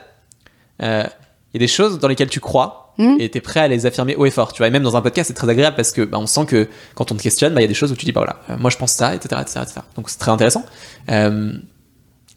[0.82, 1.04] euh,
[1.52, 3.16] il y a des choses dans lesquelles tu crois Mhm.
[3.20, 4.52] et tu es prêt à les affirmer haut et fort.
[4.52, 6.46] Tu vois, et même dans un podcast, c'est très agréable parce que bah, on sent
[6.46, 8.20] que quand on te questionne, bah, il y a des choses où tu dis, bah
[8.20, 9.40] voilà, euh, moi je pense ça, etc.
[9.40, 9.80] etc., etc.
[9.96, 10.64] Donc c'est très intéressant.
[11.10, 11.52] Euh,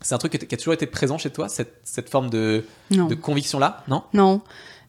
[0.01, 3.15] c'est un truc qui a- toujours été présent chez toi, cette, cette forme de, de
[3.15, 4.03] conviction-là, non?
[4.13, 4.41] Non.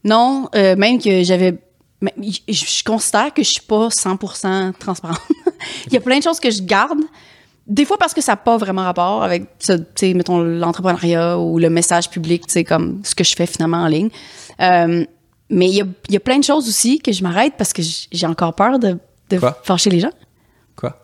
[0.04, 1.56] Non, même que j'avais.
[2.02, 5.18] Je, je considère que je suis pas 100% transparente.
[5.86, 6.98] Il y a plein de choses que je garde.
[7.66, 11.38] Des fois parce que ça n'a pas vraiment rapport avec, ça, tu sais, mettons, l'entrepreneuriat
[11.38, 14.10] ou le message public, tu sais, comme ce que je fais finalement en ligne.
[14.60, 15.04] Euh,
[15.50, 17.82] mais il y a, y a plein de choses aussi que je m'arrête parce que
[17.82, 18.98] j'ai encore peur de,
[19.30, 19.58] de Quoi?
[19.62, 20.12] fâcher les gens.
[20.76, 20.98] Quoi?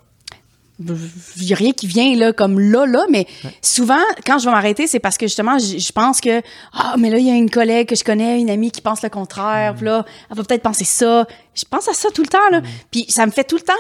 [0.79, 3.27] Il y a rien qui vient là comme là là mais
[3.61, 6.41] souvent quand je vais m'arrêter c'est parce que justement je, pense que
[6.73, 9.03] ah mais là il y a une collègue que je connais une amie qui pense
[9.03, 12.29] le contraire puis là elle va peut-être penser ça je pense à ça tout le
[12.29, 13.75] temps là puis ça me fait tout le temps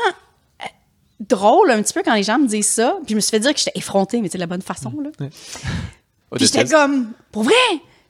[1.20, 3.40] drôle un petit peu quand les gens me disent ça puis je me suis fait
[3.40, 7.42] dire que j'étais effrontée mais c'est de la bonne façon là puis j'étais comme pour
[7.44, 7.54] vrai?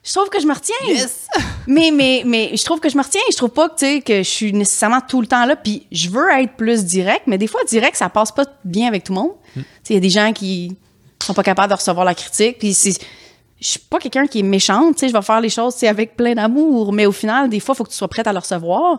[0.02, 0.74] Je trouve que je me retiens
[1.66, 3.20] mais, mais, mais je trouve que je me retiens.
[3.30, 5.56] Je trouve pas que, tu sais, que je suis nécessairement tout le temps là.
[5.56, 9.04] Puis je veux être plus direct, mais des fois, direct, ça passe pas bien avec
[9.04, 9.32] tout le monde.
[9.54, 10.76] Tu sais, il y a des gens qui
[11.22, 12.58] sont pas capables de recevoir la critique.
[12.58, 12.98] Puis c'est.
[13.60, 16.16] Je suis pas quelqu'un qui est méchante, tu sais, je vais faire les choses avec
[16.16, 18.38] plein d'amour, mais au final, des fois, il faut que tu sois prête à le
[18.38, 18.98] recevoir.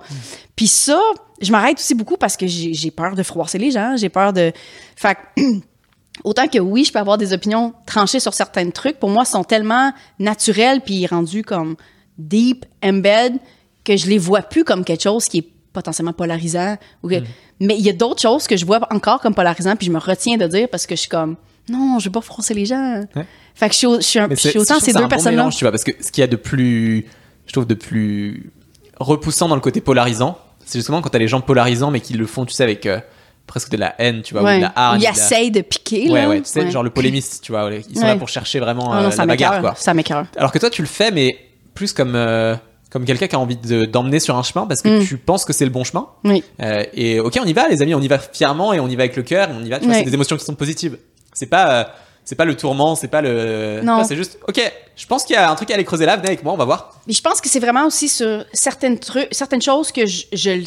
[0.56, 1.00] Puis ça,
[1.42, 4.52] je m'arrête aussi beaucoup parce que j'ai peur de froisser les gens, j'ai peur de...
[4.96, 5.42] Fait que
[6.26, 9.44] Autant que oui, je peux avoir des opinions tranchées sur certains trucs, pour moi, sont
[9.44, 11.76] tellement naturels puis rendus comme
[12.18, 13.38] deep, embed,
[13.84, 16.76] que je les vois plus comme quelque chose qui est potentiellement polarisant.
[17.02, 17.24] ou que-
[17.60, 19.98] Mais il y a d'autres choses que je vois encore comme polarisant puis je me
[20.00, 21.38] retiens de dire parce que je suis comme
[21.70, 23.04] non, je veux pas froncer les gens.
[23.16, 23.26] Ouais.
[23.56, 25.38] Fait que je suis, je suis, un- je suis autant je ces deux bon personnes-là.
[25.44, 27.06] mélange, tu vois, parce que ce qu'il y a de plus,
[27.48, 28.52] je trouve, de plus
[29.00, 32.26] repoussant dans le côté polarisant, c'est justement quand t'as les gens polarisants, mais qui le
[32.26, 33.00] font, tu sais, avec euh,
[33.48, 34.58] presque de la haine, tu vois, ou Ouais.
[34.58, 35.02] de la hargne.
[35.02, 36.10] Ils ou essayent de piquer.
[36.12, 36.30] Ouais, là.
[36.30, 36.72] ouais, tu sais, Ouais.
[36.72, 39.26] genre le polémiste, tu vois, ils sont là pour chercher vraiment Ah euh, non, la
[39.26, 39.74] bagarre, quoi.
[39.76, 40.26] Ça m'écoeure.
[40.38, 41.36] Alors que toi, tu le fais, mais
[41.74, 42.56] plus comme, euh,
[42.92, 45.06] comme quelqu'un qui a envie de- d'emmener sur un chemin parce que Mm.
[45.06, 46.08] tu penses que c'est le bon chemin.
[46.26, 46.44] Oui.
[46.62, 48.96] Euh, et ok, on y va, les amis, on y va fièrement et on y
[48.96, 49.80] va avec le cœur et on y va.
[49.80, 50.00] Tu vois, Ouais.
[50.00, 50.98] c'est des émotions qui sont positives.
[51.34, 51.84] C'est pas, euh,
[52.26, 53.82] c'est pas le tourment, c'est pas le.
[53.84, 54.04] Non.
[54.04, 54.62] C'est juste, ok,
[54.96, 56.16] je pense qu'il y a un truc à aller creuser là.
[56.18, 57.02] Venez avec moi, on va voir.
[57.08, 59.00] Mais je pense que c'est vraiment aussi sur certaines
[59.32, 60.64] certaines choses que je, je, le,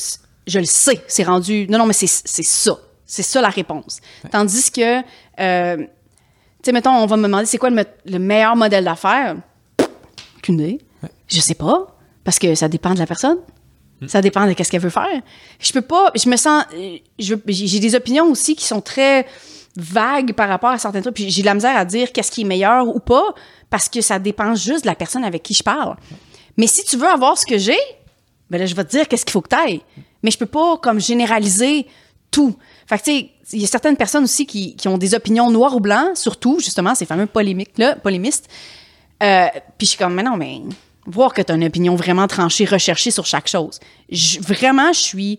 [0.46, 1.02] je le sais.
[1.06, 1.66] C'est rendu.
[1.68, 2.76] Non, non, mais c'est c'est ça.
[3.06, 4.00] C'est ça la réponse.
[4.32, 5.00] Tandis que,
[5.40, 5.86] euh, tu
[6.64, 9.36] sais, mettons, on va me demander c'est quoi le, me- le meilleur modèle d'affaires.
[10.38, 10.78] Aucune idée.
[11.28, 11.86] Je sais pas.
[12.24, 13.36] Parce que ça dépend de la personne.
[14.06, 15.06] Ça dépend de qu'est-ce qu'elle veut faire.
[15.58, 16.10] Je peux pas.
[16.14, 16.64] Je me sens.
[16.74, 19.26] euh, j'ai des opinions aussi qui sont très
[19.76, 21.14] vagues par rapport à certains trucs.
[21.14, 23.34] Puis j'ai de la misère à dire qu'est-ce qui est meilleur ou pas
[23.70, 25.96] parce que ça dépend juste de la personne avec qui je parle.
[26.56, 27.78] Mais si tu veux avoir ce que j'ai,
[28.50, 29.80] ben là, je vais te dire qu'est-ce qu'il faut que tu.
[30.22, 31.86] Mais je peux pas, comme, généraliser
[32.30, 32.56] tout.
[32.86, 35.74] Fait que, tu sais, il y a certaines personnes aussi qui, ont des opinions noires
[35.76, 38.48] ou blancs, surtout, justement, ces fameux polémiques-là, polémistes.
[39.22, 39.46] Euh,
[39.78, 40.60] puis je suis comme, mais non, mais
[41.06, 43.80] voir que tu as une opinion vraiment tranchée, recherchée sur chaque chose.
[44.40, 45.38] Vraiment, je suis.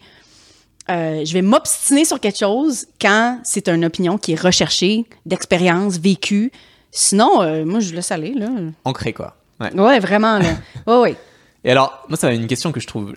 [0.89, 5.97] Euh, je vais m'obstiner sur quelque chose quand c'est une opinion qui est recherchée, d'expérience,
[5.97, 6.51] vécue.
[6.91, 8.49] Sinon, euh, moi, je laisse aller, là.
[8.83, 9.35] Ancré, quoi?
[9.59, 9.73] Ouais.
[9.73, 10.49] Ouais, vraiment, là.
[10.87, 11.15] Ouais, ouais.
[11.63, 13.15] Et alors, moi, ça une question que je trouve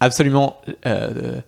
[0.00, 0.56] absolument
[0.86, 1.40] euh,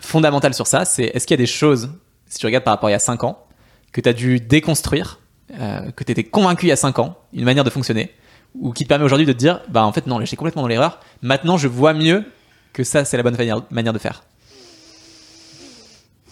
[0.00, 0.84] fondamentale sur ça.
[0.86, 1.90] C'est est-ce qu'il y a des choses,
[2.26, 3.44] si tu regardes par rapport à il y a 5 ans,
[3.92, 5.20] que tu as dû déconstruire,
[5.50, 8.12] que tu étais convaincu il y a 5 ans, une manière de fonctionner,
[8.54, 10.68] ou qui te permet aujourd'hui de te dire, bah en fait, non, j'étais complètement dans
[10.68, 11.00] l'erreur.
[11.20, 12.24] Maintenant, je vois mieux
[12.72, 13.36] que ça, c'est la bonne
[13.70, 14.22] manière de faire.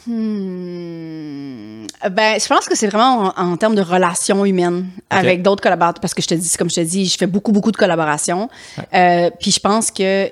[0.07, 1.87] Hmm.
[2.11, 6.01] Ben, je pense que c'est vraiment en, en termes de relations humaines avec d'autres collaborateurs.
[6.01, 8.49] Parce que je te dis, comme je te dis, je fais beaucoup, beaucoup de collaborations.
[8.95, 10.31] Euh, puis je pense que euh,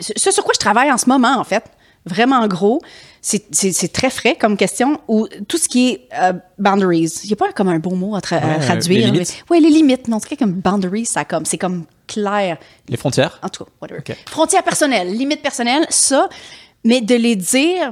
[0.00, 1.64] ce sur quoi je travaille en ce moment, en fait,
[2.06, 2.80] vraiment gros,
[3.20, 7.12] c'est- très frais comme question, ou tout ce qui est euh, boundaries.
[7.24, 9.06] Il n'y a pas comme un beau mot à, tra- à Ouais, traduire.
[9.06, 9.44] les limites.
[9.50, 10.08] Oui, les limites.
[10.08, 12.56] Non, c'est comme boundaries, ça comme, c'est comme clair.
[12.88, 13.38] Les frontières?
[13.42, 14.02] En tout cas, whatever.
[14.26, 16.28] Frontières personnelles, limites personnelles, ça,
[16.84, 17.90] mais de les dire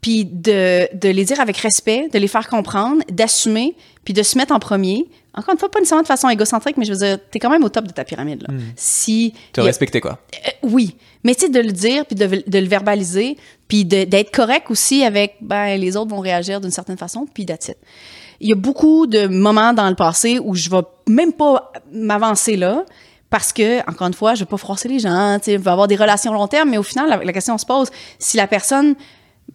[0.00, 4.38] puis de, de les dire avec respect, de les faire comprendre, d'assumer, puis de se
[4.38, 5.06] mettre en premier.
[5.34, 7.62] Encore une fois, pas nécessairement de façon égocentrique, mais je veux dire, t'es quand même
[7.62, 8.42] au top de ta pyramide.
[8.42, 8.54] Là.
[8.76, 10.18] Si Te respecter, quoi?
[10.46, 13.36] euh, oui, mais tu sais, de le dire, puis de, de le verbaliser,
[13.68, 17.76] puis d'être correct aussi avec, ben, les autres vont réagir d'une certaine façon, puis it.
[18.40, 22.56] Il y a beaucoup de moments dans le passé où je vais même pas m'avancer
[22.56, 22.84] là,
[23.28, 25.70] parce que, encore une fois, je vais pas froisser les gens, tu sais, je vais
[25.70, 27.88] avoir des relations long terme, mais au final, la, la question se pose,
[28.18, 28.96] si la personne,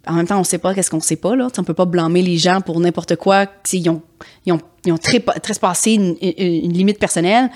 [0.06, 1.74] en même temps, on sait pas qu'est-ce qu'on sait pas, là, Tu sais, on peut
[1.74, 4.02] pas blâmer les gens pour n'importe quoi, ils ont,
[4.86, 7.50] trépa- trespassé une, limite personnelle,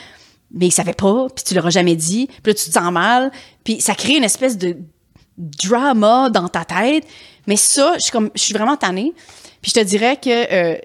[0.53, 2.93] mais ils savaient pas, puis tu leur as jamais dit, puis là, tu te sens
[2.93, 3.31] mal,
[3.63, 4.77] puis ça crée une espèce de
[5.41, 7.07] drama dans ta tête.
[7.47, 9.13] Mais ça, je suis comme, je suis vraiment tannée.
[9.63, 10.77] Puis je te dirais que euh,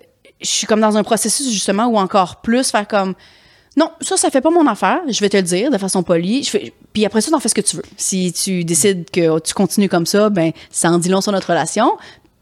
[0.41, 3.13] je suis comme dans un processus justement où encore plus faire comme,
[3.77, 5.01] non, ça, ça fait pas mon affaire.
[5.07, 6.43] Je vais te le dire de façon polie.
[6.43, 6.57] Je
[6.93, 7.83] puis après ça, t'en fais ce que tu veux.
[7.97, 11.49] Si tu décides que tu continues comme ça, ben ça en dit long sur notre
[11.49, 11.97] relation.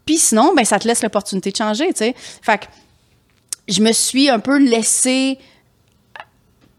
[0.06, 2.14] Puis sinon, ben ça te laisse l'opportunité de changer, tu sais.
[2.16, 2.66] Fait que
[3.66, 5.38] je me suis un peu laissée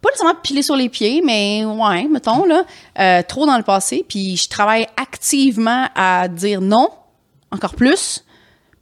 [0.06, 2.64] pas nécessairement piler sur les pieds, mais ouais, mettons, là,
[3.00, 4.06] euh, trop dans le passé.
[4.08, 6.90] Puis je travaille activement à dire non,
[7.50, 8.24] encore plus.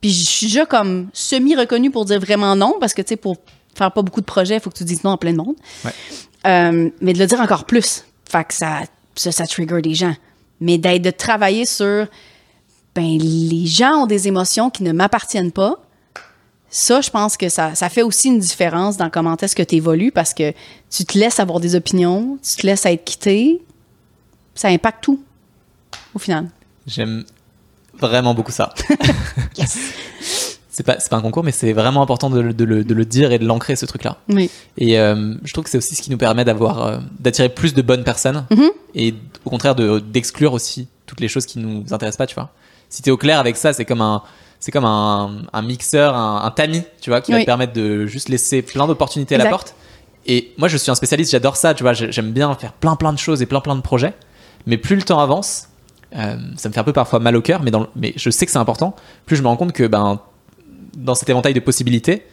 [0.02, 3.38] Puis je suis déjà comme semi-reconnue pour dire vraiment non, parce que, tu sais, pour
[3.76, 5.56] faire pas beaucoup de projets, il faut que tu dises non à plein de monde.
[5.84, 5.92] Ouais.
[6.46, 8.06] Euh, mais de le dire encore plus.
[8.30, 8.82] Fait que ça,
[9.16, 10.16] ça, ça trigger des gens.
[10.60, 12.08] Mais d'être, de travailler sur,
[12.96, 15.78] ben, les gens ont des émotions qui ne m'appartiennent pas.
[16.70, 19.76] Ça, je pense que ça, ça fait aussi une différence dans comment est-ce que tu
[19.76, 20.54] évolues parce que
[20.90, 23.62] tu te laisses avoir des opinions, tu te laisses être quitté.
[24.56, 25.24] Ça impacte tout,
[26.16, 26.50] au final.
[26.88, 27.26] J'aime
[27.94, 28.74] vraiment beaucoup ça.
[29.58, 29.78] Yes!
[30.76, 33.06] C'est pas, pas un concours, mais c'est vraiment important de, le- de le, de le
[33.06, 34.18] dire et de l'ancrer, ce truc-là.
[34.30, 34.50] Oui.
[34.80, 37.76] Et euh, je trouve que c'est aussi ce qui nous permet d'avoir, euh, d'attirer plus
[37.76, 38.70] de bonnes personnes Mhm.
[38.96, 39.14] et
[39.46, 42.50] au contraire de, d'exclure aussi toutes les choses qui nous intéressent pas, tu vois.
[42.90, 44.24] Si t'es au clair avec ça, c'est comme un,
[44.60, 48.08] c'est comme un, un mixeur, un, un tamis, tu vois, qui va te permettre de
[48.08, 49.76] juste laisser plein d'opportunités à la porte.
[50.26, 52.96] Et moi, je suis un spécialiste, j'adore ça, tu vois, j'ai- j'aime bien faire plein
[52.96, 54.14] plein de choses et plein plein de projets.
[54.66, 55.68] Mais plus le temps avance,
[56.16, 58.30] euh, ça me fait un peu parfois mal au cœur, mais, dans le- mais je
[58.32, 58.96] sais que c'est important.
[59.26, 60.20] Plus je me rends compte que ben,
[60.96, 62.24] dans cet éventail de possibilités,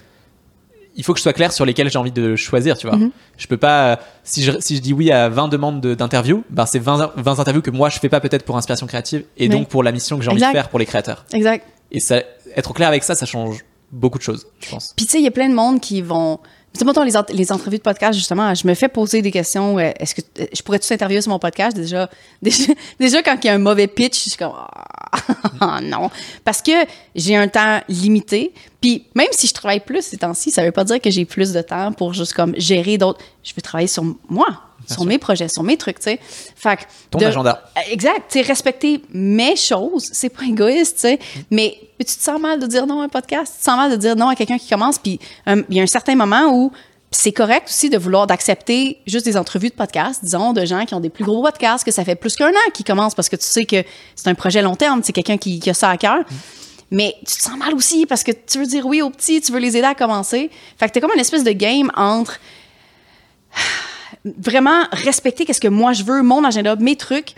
[0.96, 2.96] il faut que je sois clair sur lesquelles j'ai envie de choisir, tu vois.
[2.96, 3.10] Mhm.
[3.38, 6.66] Je peux pas, si je, si je dis oui à 20 demandes de- d'interviews, ben
[6.66, 9.48] c'est 20, 20 interviews que moi je fais pas peut-être pour Inspiration Créative et Oui.
[9.48, 11.24] donc pour la mission que j'ai envie de faire pour les créateurs.
[11.32, 11.64] Exact.
[11.92, 12.22] Et ça,
[12.56, 14.92] être clair avec ça, ça change beaucoup de choses, je pense.
[14.96, 16.38] Puis tu sais, il y a plein de monde qui vont.
[16.78, 19.76] Tu mettons les, les entrevues de podcast, justement, je me fais poser des questions.
[19.78, 21.76] euh, Est-ce que euh, je pourrais-tu t'interviewer sur mon podcast?
[21.76, 22.08] Déjà,
[22.42, 24.52] déjà, déjà, quand il y a un mauvais pitch, je suis comme,
[25.60, 26.10] ah non.
[26.44, 26.72] Parce que
[27.14, 28.54] j'ai un temps limité.
[28.80, 31.52] Puis même si je travaille plus ces temps-ci, ça veut pas dire que j'ai plus
[31.52, 33.20] de temps pour juste comme gérer d'autres.
[33.42, 34.46] Je veux travailler sur moi,
[34.94, 35.04] sûr.
[35.06, 36.20] mes projets, sur mes trucs, tu sais.
[36.56, 37.62] Fait que Ton de- agenda.
[37.90, 38.22] Exact.
[38.30, 41.18] Tu sais, respecter mes choses, c'est pas égoïste, tu sais.
[41.50, 43.52] Mais, mais tu te sens mal de dire non à un podcast?
[43.54, 44.98] Tu te sens mal de dire non à quelqu'un qui commence.
[44.98, 46.70] Puis il y a un certain moment où
[47.12, 50.94] c'est correct aussi de vouloir d'accepter juste des entrevues de podcast, disons, de gens qui
[50.94, 53.34] ont des plus gros podcasts, que ça fait plus qu'un an qu'ils commencent parce que
[53.34, 53.82] tu sais que
[54.14, 56.18] c'est un projet long terme, c'est quelqu'un qui, qui a ça à cœur.
[56.92, 59.50] Mais tu te sens mal aussi parce que tu veux dire oui aux petits, tu
[59.50, 60.50] veux les aider à commencer.
[60.78, 62.38] Fait que t'es comme une espèce de game entre
[64.24, 67.34] vraiment respecter qu'est-ce que moi je veux, mon agenda, mes trucs,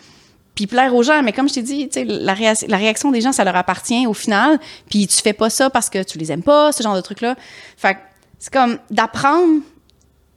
[0.55, 1.23] puis plaire aux gens.
[1.23, 4.15] Mais comme je t'ai dit, la, réa- la réaction des gens, ça leur appartient au
[4.15, 4.59] final.
[4.91, 7.37] Puis tu fais pas ça parce que tu les aimes pas, ce genre de trucs-là.
[7.77, 7.97] Fait
[8.39, 9.61] c'est comme d'apprendre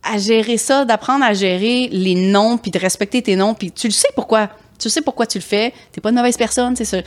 [0.03, 3.87] à gérer ça, d'apprendre à gérer les noms, puis de respecter tes noms, puis tu
[3.87, 4.49] le sais pourquoi.
[4.77, 5.73] Tu sais pourquoi tu le fais.
[5.91, 6.97] T'es pas une mauvaise personne, c'est ça.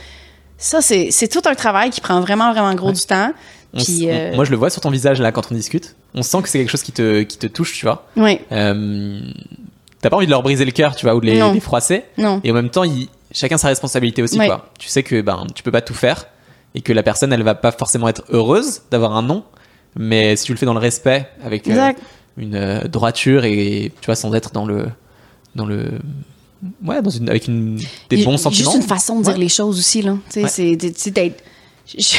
[0.57, 3.31] Ça, c'est c'est tout un travail qui prend vraiment, vraiment gros du temps.
[3.77, 5.95] Puis, euh, moi, je le vois sur ton visage là quand on discute.
[6.15, 8.07] On sent que c'est quelque chose qui te, qui te touche, tu vois.
[8.17, 9.19] oui, Euh,
[10.01, 12.03] T'as pas envie de leur briser le cœur, tu vois, ou de les, les froisser.
[12.17, 12.39] non.
[12.45, 14.47] Et en même temps, il- chacun sa responsabilité aussi, Ouais.
[14.47, 14.69] quoi.
[14.79, 16.25] Tu sais que ben, tu peux pas tout faire
[16.73, 19.43] et que la personne, elle va pas forcément être heureuse d'avoir un nom,
[19.97, 21.91] mais si tu le fais dans le respect, avec euh,
[22.37, 24.87] une euh, droiture et tu vois, sans être dans le,
[25.55, 25.91] dans le,
[26.85, 28.71] ouais, dans une, avec une, des bons sentiments.
[28.71, 29.39] Juste une façon de dire Ouais.
[29.39, 30.15] les choses aussi, là.
[30.31, 30.49] Tu sais, Ouais.
[30.95, 31.43] c'est d'être.
[31.85, 32.15] je-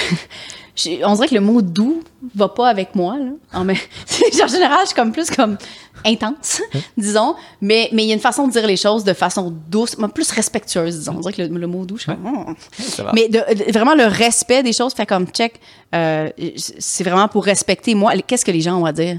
[0.76, 2.02] je- on dirait que le mot doux
[2.34, 3.30] va pas avec moi, là.
[3.52, 3.74] En, mais,
[4.42, 5.56] en général, je suis comme plus comme
[6.04, 6.62] intense,
[6.96, 7.34] disons.
[7.60, 10.30] Mais mais il y a une façon de dire les choses de façon douce, plus
[10.30, 11.14] respectueuse, disons.
[11.16, 12.44] On dirait que le, le mot doux, je suis comme.
[12.48, 13.02] Oh.
[13.02, 13.12] Va.
[13.14, 15.60] Mais de, de- vraiment le respect des choses, fait comme check,
[15.94, 18.12] euh, c'est vraiment pour respecter moi.
[18.26, 19.18] Qu'est-ce que les gens ont à dire?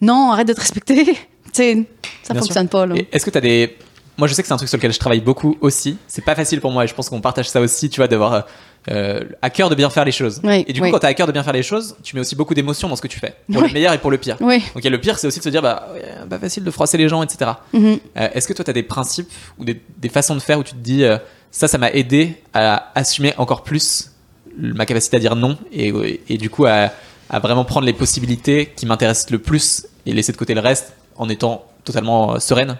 [0.00, 1.04] Non, arrête de te respecter.
[1.52, 2.96] ça Bien fonctionne pas, là.
[2.96, 3.76] Et Est-ce que tu as des.
[4.18, 5.98] Moi, je sais que c'est un truc sur lequel je travaille beaucoup aussi.
[6.06, 8.46] C'est pas facile pour moi et je pense qu'on partage ça aussi, tu vois, d'avoir
[8.88, 10.40] euh, à cœur de bien faire les choses.
[10.42, 10.90] Oui, et du coup, oui.
[10.92, 12.88] quand tu as à cœur de bien faire les choses, tu mets aussi beaucoup d'émotions
[12.88, 13.68] dans ce que tu fais, pour Oui.
[13.68, 14.36] le meilleur et pour le pire.
[14.38, 15.88] Donc, il y a le pire, c'est aussi de se dire, bah,
[16.30, 17.50] pas facile de froisser les gens, etc.
[17.72, 17.98] Mhm.
[18.16, 20.62] Euh, Est-ce que toi, tu as des principes ou des, des façons de faire où
[20.62, 21.18] tu te dis, euh,
[21.50, 24.12] ça, ça m'a aidé à assumer encore plus
[24.58, 25.92] ma capacité à dire non et,
[26.30, 26.90] et du coup à,
[27.28, 30.94] à, vraiment prendre les possibilités qui m'intéressent le plus et laisser de côté le reste
[31.16, 32.78] en étant totalement sereine?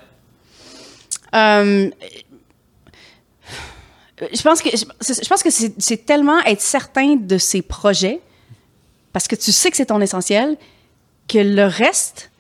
[1.37, 1.91] Euh,
[4.33, 8.21] je pense que, je pense que c'est tellement être certain de ses projets,
[9.13, 10.57] parce que tu sais que c'est ton essentiel,
[11.29, 12.31] que le reste,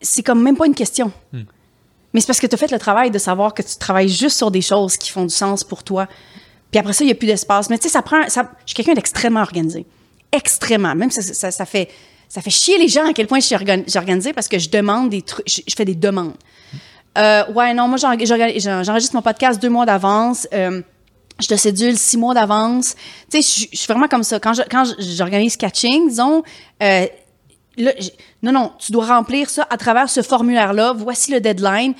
[0.00, 1.12] c'est comme même pas une question.
[1.32, 1.42] Hmm.
[2.12, 4.38] Mais c'est parce que tu as fait le travail de savoir que tu travailles juste
[4.38, 6.08] sur des choses qui font du sens pour toi.
[6.70, 7.68] Puis après ça, il n'y a plus d'espace.
[7.68, 8.26] Mais tu sais, ça prend.
[8.28, 9.84] Ça, je suis quelqu'un d'extrêmement organisé.
[10.32, 10.94] Extrêmement.
[10.94, 11.90] Même ça, ça, fait,
[12.28, 15.10] ça fait chier les gens à quel point je suis organisé parce que je demande
[15.10, 15.46] des trucs.
[15.46, 16.36] Je, fais des demandes.
[17.16, 20.46] Euh, ouais, non, moi, j'enregistre mon podcast deux mois d'avance.
[20.52, 20.82] Euh,
[21.40, 22.94] je te sédule six mois d'avance.
[23.30, 24.40] Tu sais, je suis vraiment comme ça.
[24.40, 24.54] Quand
[24.98, 26.42] j'organise catching, disons,
[26.82, 27.06] euh,
[28.42, 30.94] non, non, tu dois remplir ça à travers ce formulaire-là.
[30.96, 31.94] Voici le deadline.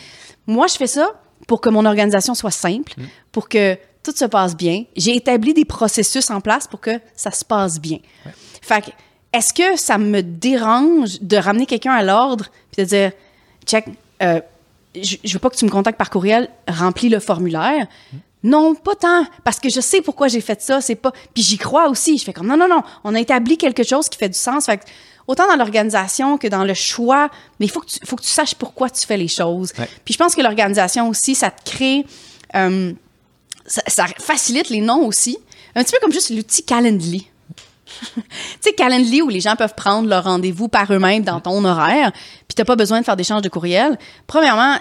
[0.46, 1.10] Moi, je fais ça
[1.46, 3.04] pour que mon organisation soit simple, mm.
[3.32, 4.84] pour que tout se passe bien.
[4.96, 7.98] J'ai établi des processus en place pour que ça se passe bien.
[8.62, 8.90] Fait que,
[9.32, 13.12] est-ce que ça me dérange de ramener quelqu'un à l'ordre puis de dire,
[13.66, 13.84] check,
[14.22, 14.40] euh,
[15.02, 17.86] je, je veux pas que tu me contactes par courriel, remplis le formulaire.
[18.42, 21.12] Non, pas tant, parce que je sais pourquoi j'ai fait ça, c'est pas...
[21.34, 24.08] Puis j'y crois aussi, je fais comme, non, non, non, on a établi quelque chose
[24.08, 24.80] qui fait du sens, fait
[25.26, 27.28] autant dans l'organisation que dans le choix,
[27.58, 29.72] mais il faut que tu, faut que tu saches pourquoi tu fais les choses.
[30.04, 32.06] Puis je pense que l'organisation aussi, ça te crée...
[32.54, 32.92] Euh,
[33.66, 35.38] ça, ça, facilite les noms aussi.
[35.74, 37.28] Un petit peu comme juste l'outil Calendly.
[37.86, 38.22] Tu
[38.60, 42.54] sais, Calendly, où les gens peuvent prendre leur rendez-vous par eux-mêmes dans ton horaire, puis
[42.54, 43.98] t'as pas besoin de faire d'échange de courriel.
[44.26, 44.76] Premièrement,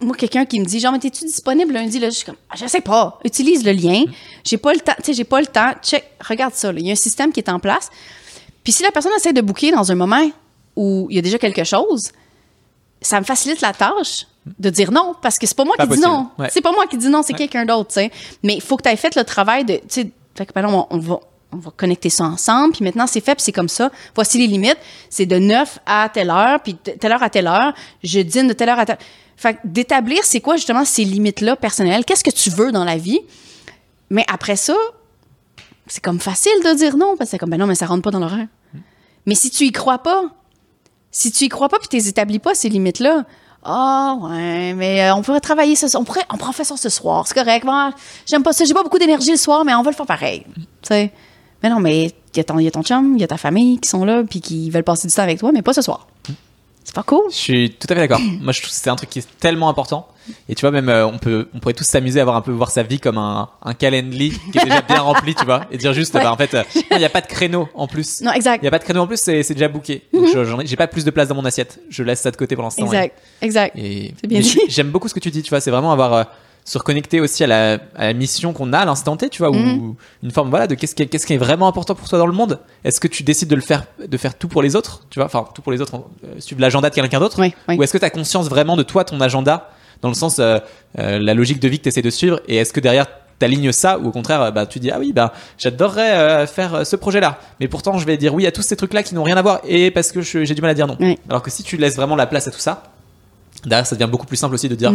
[0.00, 1.98] moi, quelqu'un qui me dit, genre, mais t'es-tu disponible lundi?
[1.98, 3.18] Là, je suis comme, ah, je sais pas.
[3.24, 4.04] Utilise le lien.
[4.44, 4.94] J'ai pas le temps.
[4.98, 5.72] Tu sais, j'ai pas le temps.
[5.82, 6.04] Check.
[6.20, 6.72] Regarde ça.
[6.72, 7.90] Il y a un système qui est en place.
[8.62, 10.30] Puis si la personne essaie de booker dans un moment
[10.74, 12.10] où il y a déjà quelque chose,
[13.00, 14.26] ça me facilite la tâche
[14.58, 16.30] de dire non parce que c'est pas moi qui dis non.
[16.50, 18.10] C'est pas moi qui dis non, c'est quelqu'un d'autre, tu sais.
[18.42, 20.86] Mais il faut que tu aies fait le travail de, tu sais, fait que, on,
[20.90, 21.20] on va
[21.56, 23.90] on va connecter ça ensemble, puis maintenant c'est fait, puis c'est comme ça.
[24.14, 24.78] Voici les limites.
[25.10, 27.72] C'est de 9 à telle heure, puis de telle heure à telle heure.
[28.02, 28.98] Je dîne de telle heure à telle
[29.36, 32.04] Fait d'établir c'est quoi justement ces limites-là personnelles.
[32.04, 33.20] Qu'est-ce que tu veux dans la vie?
[34.10, 34.76] Mais après ça,
[35.86, 38.02] c'est comme facile de dire non, parce que c'est comme, ben non, mais ça rentre
[38.02, 38.46] pas dans l'horaire.
[39.24, 40.24] Mais si tu y crois pas,
[41.10, 43.24] si tu y crois pas, puis tu établis pas ces limites-là,
[43.68, 46.88] ah, ouais, mais euh, on pourrait travailler ce On pourrait, on pourrait faire ça ce
[46.88, 47.26] soir.
[47.26, 47.66] C'est correct.
[48.24, 48.64] J'aime pas ça.
[48.64, 50.46] J'ai pas beaucoup d'énergie le soir, mais on va le faire pareil.
[50.54, 51.12] Tu sais.
[51.66, 53.36] Mais non, mais il y, a ton, y a ton chum, il y a ta
[53.36, 55.82] famille qui sont là, puis qui veulent passer du temps avec toi, mais pas ce
[55.82, 56.06] soir.
[56.84, 57.24] C'est pas cool.
[57.30, 58.20] Je suis tout à fait d'accord.
[58.40, 60.06] Moi, je trouve que c'est un truc qui est tellement important.
[60.48, 62.52] Et tu vois, même, euh, on, peut, on pourrait tous s'amuser à avoir un peu,
[62.52, 65.66] voir sa vie comme un, un calendly qui est déjà bien rempli, tu vois.
[65.72, 66.62] Et dire juste, bah, en fait, euh,
[66.92, 68.20] il n'y a pas de créneau en plus.
[68.20, 68.62] Non, exact.
[68.62, 70.04] Il n'y a pas de créneau en plus, c'est, déjà booké.
[70.12, 71.80] Mm J'ai pas plus de place dans mon assiette.
[71.90, 72.84] Je laisse ça de côté pour l'instant.
[72.84, 73.76] Exact, exact.
[73.76, 74.60] c'est bien dit.
[74.68, 75.60] J'aime beaucoup ce que tu dis, tu vois.
[75.60, 76.12] C'est vraiment avoir.
[76.12, 76.24] Euh,
[76.66, 79.50] se reconnecter aussi à la, à la mission qu'on a à l'instant T, tu vois,
[79.50, 79.94] ou mhm.
[80.24, 82.32] une forme voilà de qu'est-ce qui, qu'est-ce qui est vraiment important pour toi dans le
[82.32, 82.58] monde?
[82.82, 85.26] Est-ce que tu décides de le faire, de faire tout pour les autres, tu vois,
[85.26, 88.04] enfin tout pour les autres, euh, suivre l'agenda de quelqu'un d'autre, ou est-ce que tu
[88.04, 89.70] as conscience vraiment de toi, ton agenda,
[90.02, 90.58] dans le sens euh,
[90.98, 93.06] euh, la logique de vie que tu essaies de suivre, et est-ce que derrière
[93.38, 97.20] t'alignes ça ou au contraire bah tu dis ah oui bah j'adorerais faire ce projet
[97.20, 99.36] là mais pourtant je vais dire oui à tous ces trucs là qui n'ont rien
[99.36, 100.96] à voir et parce que j'ai du mal à dire non.
[101.28, 102.84] Alors que si tu laisses vraiment la place à tout ça
[103.66, 104.90] derrière ça devient beaucoup plus simple aussi de dire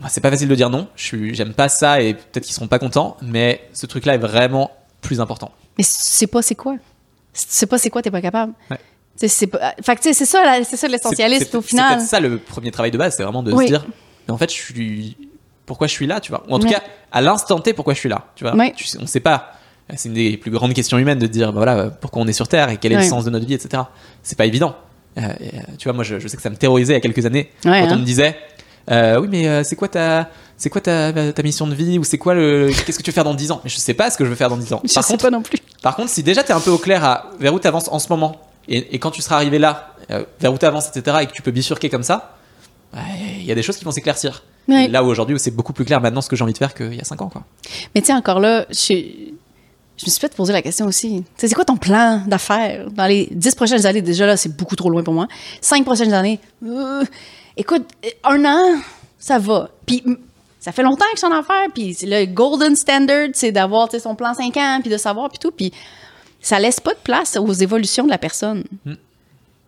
[0.00, 0.88] bah, c'est pas facile de dire non.
[0.96, 4.70] Je j'aime pas ça et peut-être qu'ils seront pas contents, mais ce truc-là est vraiment
[5.00, 5.52] plus important.
[5.76, 6.76] Mais c'est pas c'est quoi?
[7.32, 8.52] C'est pas c'est quoi, t'es pas capable?
[8.70, 8.78] Ouais.
[9.16, 9.48] C'est c'est
[10.24, 12.00] ça, c'est ça l'essentialiste au final.
[12.00, 13.84] C'est ça le premier travail de base, c'est vraiment de se dire,
[14.26, 15.16] mais en fait, je suis,
[15.66, 16.44] pourquoi je suis là, tu vois?
[16.48, 18.54] Ou en tout cas, à l'instant T, pourquoi je suis là, tu vois?
[19.00, 19.54] on sait pas.
[19.96, 22.46] C'est une des plus grandes questions humaines de dire, bah voilà, pourquoi on est sur
[22.46, 23.84] Terre et quel est le sens de notre vie, etc.
[24.22, 24.76] C'est pas évident.
[25.16, 27.24] Euh, euh, tu vois, moi, je, sais que ça me terrorisait il y a quelques
[27.24, 27.96] années quand on hein.
[27.96, 28.36] me disait,
[28.90, 32.04] euh, oui, mais euh, c'est quoi ta c'est quoi ta, ta, mission de vie ou
[32.04, 33.60] c'est quoi le qu'est-ce que tu veux faire dans 10 ans?
[33.62, 34.80] Mais je sais pas ce que je veux faire dans 10 ans.
[34.84, 35.58] Je par sais contre, pas non plus.
[35.82, 37.88] Par contre, si déjà tu es un peu au clair à vers où tu avances
[37.88, 40.88] en ce moment et, et, quand tu seras arrivé là, euh, vers où tu avances,
[40.88, 42.36] etc., et que tu peux bifurquer comme ça,
[42.94, 44.42] il y a des choses qui vont s'éclaircir.
[44.66, 46.94] Là où aujourd'hui, c'est beaucoup plus clair maintenant ce que j'ai envie de faire qu'il
[46.94, 47.28] y a 5 ans.
[47.28, 47.44] Quoi.
[47.94, 48.94] Mais tiens, encore là, je,
[49.96, 51.24] je me suis fait poser la question aussi.
[51.36, 54.02] C'est quoi ton plan d'affaires dans les 10 prochaines années?
[54.02, 55.26] Déjà là, c'est beaucoup trop loin pour moi.
[55.62, 56.38] 5 prochaines années,
[57.58, 57.86] écoute,
[58.24, 58.80] un an,
[59.18, 59.68] ça va.
[59.84, 60.02] Puis
[60.60, 64.14] ça fait longtemps que je suis en affaires, puis le golden standard, c'est d'avoir son
[64.14, 65.50] plan 5 ans, puis de savoir, puis tout.
[65.50, 65.72] Puis
[66.40, 68.64] ça laisse pas de place aux évolutions de la personne.
[68.84, 68.94] Mm.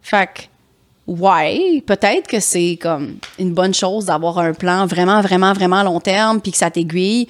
[0.02, 5.52] Fait que, ouais, peut-être que c'est comme une bonne chose d'avoir un plan vraiment, vraiment,
[5.52, 7.28] vraiment long terme, puis que ça t'aiguille.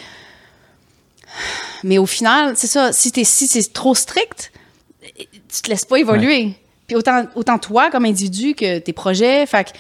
[1.82, 4.52] Mais au final, c'est ça, si, es, si c'est trop strict,
[5.16, 6.54] tu te laisses pas évoluer.
[6.86, 9.46] Puis autant, autant toi comme individu que tes projets.
[9.46, 9.70] Fait que,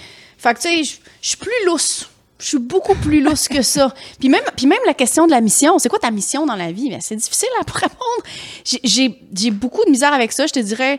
[0.40, 2.08] fait que tu sais, je suis plus lousse.
[2.38, 3.92] je suis beaucoup plus lousse que ça.
[4.18, 6.72] Puis même, puis même la question de la mission, c'est quoi ta mission dans la
[6.72, 6.88] vie?
[6.90, 8.22] Ben, c'est difficile à répondre.
[8.64, 10.98] J'ai- J'ai j'ai beaucoup de misère avec ça, je te dirais,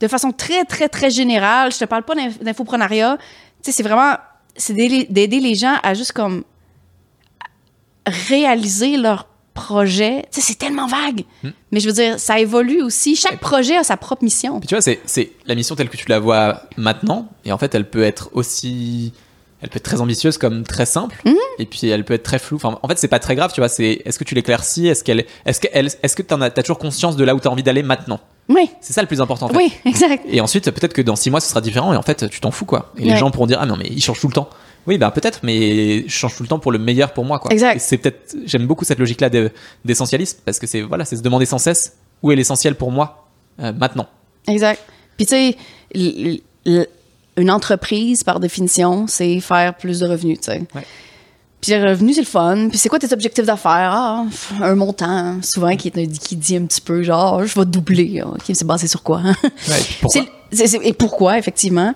[0.00, 1.72] de façon très, très, très générale.
[1.72, 3.16] Je te parle pas d'inf- d'infoprenariat.
[3.18, 3.24] Tu
[3.62, 4.14] sais, c'est vraiment,
[4.56, 6.44] c'est d'aider d'aider les gens à juste comme
[8.06, 9.26] réaliser leur
[9.56, 10.22] projet.
[10.32, 11.24] Tu sais, c'est tellement vague.
[11.72, 13.16] Mais je veux dire, ça évolue aussi.
[13.16, 14.60] Chaque projet a sa propre mission.
[14.60, 17.74] Puis tu vois, c'est, la mission telle que tu la vois maintenant, et en fait,
[17.74, 19.12] elle peut être aussi.
[19.62, 21.34] Elle peut être très ambitieuse comme très simple, Mhm.
[21.58, 22.56] et puis elle peut être très floue.
[22.56, 23.70] Enfin, en fait, c'est pas très grave, tu vois.
[23.70, 26.78] C'est est-ce que tu l'éclaircis Est-ce qu'elle, est-ce que, elle- est-ce que as, t'as toujours
[26.78, 28.20] conscience de là où t'as envie d'aller maintenant?
[28.50, 29.46] Oui, C'est ça le plus important.
[29.46, 29.56] En fait.
[29.56, 30.24] oui, exact.
[30.28, 32.50] Et ensuite, peut-être que dans six mois, ce sera différent, et en fait, tu t'en
[32.50, 32.92] fous, quoi.
[32.98, 34.50] Et les gens pourront dire, ah non, mais il change tout le temps.
[34.86, 37.50] Oui, ben peut-être, mais je change tout le temps pour le meilleur pour moi, quoi.
[37.52, 37.80] Exact.
[37.80, 39.50] C'est peut-être, j'aime beaucoup cette logique-là de-
[39.84, 43.26] d'essentialisme, parce que c'est voilà, c'est se demander sans cesse où est l'essentiel pour moi
[43.60, 44.06] euh, maintenant.
[44.48, 44.80] Exact.
[45.16, 45.56] Puis tu sais,
[47.36, 50.62] une entreprise, par définition, c'est faire plus de revenus, tu sais.
[50.74, 50.86] Ouais.
[51.60, 52.68] Puis les revenus, c'est le fun.
[52.68, 53.92] Puis c'est quoi tes objectifs d'affaires?
[53.94, 54.24] Ah,
[54.60, 58.22] un montant, souvent, qui, qui dit un petit peu, genre, je vais doubler.
[58.22, 59.20] OK, c'est basé sur quoi?
[59.22, 60.22] Ouais,
[60.52, 61.94] et c'est- et pourquoi, effectivement?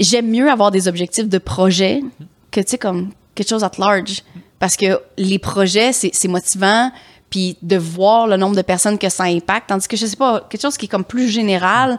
[0.00, 2.02] J'aime mieux avoir des objectifs de projet
[2.50, 4.22] que, tu sais, comme quelque chose at large.
[4.58, 6.90] Parce que les projets, c'est c'est motivant,
[7.30, 9.68] puis de voir le nombre de personnes que ça impacte.
[9.68, 11.98] Tandis que, je sais pas, quelque chose qui est comme plus général,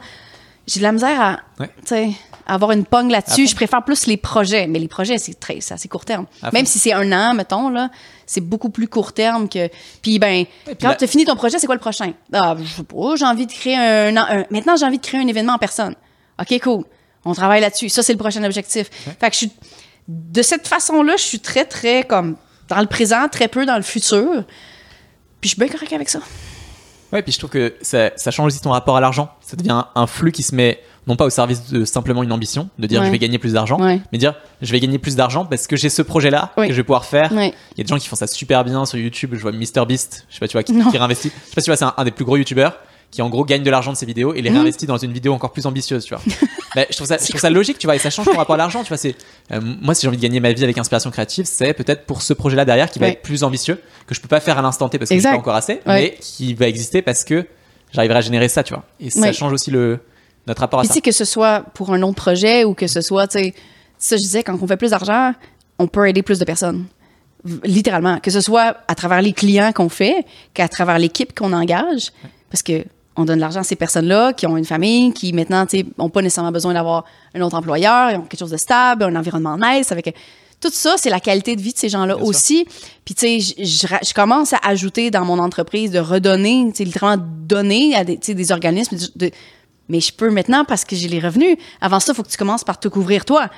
[0.68, 1.70] j'ai de la misère à, Ouais.
[1.80, 2.10] tu sais,
[2.46, 3.48] avoir une pogne là-dessus.
[3.48, 4.68] Je préfère plus les projets.
[4.68, 6.26] Mais les projets, c'est très, c'est assez court terme.
[6.42, 6.72] À Même fond.
[6.72, 7.90] si c'est un an, mettons, là,
[8.26, 9.70] c'est beaucoup plus court terme que.
[10.02, 12.14] Puis, ben, puis quand la- tu as fini ton projet, c'est quoi le prochain?
[12.34, 15.20] Ah, je sais pas, j'ai envie de créer un, un- Maintenant, j'ai envie de créer
[15.22, 15.96] un événement en personne.
[16.40, 16.84] OK, cool.
[17.26, 17.90] On travaille là-dessus.
[17.90, 18.90] Ça, c'est le prochain objectif.
[19.20, 19.52] Fait que je suis.
[20.08, 22.36] De cette façon-là, je suis très, très comme
[22.68, 24.44] dans le présent, très peu dans le futur.
[25.40, 26.20] Puis je suis bien correct avec ça.
[27.14, 29.30] Ouais, puis je trouve que ça, ça change aussi ton rapport à l'argent.
[29.42, 32.70] Ça devient un flux qui se met non pas au service de simplement une ambition,
[32.80, 33.08] de dire Ouais.
[33.08, 34.00] je vais gagner plus d'argent, Ouais.
[34.12, 36.68] mais dire je vais gagner plus d'argent parce que j'ai ce projet-là Oui.
[36.68, 37.30] que je vais pouvoir faire.
[37.34, 37.38] Il
[37.78, 39.32] y a des gens qui font ça super bien sur YouTube.
[39.34, 41.30] Je vois MrBeast, je sais pas, tu vois, qui, qui réinvestit.
[41.30, 42.78] Je sais pas, si tu vois, c'est un, un des plus gros YouTubeurs
[43.12, 44.56] qui en gros gagne de l'argent de ses vidéos et les Mhm.
[44.58, 46.24] réinvestit dans une vidéo encore plus ambitieuse, tu vois.
[46.90, 48.58] Je trouve ça, je trouve ça logique, tu vois, et ça change ton rapport à
[48.58, 48.96] l'argent, tu vois.
[48.98, 49.16] C'est
[49.52, 52.22] euh, moi, si j'ai envie de gagner ma vie avec inspiration créative, c'est peut-être pour
[52.22, 53.12] ce projet-là derrière qui va Ouais.
[53.12, 55.34] être plus ambitieux que je peux pas faire à l'instant T parce que je pas
[55.36, 55.82] encore assez, Ouais.
[55.86, 57.46] mais qui va exister parce que
[57.92, 58.86] j'arriverai à générer ça, tu vois.
[59.02, 59.34] Et ça Ouais.
[59.34, 60.00] change aussi le
[60.48, 61.02] notre rapport à Puis ça.
[61.02, 63.54] que ce soit pour un autre projet ou que ce soit, tu sais,
[63.98, 65.34] ça je disais, quand on fait plus d'argent,
[65.78, 66.86] on peut aider plus de personnes.
[67.64, 68.20] Littéralement.
[68.20, 72.12] Que ce soit à travers les clients qu'on fait, qu'à travers l'équipe qu'on engage.
[72.50, 72.86] Parce que
[73.18, 75.86] on donne de l'argent à ces personnes-là qui ont une famille, qui maintenant, tu sais,
[75.98, 77.04] n'ont pas nécessairement besoin d'avoir
[77.36, 80.16] un autre employeur, ils ont quelque chose de stable, un environnement nice, avec
[80.62, 82.66] tout ça, c'est la qualité de vie de ces gens-là aussi.
[83.04, 86.66] Puis, tu sais, je- je ra- je commence à ajouter dans mon entreprise de redonner,
[86.70, 88.96] tu sais, littéralement donner à des, tu sais, des organismes.
[89.16, 89.32] de-
[89.90, 91.58] mais je peux maintenant parce que j'ai les revenus.
[91.82, 93.50] Avant ça, il faut que tu commences par te couvrir toi.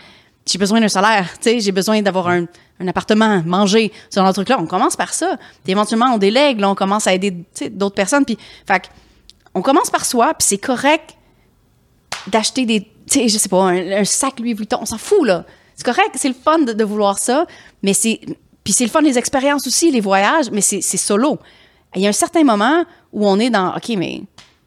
[0.47, 2.45] J'ai besoin d'un salaire, tu sais, j'ai besoin d'avoir un,
[2.79, 4.57] un appartement, manger, ce genre de truc-là.
[4.59, 5.37] On commence par ça.
[5.63, 8.25] Puis éventuellement, on délègue, là, on commence à aider tu sais, d'autres personnes.
[8.25, 8.89] Puis, fait
[9.55, 11.15] on commence par soi, puis c'est correct
[12.27, 15.45] d'acheter des, tu sais, je sais pas, un, sac Louis Vuitton, on s'en fout, là.
[15.75, 17.45] C'est correct, c'est le fun de, vouloir ça,
[17.81, 18.19] mais c'est,
[18.63, 21.39] puis c'est le fun des expériences aussi, les voyages, mais c'est solo.
[21.95, 24.21] Il y a un certain moment où on est dans, OK, mais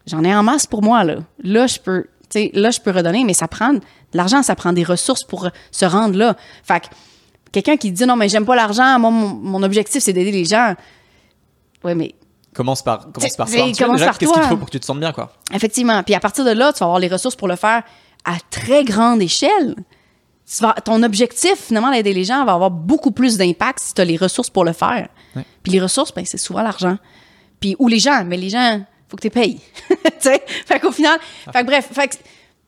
[0.06, 1.18] j'en ai en masse pour moi, là.
[1.42, 3.80] Là, je peux, tu sais, là, je peux redonner, mais ça prend de
[4.14, 6.36] l'argent, ça prend des ressources pour se rendre là.
[6.64, 6.86] Fait que,
[7.52, 10.44] quelqu'un qui dit, non, mais j'aime pas l'argent, moi, mon, mon objectif, c'est d'aider les
[10.44, 10.74] gens.
[11.84, 12.14] Oui, mais
[12.56, 15.32] Commence par commence par par Qu'est-ce qu'il faut pour que tu te sentes bien, quoi.
[15.52, 16.02] Effectivement.
[16.02, 17.82] Puis à partir de là, tu vas avoir les ressources pour le faire
[18.24, 19.74] à très grande échelle.
[20.48, 24.00] Tu vas- ton objectif, finalement, d'aider les gens, va avoir beaucoup plus d'impact si tu
[24.00, 25.08] as les ressources pour le faire.
[25.34, 25.44] Ouais.
[25.62, 26.96] Puis les ressources, ben, c'est souvent l'argent.
[27.60, 29.60] Puis, ou les gens, mais les gens, faut que tu payes.
[29.88, 30.42] tu sais?
[30.66, 31.18] Fait qu'au final,
[31.52, 32.14] fait que bref, fait que,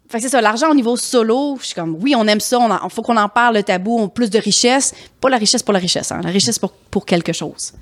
[0.08, 2.58] fait que c'est ça, l'argent au niveau solo, je suis comme, oui, on aime ça,
[2.84, 4.92] il faut qu'on en parle, le tabou, on- plus de richesse.
[5.20, 7.72] Pas la richesse pour la richesse, hein, la richesse pour, pour quelque chose.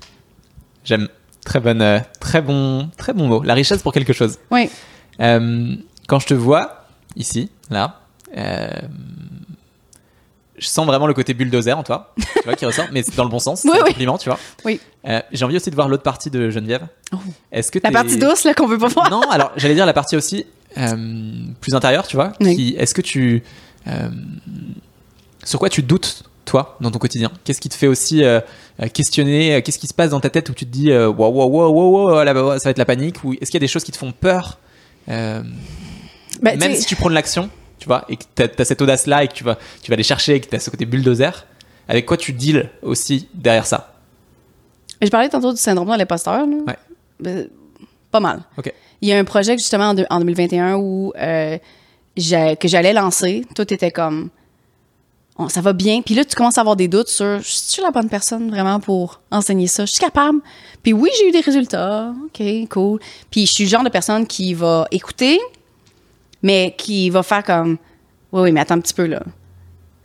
[0.83, 1.07] J'aime.
[1.47, 3.41] Très bonne, euh, très bon, très bon mot.
[3.41, 4.37] La richesse pour quelque chose.
[4.51, 4.69] Oui.
[5.21, 5.75] Euh,
[6.09, 6.83] quand je te vois
[7.15, 8.01] ici, là,
[8.35, 8.67] euh,
[10.57, 13.23] je sens vraiment le côté bulldozer en toi, tu vois, qui ressort, mais c'est dans
[13.23, 13.89] le bon sens, Oui, c'est un oui.
[13.91, 14.37] compliment, tu vois.
[14.65, 14.81] Oui.
[15.31, 16.85] J'ai envie aussi de voir l'autre partie de Geneviève.
[17.13, 17.17] Oh.
[17.53, 19.09] Est-ce que La t'es- partie douce, là, qu'on veut pas voir.
[19.09, 20.45] Non, alors j'allais dire la partie aussi
[20.75, 22.33] plus intérieure, tu vois.
[22.41, 23.41] Qui, est-ce que tu,
[25.45, 28.39] sur quoi tu doutes toi dans ton quotidien Qu'est-ce qui te fait aussi euh,
[28.81, 31.13] euh, questionner euh, Qu'est-ce qui se passe dans ta tête où tu te dis waouh
[31.15, 33.67] waouh waouh waouh bah, ça va être la panique Ou est-ce qu'il y a des
[33.67, 34.57] choses qui te font peur
[35.09, 35.41] euh,
[36.31, 39.23] tu même si tu prends de l'action, tu vois, et que tu as, cette audace-là
[39.23, 41.45] et que tu vas, tu vas aller chercher et que tu as ce côté bulldozer,
[41.87, 43.95] avec quoi tu deals aussi derrière ça?
[45.01, 46.45] Je parlais tantôt du syndrome de l'imposteur.
[46.67, 46.75] Ouais.
[47.19, 47.47] Ben,
[48.11, 48.41] pas mal.
[49.01, 51.57] Il y a un projet justement en, deux- en 2021 où euh,
[52.15, 53.45] que j'allais lancer.
[53.55, 54.29] Tout était comme
[55.37, 56.01] on- ça va bien.
[56.01, 58.79] Puis là, tu commences à avoir des doutes sur, je suis la bonne personne vraiment
[58.79, 59.85] pour enseigner ça?
[59.85, 60.39] Je suis capable?
[60.83, 62.13] Puis oui, j'ai eu des résultats.
[62.25, 62.99] OK, cool.
[63.29, 65.39] Puis je suis le genre de personne qui va écouter,
[66.41, 67.77] mais qui va faire comme,
[68.31, 69.21] oui, oui, mais attends un petit peu, là.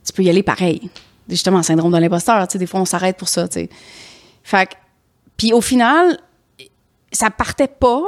[0.05, 0.89] Tu peux y aller pareil.
[1.29, 3.69] Justement, syndrome de l'imposteur, tu sais, des fois, on s'arrête pour ça, tu
[5.37, 6.19] puis au final,
[7.11, 8.01] ça partait pas,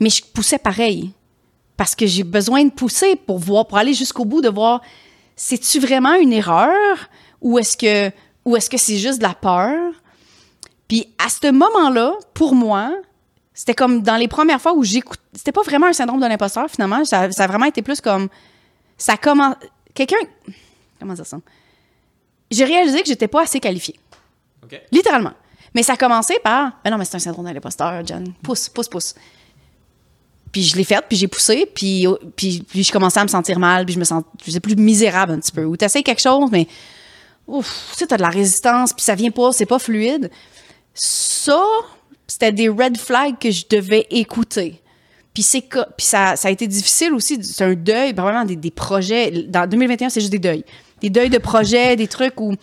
[0.00, 1.12] mais je poussais pareil.
[1.76, 4.80] Parce que j'ai besoin de pousser pour voir, pour aller jusqu'au bout, de voir,
[5.36, 7.08] c'est-tu vraiment une erreur
[7.40, 8.14] ou est-ce que,
[8.44, 9.92] ou est-ce que c'est juste de la peur?
[10.88, 12.92] Puis à ce moment-là, pour moi,
[13.54, 16.68] c'était comme dans les premières fois où j'écoute, c'était pas vraiment un syndrome de l'imposteur
[16.70, 18.28] finalement, ça, ça a vraiment été plus comme,
[18.96, 19.56] ça commence,
[19.94, 20.16] quelqu'un,
[21.00, 21.38] comment ça?
[22.50, 23.98] J'ai réalisé que j'étais pas assez qualifiée.
[24.62, 24.80] Ok.
[24.90, 25.32] Littéralement.
[25.74, 28.32] Mais ça a commencé par Ben non, mais c'est un syndrome de l'imposteur, John.
[28.42, 29.14] Pousse, pousse, pousse.
[30.52, 33.58] Puis je l'ai fait, puis j'ai poussé, puis, puis, puis je commençais à me sentir
[33.58, 34.04] mal, puis je me
[34.42, 35.64] faisais plus misérable un petit peu.
[35.64, 36.68] Ou t'essayes quelque chose, mais
[37.46, 40.30] ouf, tu sais, t'as de la résistance, puis ça vient pas, c'est pas fluide.
[40.94, 41.62] Ça,
[42.26, 44.82] c'était des red flags que je devais écouter.
[45.32, 47.42] Puis c'est puis ça, ça a été difficile aussi.
[47.42, 49.30] C'est un deuil, vraiment des, des projets.
[49.48, 50.64] Dans 2021, c'est juste des deuils.
[51.00, 52.54] Des deuils de projets, des trucs où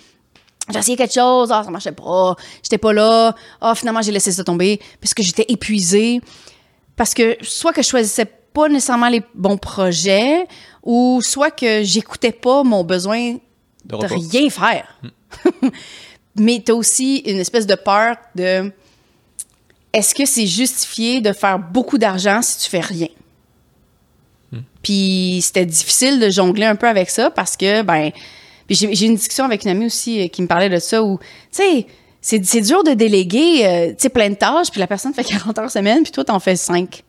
[0.72, 4.32] j'ai essayé quelque chose, ah, ça marchait pas, j'étais pas là, ah, finalement, j'ai laissé
[4.32, 6.22] ça tomber parce que j'étais épuisée.
[7.00, 10.46] Parce que soit que je choisissais pas nécessairement les bons projets,
[10.84, 13.38] ou soit que j'écoutais pas mon besoin
[13.86, 15.00] De rien faire.
[16.36, 18.70] Mais t'as aussi une espèce de peur de
[19.94, 23.08] est-ce que c'est justifié de faire beaucoup d'argent si tu fais rien?
[24.84, 28.12] Puis c'était difficile de jongler un peu avec ça parce que, ben,
[28.70, 31.26] j'ai une discussion avec une amie aussi euh, qui me parlait de ça où, tu
[31.52, 31.88] sais,
[32.22, 35.24] c'est c'est dur de déléguer, euh, tu sais, plein de tâches, puis la personne fait
[35.26, 37.04] 40 heures semaine, puis toi, t'en fais 5.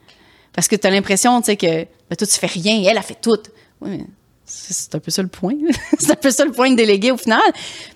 [0.53, 3.19] Parce que t'as l'impression, tu sais, que ben, toi, tu fais rien, elle a fait
[3.21, 3.39] tout.
[3.81, 4.05] Oui, mais
[4.45, 5.55] c'est un peu ça le point.
[5.99, 7.41] c'est un peu ça le point de déléguer au final.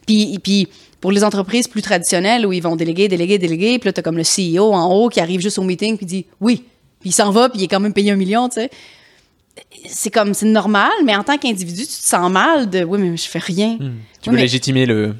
[0.06, 0.68] Puis, puis
[1.00, 4.16] pour les entreprises plus traditionnelles où ils vont déléguer, déléguer, déléguer, puis là, t'as comme
[4.16, 6.62] le CEO en haut qui arrive juste au meeting puis dit oui,
[7.00, 8.70] puis il s'en va, puis il est quand même payé un million, tu sais.
[9.88, 13.16] C'est comme, c'est normal, mais en tant qu'individu, tu te sens mal de oui, mais
[13.16, 13.76] je fais rien.
[13.78, 13.90] Tu Oui,
[14.24, 15.14] peux mais- légitimer le...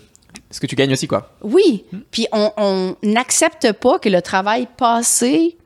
[0.55, 1.33] ce que tu gagnes aussi, quoi?
[1.43, 1.85] Oui.
[2.13, 5.57] Puis on- n'accepte pas que le travail passé,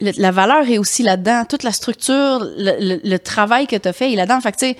[0.00, 1.44] le- la valeur est aussi là-dedans.
[1.48, 4.40] Toute la structure, le, le- le travail que tu as fait est là-dedans.
[4.40, 4.76] Fait que, tu sais,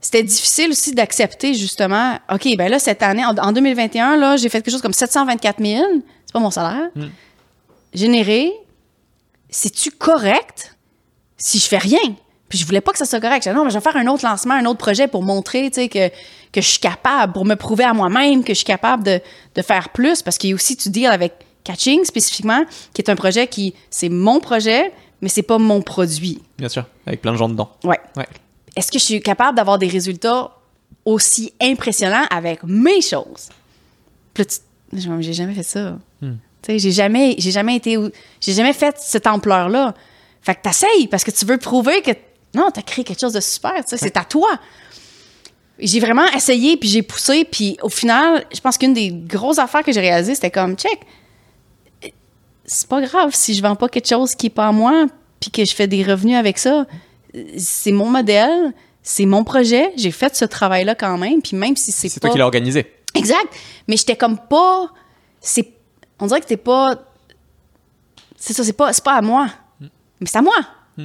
[0.00, 4.48] c'était difficile aussi d'accepter, justement, OK, ben là, cette année, en, en 2021, là, j'ai
[4.48, 5.84] fait quelque chose comme 724 000.
[6.26, 6.88] C'est pas mon salaire.
[7.94, 8.52] Généré.
[9.50, 10.76] C'est-tu correct
[11.36, 12.00] si je fais rien?
[12.48, 13.42] Puis je voulais pas que ça soit correct.
[13.44, 15.68] J'ai dit, non, mais je vais faire un autre lancement, un autre projet pour montrer,
[15.70, 16.08] tu sais, que,
[16.52, 19.20] que je suis capable, pour me prouver à moi-même que je suis capable de,
[19.54, 20.22] de faire plus.
[20.22, 21.32] Parce qu'il y a aussi, tu deals avec
[21.64, 26.40] Catching spécifiquement, qui est un projet qui, c'est mon projet, mais c'est pas mon produit.
[26.58, 27.70] Bien sûr, avec plein de gens dedans.
[27.82, 27.98] Ouais.
[28.16, 28.28] Ouais.
[28.76, 30.52] Est-ce que je suis capable d'avoir des résultats
[31.04, 33.48] aussi impressionnants avec mes choses?
[34.34, 34.50] Puis là,
[35.00, 35.98] tu- j'ai jamais fait ça.
[36.22, 36.28] Tu
[36.62, 39.94] sais, j'ai jamais, j'ai jamais été, où- j'ai jamais fait cette ampleur-là.
[40.42, 42.12] Fait que t'essayes parce que tu veux prouver que
[42.56, 43.84] non, t'as créé quelque chose de super.
[43.84, 44.48] tu C'est à toi.
[45.78, 49.82] J'ai vraiment essayé puis j'ai poussé puis au final, je pense qu'une des grosses affaires
[49.82, 51.00] que j'ai réalisées, c'était comme check.
[52.64, 55.06] C'est pas grave si je vends pas quelque chose qui est pas à moi
[55.38, 56.86] puis que je fais des revenus avec ça.
[57.58, 59.92] C'est mon modèle, c'est mon projet.
[59.96, 62.46] J'ai fait ce travail-là quand même puis même si c'est C'est pas toi qui l'as
[62.46, 62.90] organisé.
[63.14, 63.54] Exact.
[63.86, 64.90] Mais j'étais comme pas.
[65.40, 65.74] C'est.
[66.18, 66.96] On dirait que t'es pas.
[68.36, 69.48] C'est ça, c'est pas, c'est pas à moi.
[69.80, 70.56] Mais c'est à moi.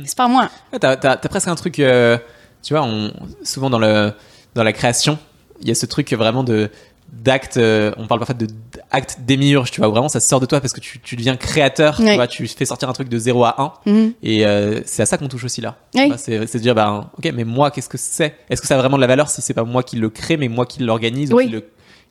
[0.06, 0.50] C'est pas moi.
[0.72, 2.18] Ouais, t'as, t'as- t'as presque un truc, euh,
[2.64, 3.12] tu vois, on,
[3.44, 4.12] souvent dans, le,
[4.56, 5.18] dans la création,
[5.62, 6.70] il y a ce truc vraiment de
[7.14, 8.48] d'acte, euh, on parle parfois de
[8.90, 11.36] acte démiurge, tu vois, où vraiment ça sort de toi parce que tu, tu deviens
[11.36, 14.14] créateur, tu vois, tu fais sortir un truc de 0 à 1, Mhm.
[14.24, 15.76] et euh, c'est à ça qu'on touche aussi là.
[15.94, 16.14] Oui.
[16.16, 18.38] C'est, c'est de dire, ben, ok, mais moi, qu'est-ce que c'est?
[18.50, 20.38] Est-ce que ça a vraiment de la valeur si c'est pas moi qui le crée,
[20.38, 21.44] mais moi qui l'organise Oui.
[21.44, 21.64] ou qui le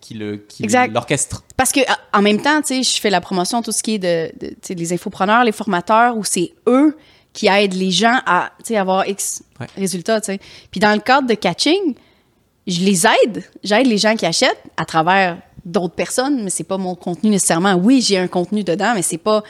[0.02, 0.92] qui le qui Exact.
[0.92, 1.44] l'orchestre?
[1.56, 1.80] Parce que
[2.12, 4.74] en même temps, tu sais, je fais la promotion, tout ce qui est de, de
[4.74, 6.94] les infopreneurs, les formateurs, où c'est eux
[7.32, 9.66] qui aident les gens à, avoir X Ouais.
[9.76, 10.20] résultats.
[10.70, 11.94] Puis dans le cadre de catching,
[12.66, 13.44] je les aide.
[13.62, 17.74] J'aide les gens qui achètent à travers d'autres personnes, mais c'est pas mon contenu nécessairement.
[17.74, 19.42] Oui, j'ai un contenu dedans, mais c'est pas,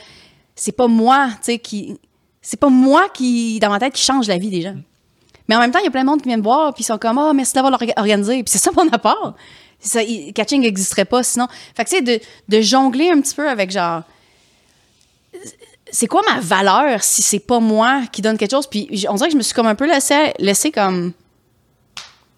[0.57, 1.97] c'est pas moi, tu sais, qui,
[2.43, 4.75] c'est pas moi qui, dans ma tête, qui change la vie des gens.
[5.49, 6.83] Mais en même temps, il y a plein de monde qui vient me voir, puis
[6.83, 8.43] ils sont comme, ah, merci d'avoir organisé.
[8.43, 9.35] Puis c'est ça mon apport.
[9.79, 11.47] Ça, il- catching n'existerait pas sinon.
[11.77, 14.03] Fait que, tu sais, de, de jongler un petit peu avec genre,
[15.93, 18.67] c'est quoi ma valeur si c'est pas moi qui donne quelque chose?
[18.67, 21.13] Puis on dirait que je me suis comme un peu laissé, laissé comme,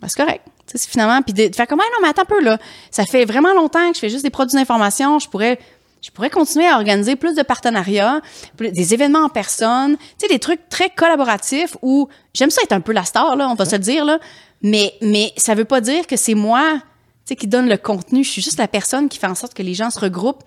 [0.00, 0.42] ben, c'est correct.
[0.66, 2.42] Tu sais, c'est finalement, puis de, de faire comme, ah non, mais attends un peu,
[2.42, 2.58] là.
[2.90, 5.18] Ça fait vraiment longtemps que je fais juste des produits d'information.
[5.18, 5.58] Je pourrais,
[6.00, 8.20] je pourrais continuer à organiser plus de partenariats,
[8.56, 12.72] plus- des événements en personne, tu sais, des trucs très collaboratifs où j'aime ça être
[12.72, 14.18] un peu la star, là, on va se le dire, là.
[14.62, 16.80] Mais, mais ça veut pas dire que c'est moi tu
[17.24, 18.24] sais, qui donne le contenu.
[18.24, 20.42] Je suis juste la personne qui fait en sorte que les gens se regroupent.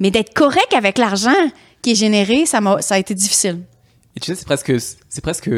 [0.00, 1.34] Mais d'être correct avec l'argent
[1.84, 3.60] qui est généré, ça, m'a, ça a été difficile.
[4.16, 4.72] Et tu sais, c'est presque,
[5.08, 5.50] c'est presque,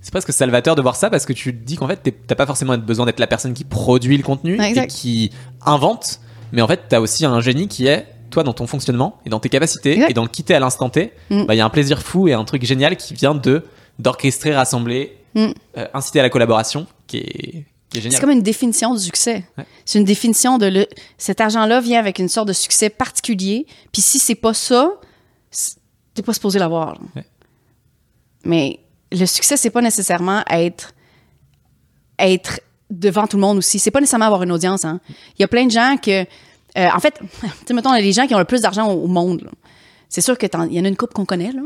[0.00, 2.46] c'est presque salvateur de voir ça parce que tu te dis qu'en fait, t'as pas
[2.46, 5.30] forcément besoin d'être la personne qui produit le contenu et qui
[5.64, 6.20] invente,
[6.52, 9.40] mais en fait, t'as aussi un génie qui est toi dans ton fonctionnement et dans
[9.40, 10.10] tes capacités Exact.
[10.10, 11.12] et dans le quitter à l'instant T.
[11.30, 11.44] Mm.
[11.46, 13.64] Bah, il y a un plaisir fou et un truc génial qui vient de
[13.98, 15.48] d'orchestrer, rassembler, Mm.
[15.76, 17.66] euh, inciter à la collaboration, qui est.
[17.92, 19.44] C'est comme une définition du succès.
[19.56, 19.64] Ouais.
[19.84, 20.86] C'est une définition de le,
[21.16, 23.66] cet argent-là vient avec une sorte de succès particulier.
[23.92, 24.90] Puis si c'est pas ça,
[26.14, 26.98] t'es pas supposé l'avoir.
[27.16, 27.24] Ouais.
[28.44, 28.80] Mais
[29.10, 30.92] le succès, c'est pas nécessairement être
[32.18, 32.60] être
[32.90, 33.78] devant tout le monde aussi.
[33.78, 34.84] C'est pas nécessairement avoir une audience.
[34.84, 35.00] hein.
[35.38, 36.26] Il y a plein de gens que, euh,
[36.94, 39.48] en fait, tu sais, mettons, les gens qui ont le plus d'argent au, au monde.
[40.08, 41.62] C'est sûr que il y en a une couple qu'on connaît là,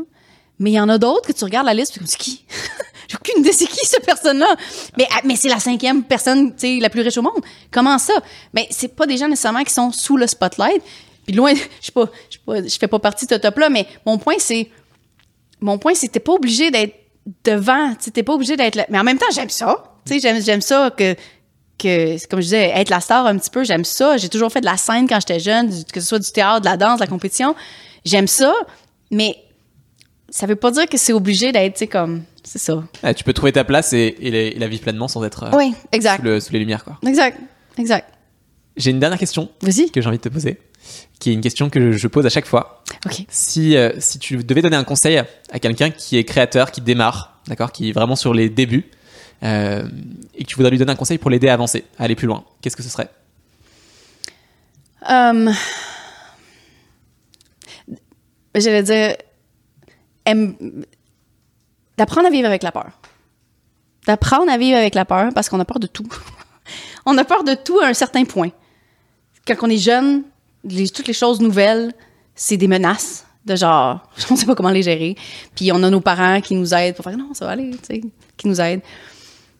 [0.59, 2.45] mais il y en a d'autres que tu regardes la liste, puis c'est qui?
[3.15, 4.55] aucune idée c'est qui cette personne-là.
[4.97, 7.41] Mais, ah, mais c'est la cinquième personne, tu sais, la plus riche au monde.
[7.71, 8.13] Comment ça?
[8.53, 10.81] Mais c'est pas des gens nécessairement qui sont sous le spotlight.
[11.25, 11.91] Puis loin, je
[12.69, 14.69] sais fais pas partie de ce top-là, mais mon point, c'est,
[15.61, 16.95] mon point, c'est t'es pas obligé d'être
[17.43, 18.85] devant, tu t'es pas obligé d'être là.
[18.89, 19.83] Mais en même temps, j'aime ça.
[20.05, 21.15] J'aime, ça que,
[21.77, 24.17] que, comme je disais, être la star un petit peu, j'aime ça.
[24.17, 26.65] J'ai toujours fait de la scène quand j'étais jeune, que ce soit du théâtre, de
[26.65, 27.55] la danse, de la compétition.
[28.03, 28.53] J'aime ça,
[29.11, 29.37] mais
[30.29, 32.83] ça veut pas dire que c'est obligé d'être, tu sais, comme, c'est ça.
[33.03, 35.43] Ouais, tu peux trouver ta place et, et la- et la vivre pleinement sans être
[35.43, 36.23] euh, Oui, sous, exact.
[36.23, 36.83] le- sous les lumières.
[36.83, 36.97] Quoi.
[37.07, 37.39] Exact.
[37.77, 38.07] Exact.
[38.77, 40.59] J'ai une dernière question que j'ai envie de te poser,
[41.19, 42.83] qui est une question que je pose à chaque fois.
[43.29, 45.17] Si, euh, si tu devais donner un conseil
[45.51, 48.89] à quelqu'un qui est créateur, qui démarre, d'accord, qui est vraiment sur les débuts,
[49.43, 49.87] euh,
[50.35, 52.27] et que tu voudrais lui donner un conseil pour l'aider à avancer, à aller plus
[52.27, 53.09] loin, qu'est-ce que ce serait?
[55.07, 55.51] Um,
[58.55, 59.15] J'allais dire,
[60.25, 60.85] aime-
[61.97, 62.91] d'apprendre à vivre avec la peur.
[64.07, 66.07] D'apprendre à vivre avec la peur parce qu'on a peur de tout.
[67.05, 68.49] on a peur de tout à un certain point.
[69.47, 70.23] Quand on est jeune,
[70.93, 71.93] toutes les choses nouvelles,
[72.35, 75.15] c'est des menaces de genre, on sait pas comment les gérer.
[75.55, 77.77] Puis on a nos parents qui nous aident pour faire non, ça va aller, tu
[77.83, 78.01] sais,
[78.37, 78.81] qui nous aident.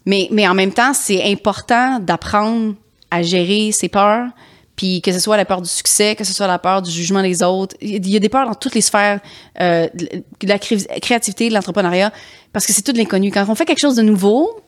[0.06, 2.76] Mais, mais en même temps, c'est important d'apprendre
[3.10, 4.28] à gérer ses peurs,
[4.76, 7.22] puis que ce soit la peur du succès, que ce soit la peur du jugement
[7.22, 7.76] des autres.
[7.82, 9.20] Il y a des peurs dans toutes les sphères
[9.62, 12.12] euh, de la cré- créativité, de l'entrepreneuriat,
[12.52, 13.32] parce que c'est tout de l'inconnu.
[13.32, 14.62] Quand on fait quelque chose de nouveau,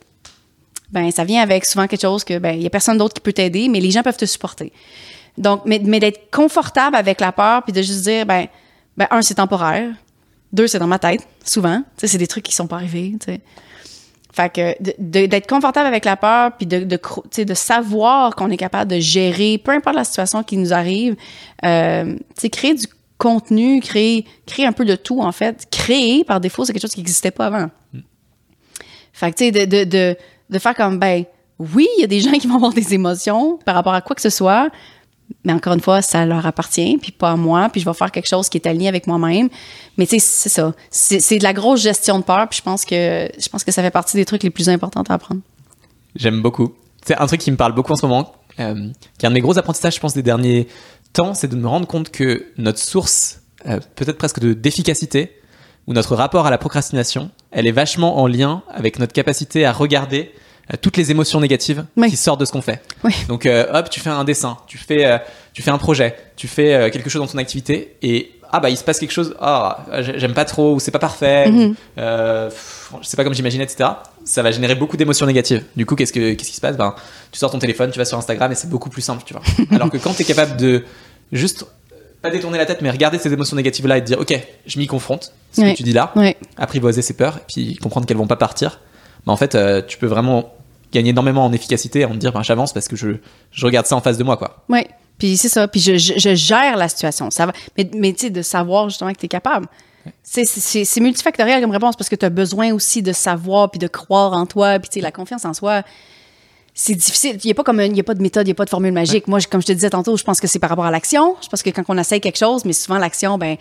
[0.91, 3.21] ben ça vient avec souvent quelque chose que ben il y a personne d'autre qui
[3.21, 4.71] peut t'aider, mais les gens peuvent te supporter.
[5.37, 8.47] Donc, mais, d'être confortable avec la peur, puis de juste dire ben
[8.95, 9.89] ben un c'est temporaire,
[10.53, 13.13] deux c'est dans ma tête souvent, c'est des trucs qui sont pas arrivés.
[14.35, 18.91] Fait que d'être confortable avec la peur, puis de, de, de savoir qu'on est capable
[18.91, 21.15] de gérer, peu importe la situation qui nous arrive,
[21.63, 22.17] euh,
[22.51, 22.85] créer du
[23.17, 25.65] contenu, créer, créer un peu de tout, en fait.
[25.71, 27.69] Créer, par défaut, c'est quelque chose qui n'existait pas avant.
[29.13, 30.17] Fait que, tu sais, de, de, de,
[30.49, 31.23] de faire comme, ben,
[31.57, 34.17] oui, il y a des gens qui vont avoir des émotions par rapport à quoi
[34.17, 34.69] que ce soit,
[35.43, 38.11] mais encore une fois, ça leur appartient, puis pas à moi, puis je vais faire
[38.11, 39.49] quelque chose qui est aligné avec moi-même.
[39.97, 40.73] Mais tu sais, c'est ça.
[40.89, 43.81] C'est de la grosse gestion de peur, puis je pense que je pense que ça
[43.81, 45.41] fait partie des trucs les plus importants à apprendre.
[46.15, 46.73] J'aime beaucoup.
[47.05, 49.35] C'est un truc qui me parle beaucoup en ce moment, euh, qui est un de
[49.35, 50.67] mes gros apprentissages, je pense, des derniers
[51.13, 55.31] temps, c'est de me rendre compte que notre source, euh, peut-être presque de d'efficacité,
[55.87, 59.71] ou notre rapport à la procrastination, elle est vachement en lien avec notre capacité à
[59.71, 60.31] regarder
[60.81, 62.09] toutes les émotions négatives Oui.
[62.09, 62.81] qui sortent de ce qu'on fait.
[63.03, 63.13] Oui.
[63.27, 65.17] Donc, euh, hop, tu fais un dessin, tu fais, euh,
[65.53, 68.69] tu fais un projet, tu fais euh, quelque chose dans ton activité, et ah bah
[68.69, 71.51] il se passe quelque chose, ah j'ai- j'aime pas trop, ou c'est pas parfait,
[71.97, 73.89] euh, pff, je sais pas comme j'imaginais, etc.
[74.23, 75.63] Ça va générer beaucoup d'émotions négatives.
[75.75, 76.77] Du coup, qu'est-ce que qu'est-ce qui se passe?
[76.77, 76.95] Ben,
[77.31, 79.43] tu sors ton téléphone, tu vas sur Instagram, et c'est beaucoup plus simple, tu vois.
[79.71, 80.83] Alors que quand t'es capable de
[81.31, 84.19] juste euh, pas détourner la tête, mais regarder ces émotions négatives là et te dire,
[84.19, 86.13] ok, je m'y confronte, ce que tu dis là,
[86.57, 88.79] apprivoiser ses peurs, et puis comprendre qu'elles vont pas partir.
[89.25, 90.53] Ben, en fait, euh, tu peux vraiment
[90.95, 93.09] gagner énormément en efficacité en te dire, ben, j'avance parce que je,
[93.51, 94.63] je regarde ça en face de moi, quoi.
[94.69, 94.79] Oui.
[95.17, 95.67] Puis c'est ça.
[95.67, 97.29] Puis je, je, je gère la situation.
[97.31, 97.53] Ça va.
[97.77, 99.67] Mais, mais tu sais, de savoir justement que tu es capable.
[100.23, 104.33] C'est- multifactoriel comme réponse parce que tu as besoin aussi de savoir puis de croire
[104.33, 104.77] en toi.
[104.79, 105.81] Puis tu sais, la confiance en soi,
[106.73, 107.37] c'est difficile.
[107.43, 108.55] Il n'y a pas comme un- il y a pas de méthode, il n'y a
[108.55, 109.27] pas de formule magique.
[109.27, 111.35] Moi, comme je te disais tantôt, je pense que c'est par rapport à l'action.
[111.41, 113.55] Je pense que quand on essaye quelque chose, mais souvent l'action, ben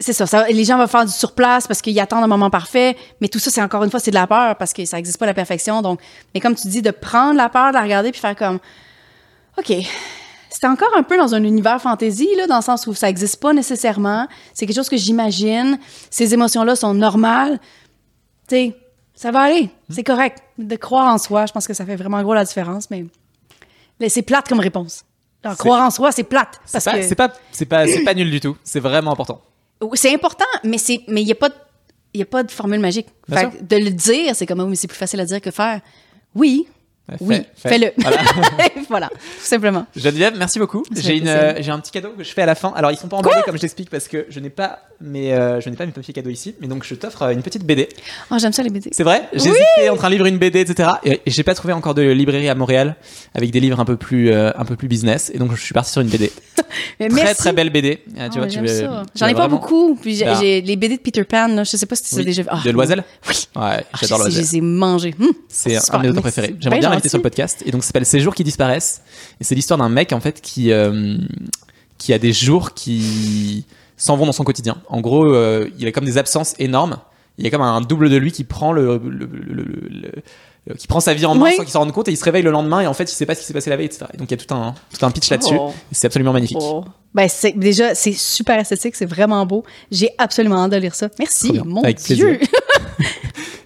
[0.00, 2.96] c'est ça, ça- Les gens vont faire du surplace parce qu'ils attendent un moment parfait.
[3.20, 5.18] Mais tout ça, c'est encore une fois, c'est de la peur parce que ça n'existe
[5.18, 5.82] pas la perfection.
[5.82, 6.00] Donc,
[6.34, 8.58] mais comme tu dis, de prendre la peur, de la regarder puis faire comme,
[9.58, 9.72] OK,
[10.50, 13.40] c'est encore un peu dans un univers fantasy, là, dans le sens où ça n'existe
[13.40, 14.26] pas nécessairement.
[14.54, 15.78] C'est quelque chose que j'imagine.
[16.10, 17.58] Ces émotions-là sont normales.
[18.48, 18.76] Tu sais,
[19.14, 19.68] ça va aller.
[19.90, 20.38] C'est correct.
[20.58, 23.04] De croire en soi, je pense que ça fait vraiment gros la différence, mais
[24.08, 25.04] c'est plate comme réponse.
[25.44, 26.60] Alors, croire en soi, c'est plate.
[26.64, 28.56] C'est pas, que c'est pas, c'est pas, c'est pas nul du tout.
[28.64, 29.40] C'est vraiment important.
[29.94, 31.54] C'est important, mais c'est mais il y a pas de-
[32.14, 33.06] il n'y a pas de formule magique.
[33.28, 35.50] Fait que de le dire, c'est comme, oh, mais c'est plus facile à dire que
[35.50, 35.80] faire.
[36.34, 36.66] Oui,
[37.20, 37.92] Oui, fais- fais-le.
[37.98, 38.18] Voilà.
[38.88, 39.08] Voilà.
[39.08, 39.86] tout simplement.
[39.96, 40.82] Geneviève, merci beaucoup.
[40.96, 42.72] J'ai une, euh, j'ai un petit cadeau que je fais à la fin.
[42.74, 45.60] Alors ils sont pas emballés comme je t'explique parce que je n'ai pas mes, euh,
[45.60, 47.88] je n'ai pas mes papiers cadeaux ici, mais donc je t'offre euh, une petite BD.
[48.30, 48.88] Oh, j'aime ça les BD.
[48.92, 49.28] C'est vrai?
[49.34, 50.88] J'hésitais entre un livre et une BD, etc.
[51.04, 52.96] Et, j'ai pas trouvé encore de librairie à Montréal
[53.34, 55.30] avec des livres un peu plus, euh, un peu plus business.
[55.34, 56.32] Et donc je suis parti sur une BD.
[57.00, 57.36] Mais Très merci.
[57.36, 58.02] très belle BD.
[58.18, 59.02] Ah, tu vois, tu j'aime veux- ça.
[59.14, 59.96] tu J'en ai pas vraiment- beaucoup.
[60.00, 60.40] Puis j'ai Bah.
[60.42, 61.48] les BD de Peter Pan.
[61.48, 62.48] Là, je sais pas si tu Oui, as déjà vu.
[62.50, 63.34] Ah, de Loisel Oui.
[63.56, 64.40] Ouais, Ah, j'adore sais, je Loisel.
[64.42, 65.14] les ai mangés.
[65.20, 65.28] Hum.
[65.48, 66.56] C'est un de mes préférés.
[66.58, 67.62] J'aimerais bien l'inviter sur le podcast.
[67.66, 69.02] Et donc, ça s'appelle Ces jours qui disparaissent.
[69.40, 71.16] Et c'est l'histoire d'un mec, en fait, qui, euh,
[71.98, 73.64] qui a des jours qui
[73.96, 74.76] s'en vont dans son quotidien.
[74.88, 76.98] En gros, euh, il a comme des absences énormes.
[77.38, 80.12] Il y a comme un double de lui qui prend le, le- le- le- le-
[80.66, 81.54] le- qui prend sa vie en main Oui.
[81.56, 83.14] sans qu'il s'en rende compte et il se réveille le lendemain et en fait il
[83.14, 84.04] sait pas ce qui s'est passé la veille etc.
[84.12, 85.72] Et donc il y a tout un tout un pitch là-dessus Oh.
[85.92, 86.58] c'est absolument magnifique.
[86.60, 86.84] Oh.
[87.14, 89.64] Ben, c'est, déjà, c'est super esthétique, c'est vraiment beau.
[89.90, 91.08] J'ai absolument hâte de lire ça.
[91.18, 92.38] Merci, mon Avec Dieu.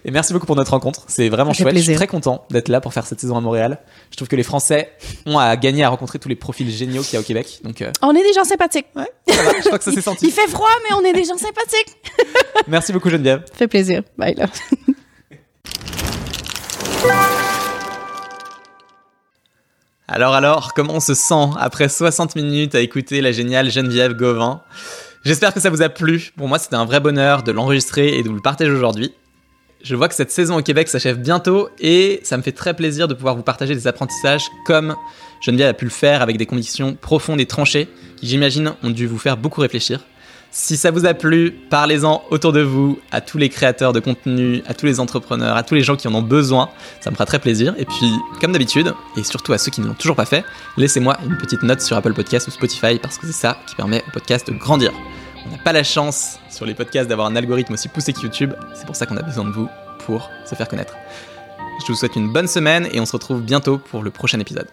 [0.05, 1.03] Et merci beaucoup pour notre rencontre.
[1.07, 1.75] C'est vraiment chouette.
[1.77, 3.79] Je suis très content d'être là pour faire cette saison à Montréal.
[4.11, 4.91] Je trouve que les Français
[5.25, 7.59] ont à gagner à rencontrer tous les profils géniaux qu'il y a au Québec.
[7.63, 8.87] Donc euh, On est des gens sympathiques.
[8.95, 9.03] ça
[9.43, 10.29] va, je crois que ça s'est Il senti.
[10.31, 11.95] fait froid, mais on est des gens sympathiques.
[12.67, 13.45] Merci beaucoup Geneviève.
[13.53, 14.01] Fait plaisir.
[14.17, 14.47] Bye, là.
[20.07, 24.61] Alors alors, comment on se sent après 60 minutes à écouter la géniale Geneviève Gauvin?
[25.23, 26.31] J'espère que ça vous a plu.
[26.37, 29.13] Pour moi, c'était un vrai bonheur de l'enregistrer et de vous le partager aujourd'hui.
[29.83, 33.09] Je vois que cette saison au Québec s'achève bientôt et ça me fait très plaisir
[33.09, 34.95] de pouvoir vous partager des apprentissages comme
[35.41, 39.07] Geneviève a pu le faire avec des convictions profondes et tranchées qui, j'imagine, ont dû
[39.07, 39.99] vous faire beaucoup réfléchir.
[40.51, 44.61] Si ça vous a plu, parlez-en autour de vous, à tous les créateurs de contenu,
[44.67, 46.69] à tous les entrepreneurs, à tous les gens qui en ont besoin.
[47.01, 47.75] Ça me fera très plaisir.
[47.77, 48.09] Et puis,
[48.39, 50.45] comme d'habitude, et surtout à ceux qui ne l'ont toujours pas fait,
[50.77, 54.01] laissez-moi une petite note sur Apple Podcast ou Spotify parce que c'est ça qui permet
[54.07, 54.93] au podcast de grandir.
[55.45, 58.53] On n'a pas la chance sur les podcasts d'avoir un algorithme aussi poussé que YouTube.
[58.73, 59.69] C'est pour ça qu'on a besoin de vous
[60.05, 60.95] pour se faire connaître.
[61.81, 64.67] Je vous souhaite une bonne semaine et on se retrouve bientôt pour le prochain épisode.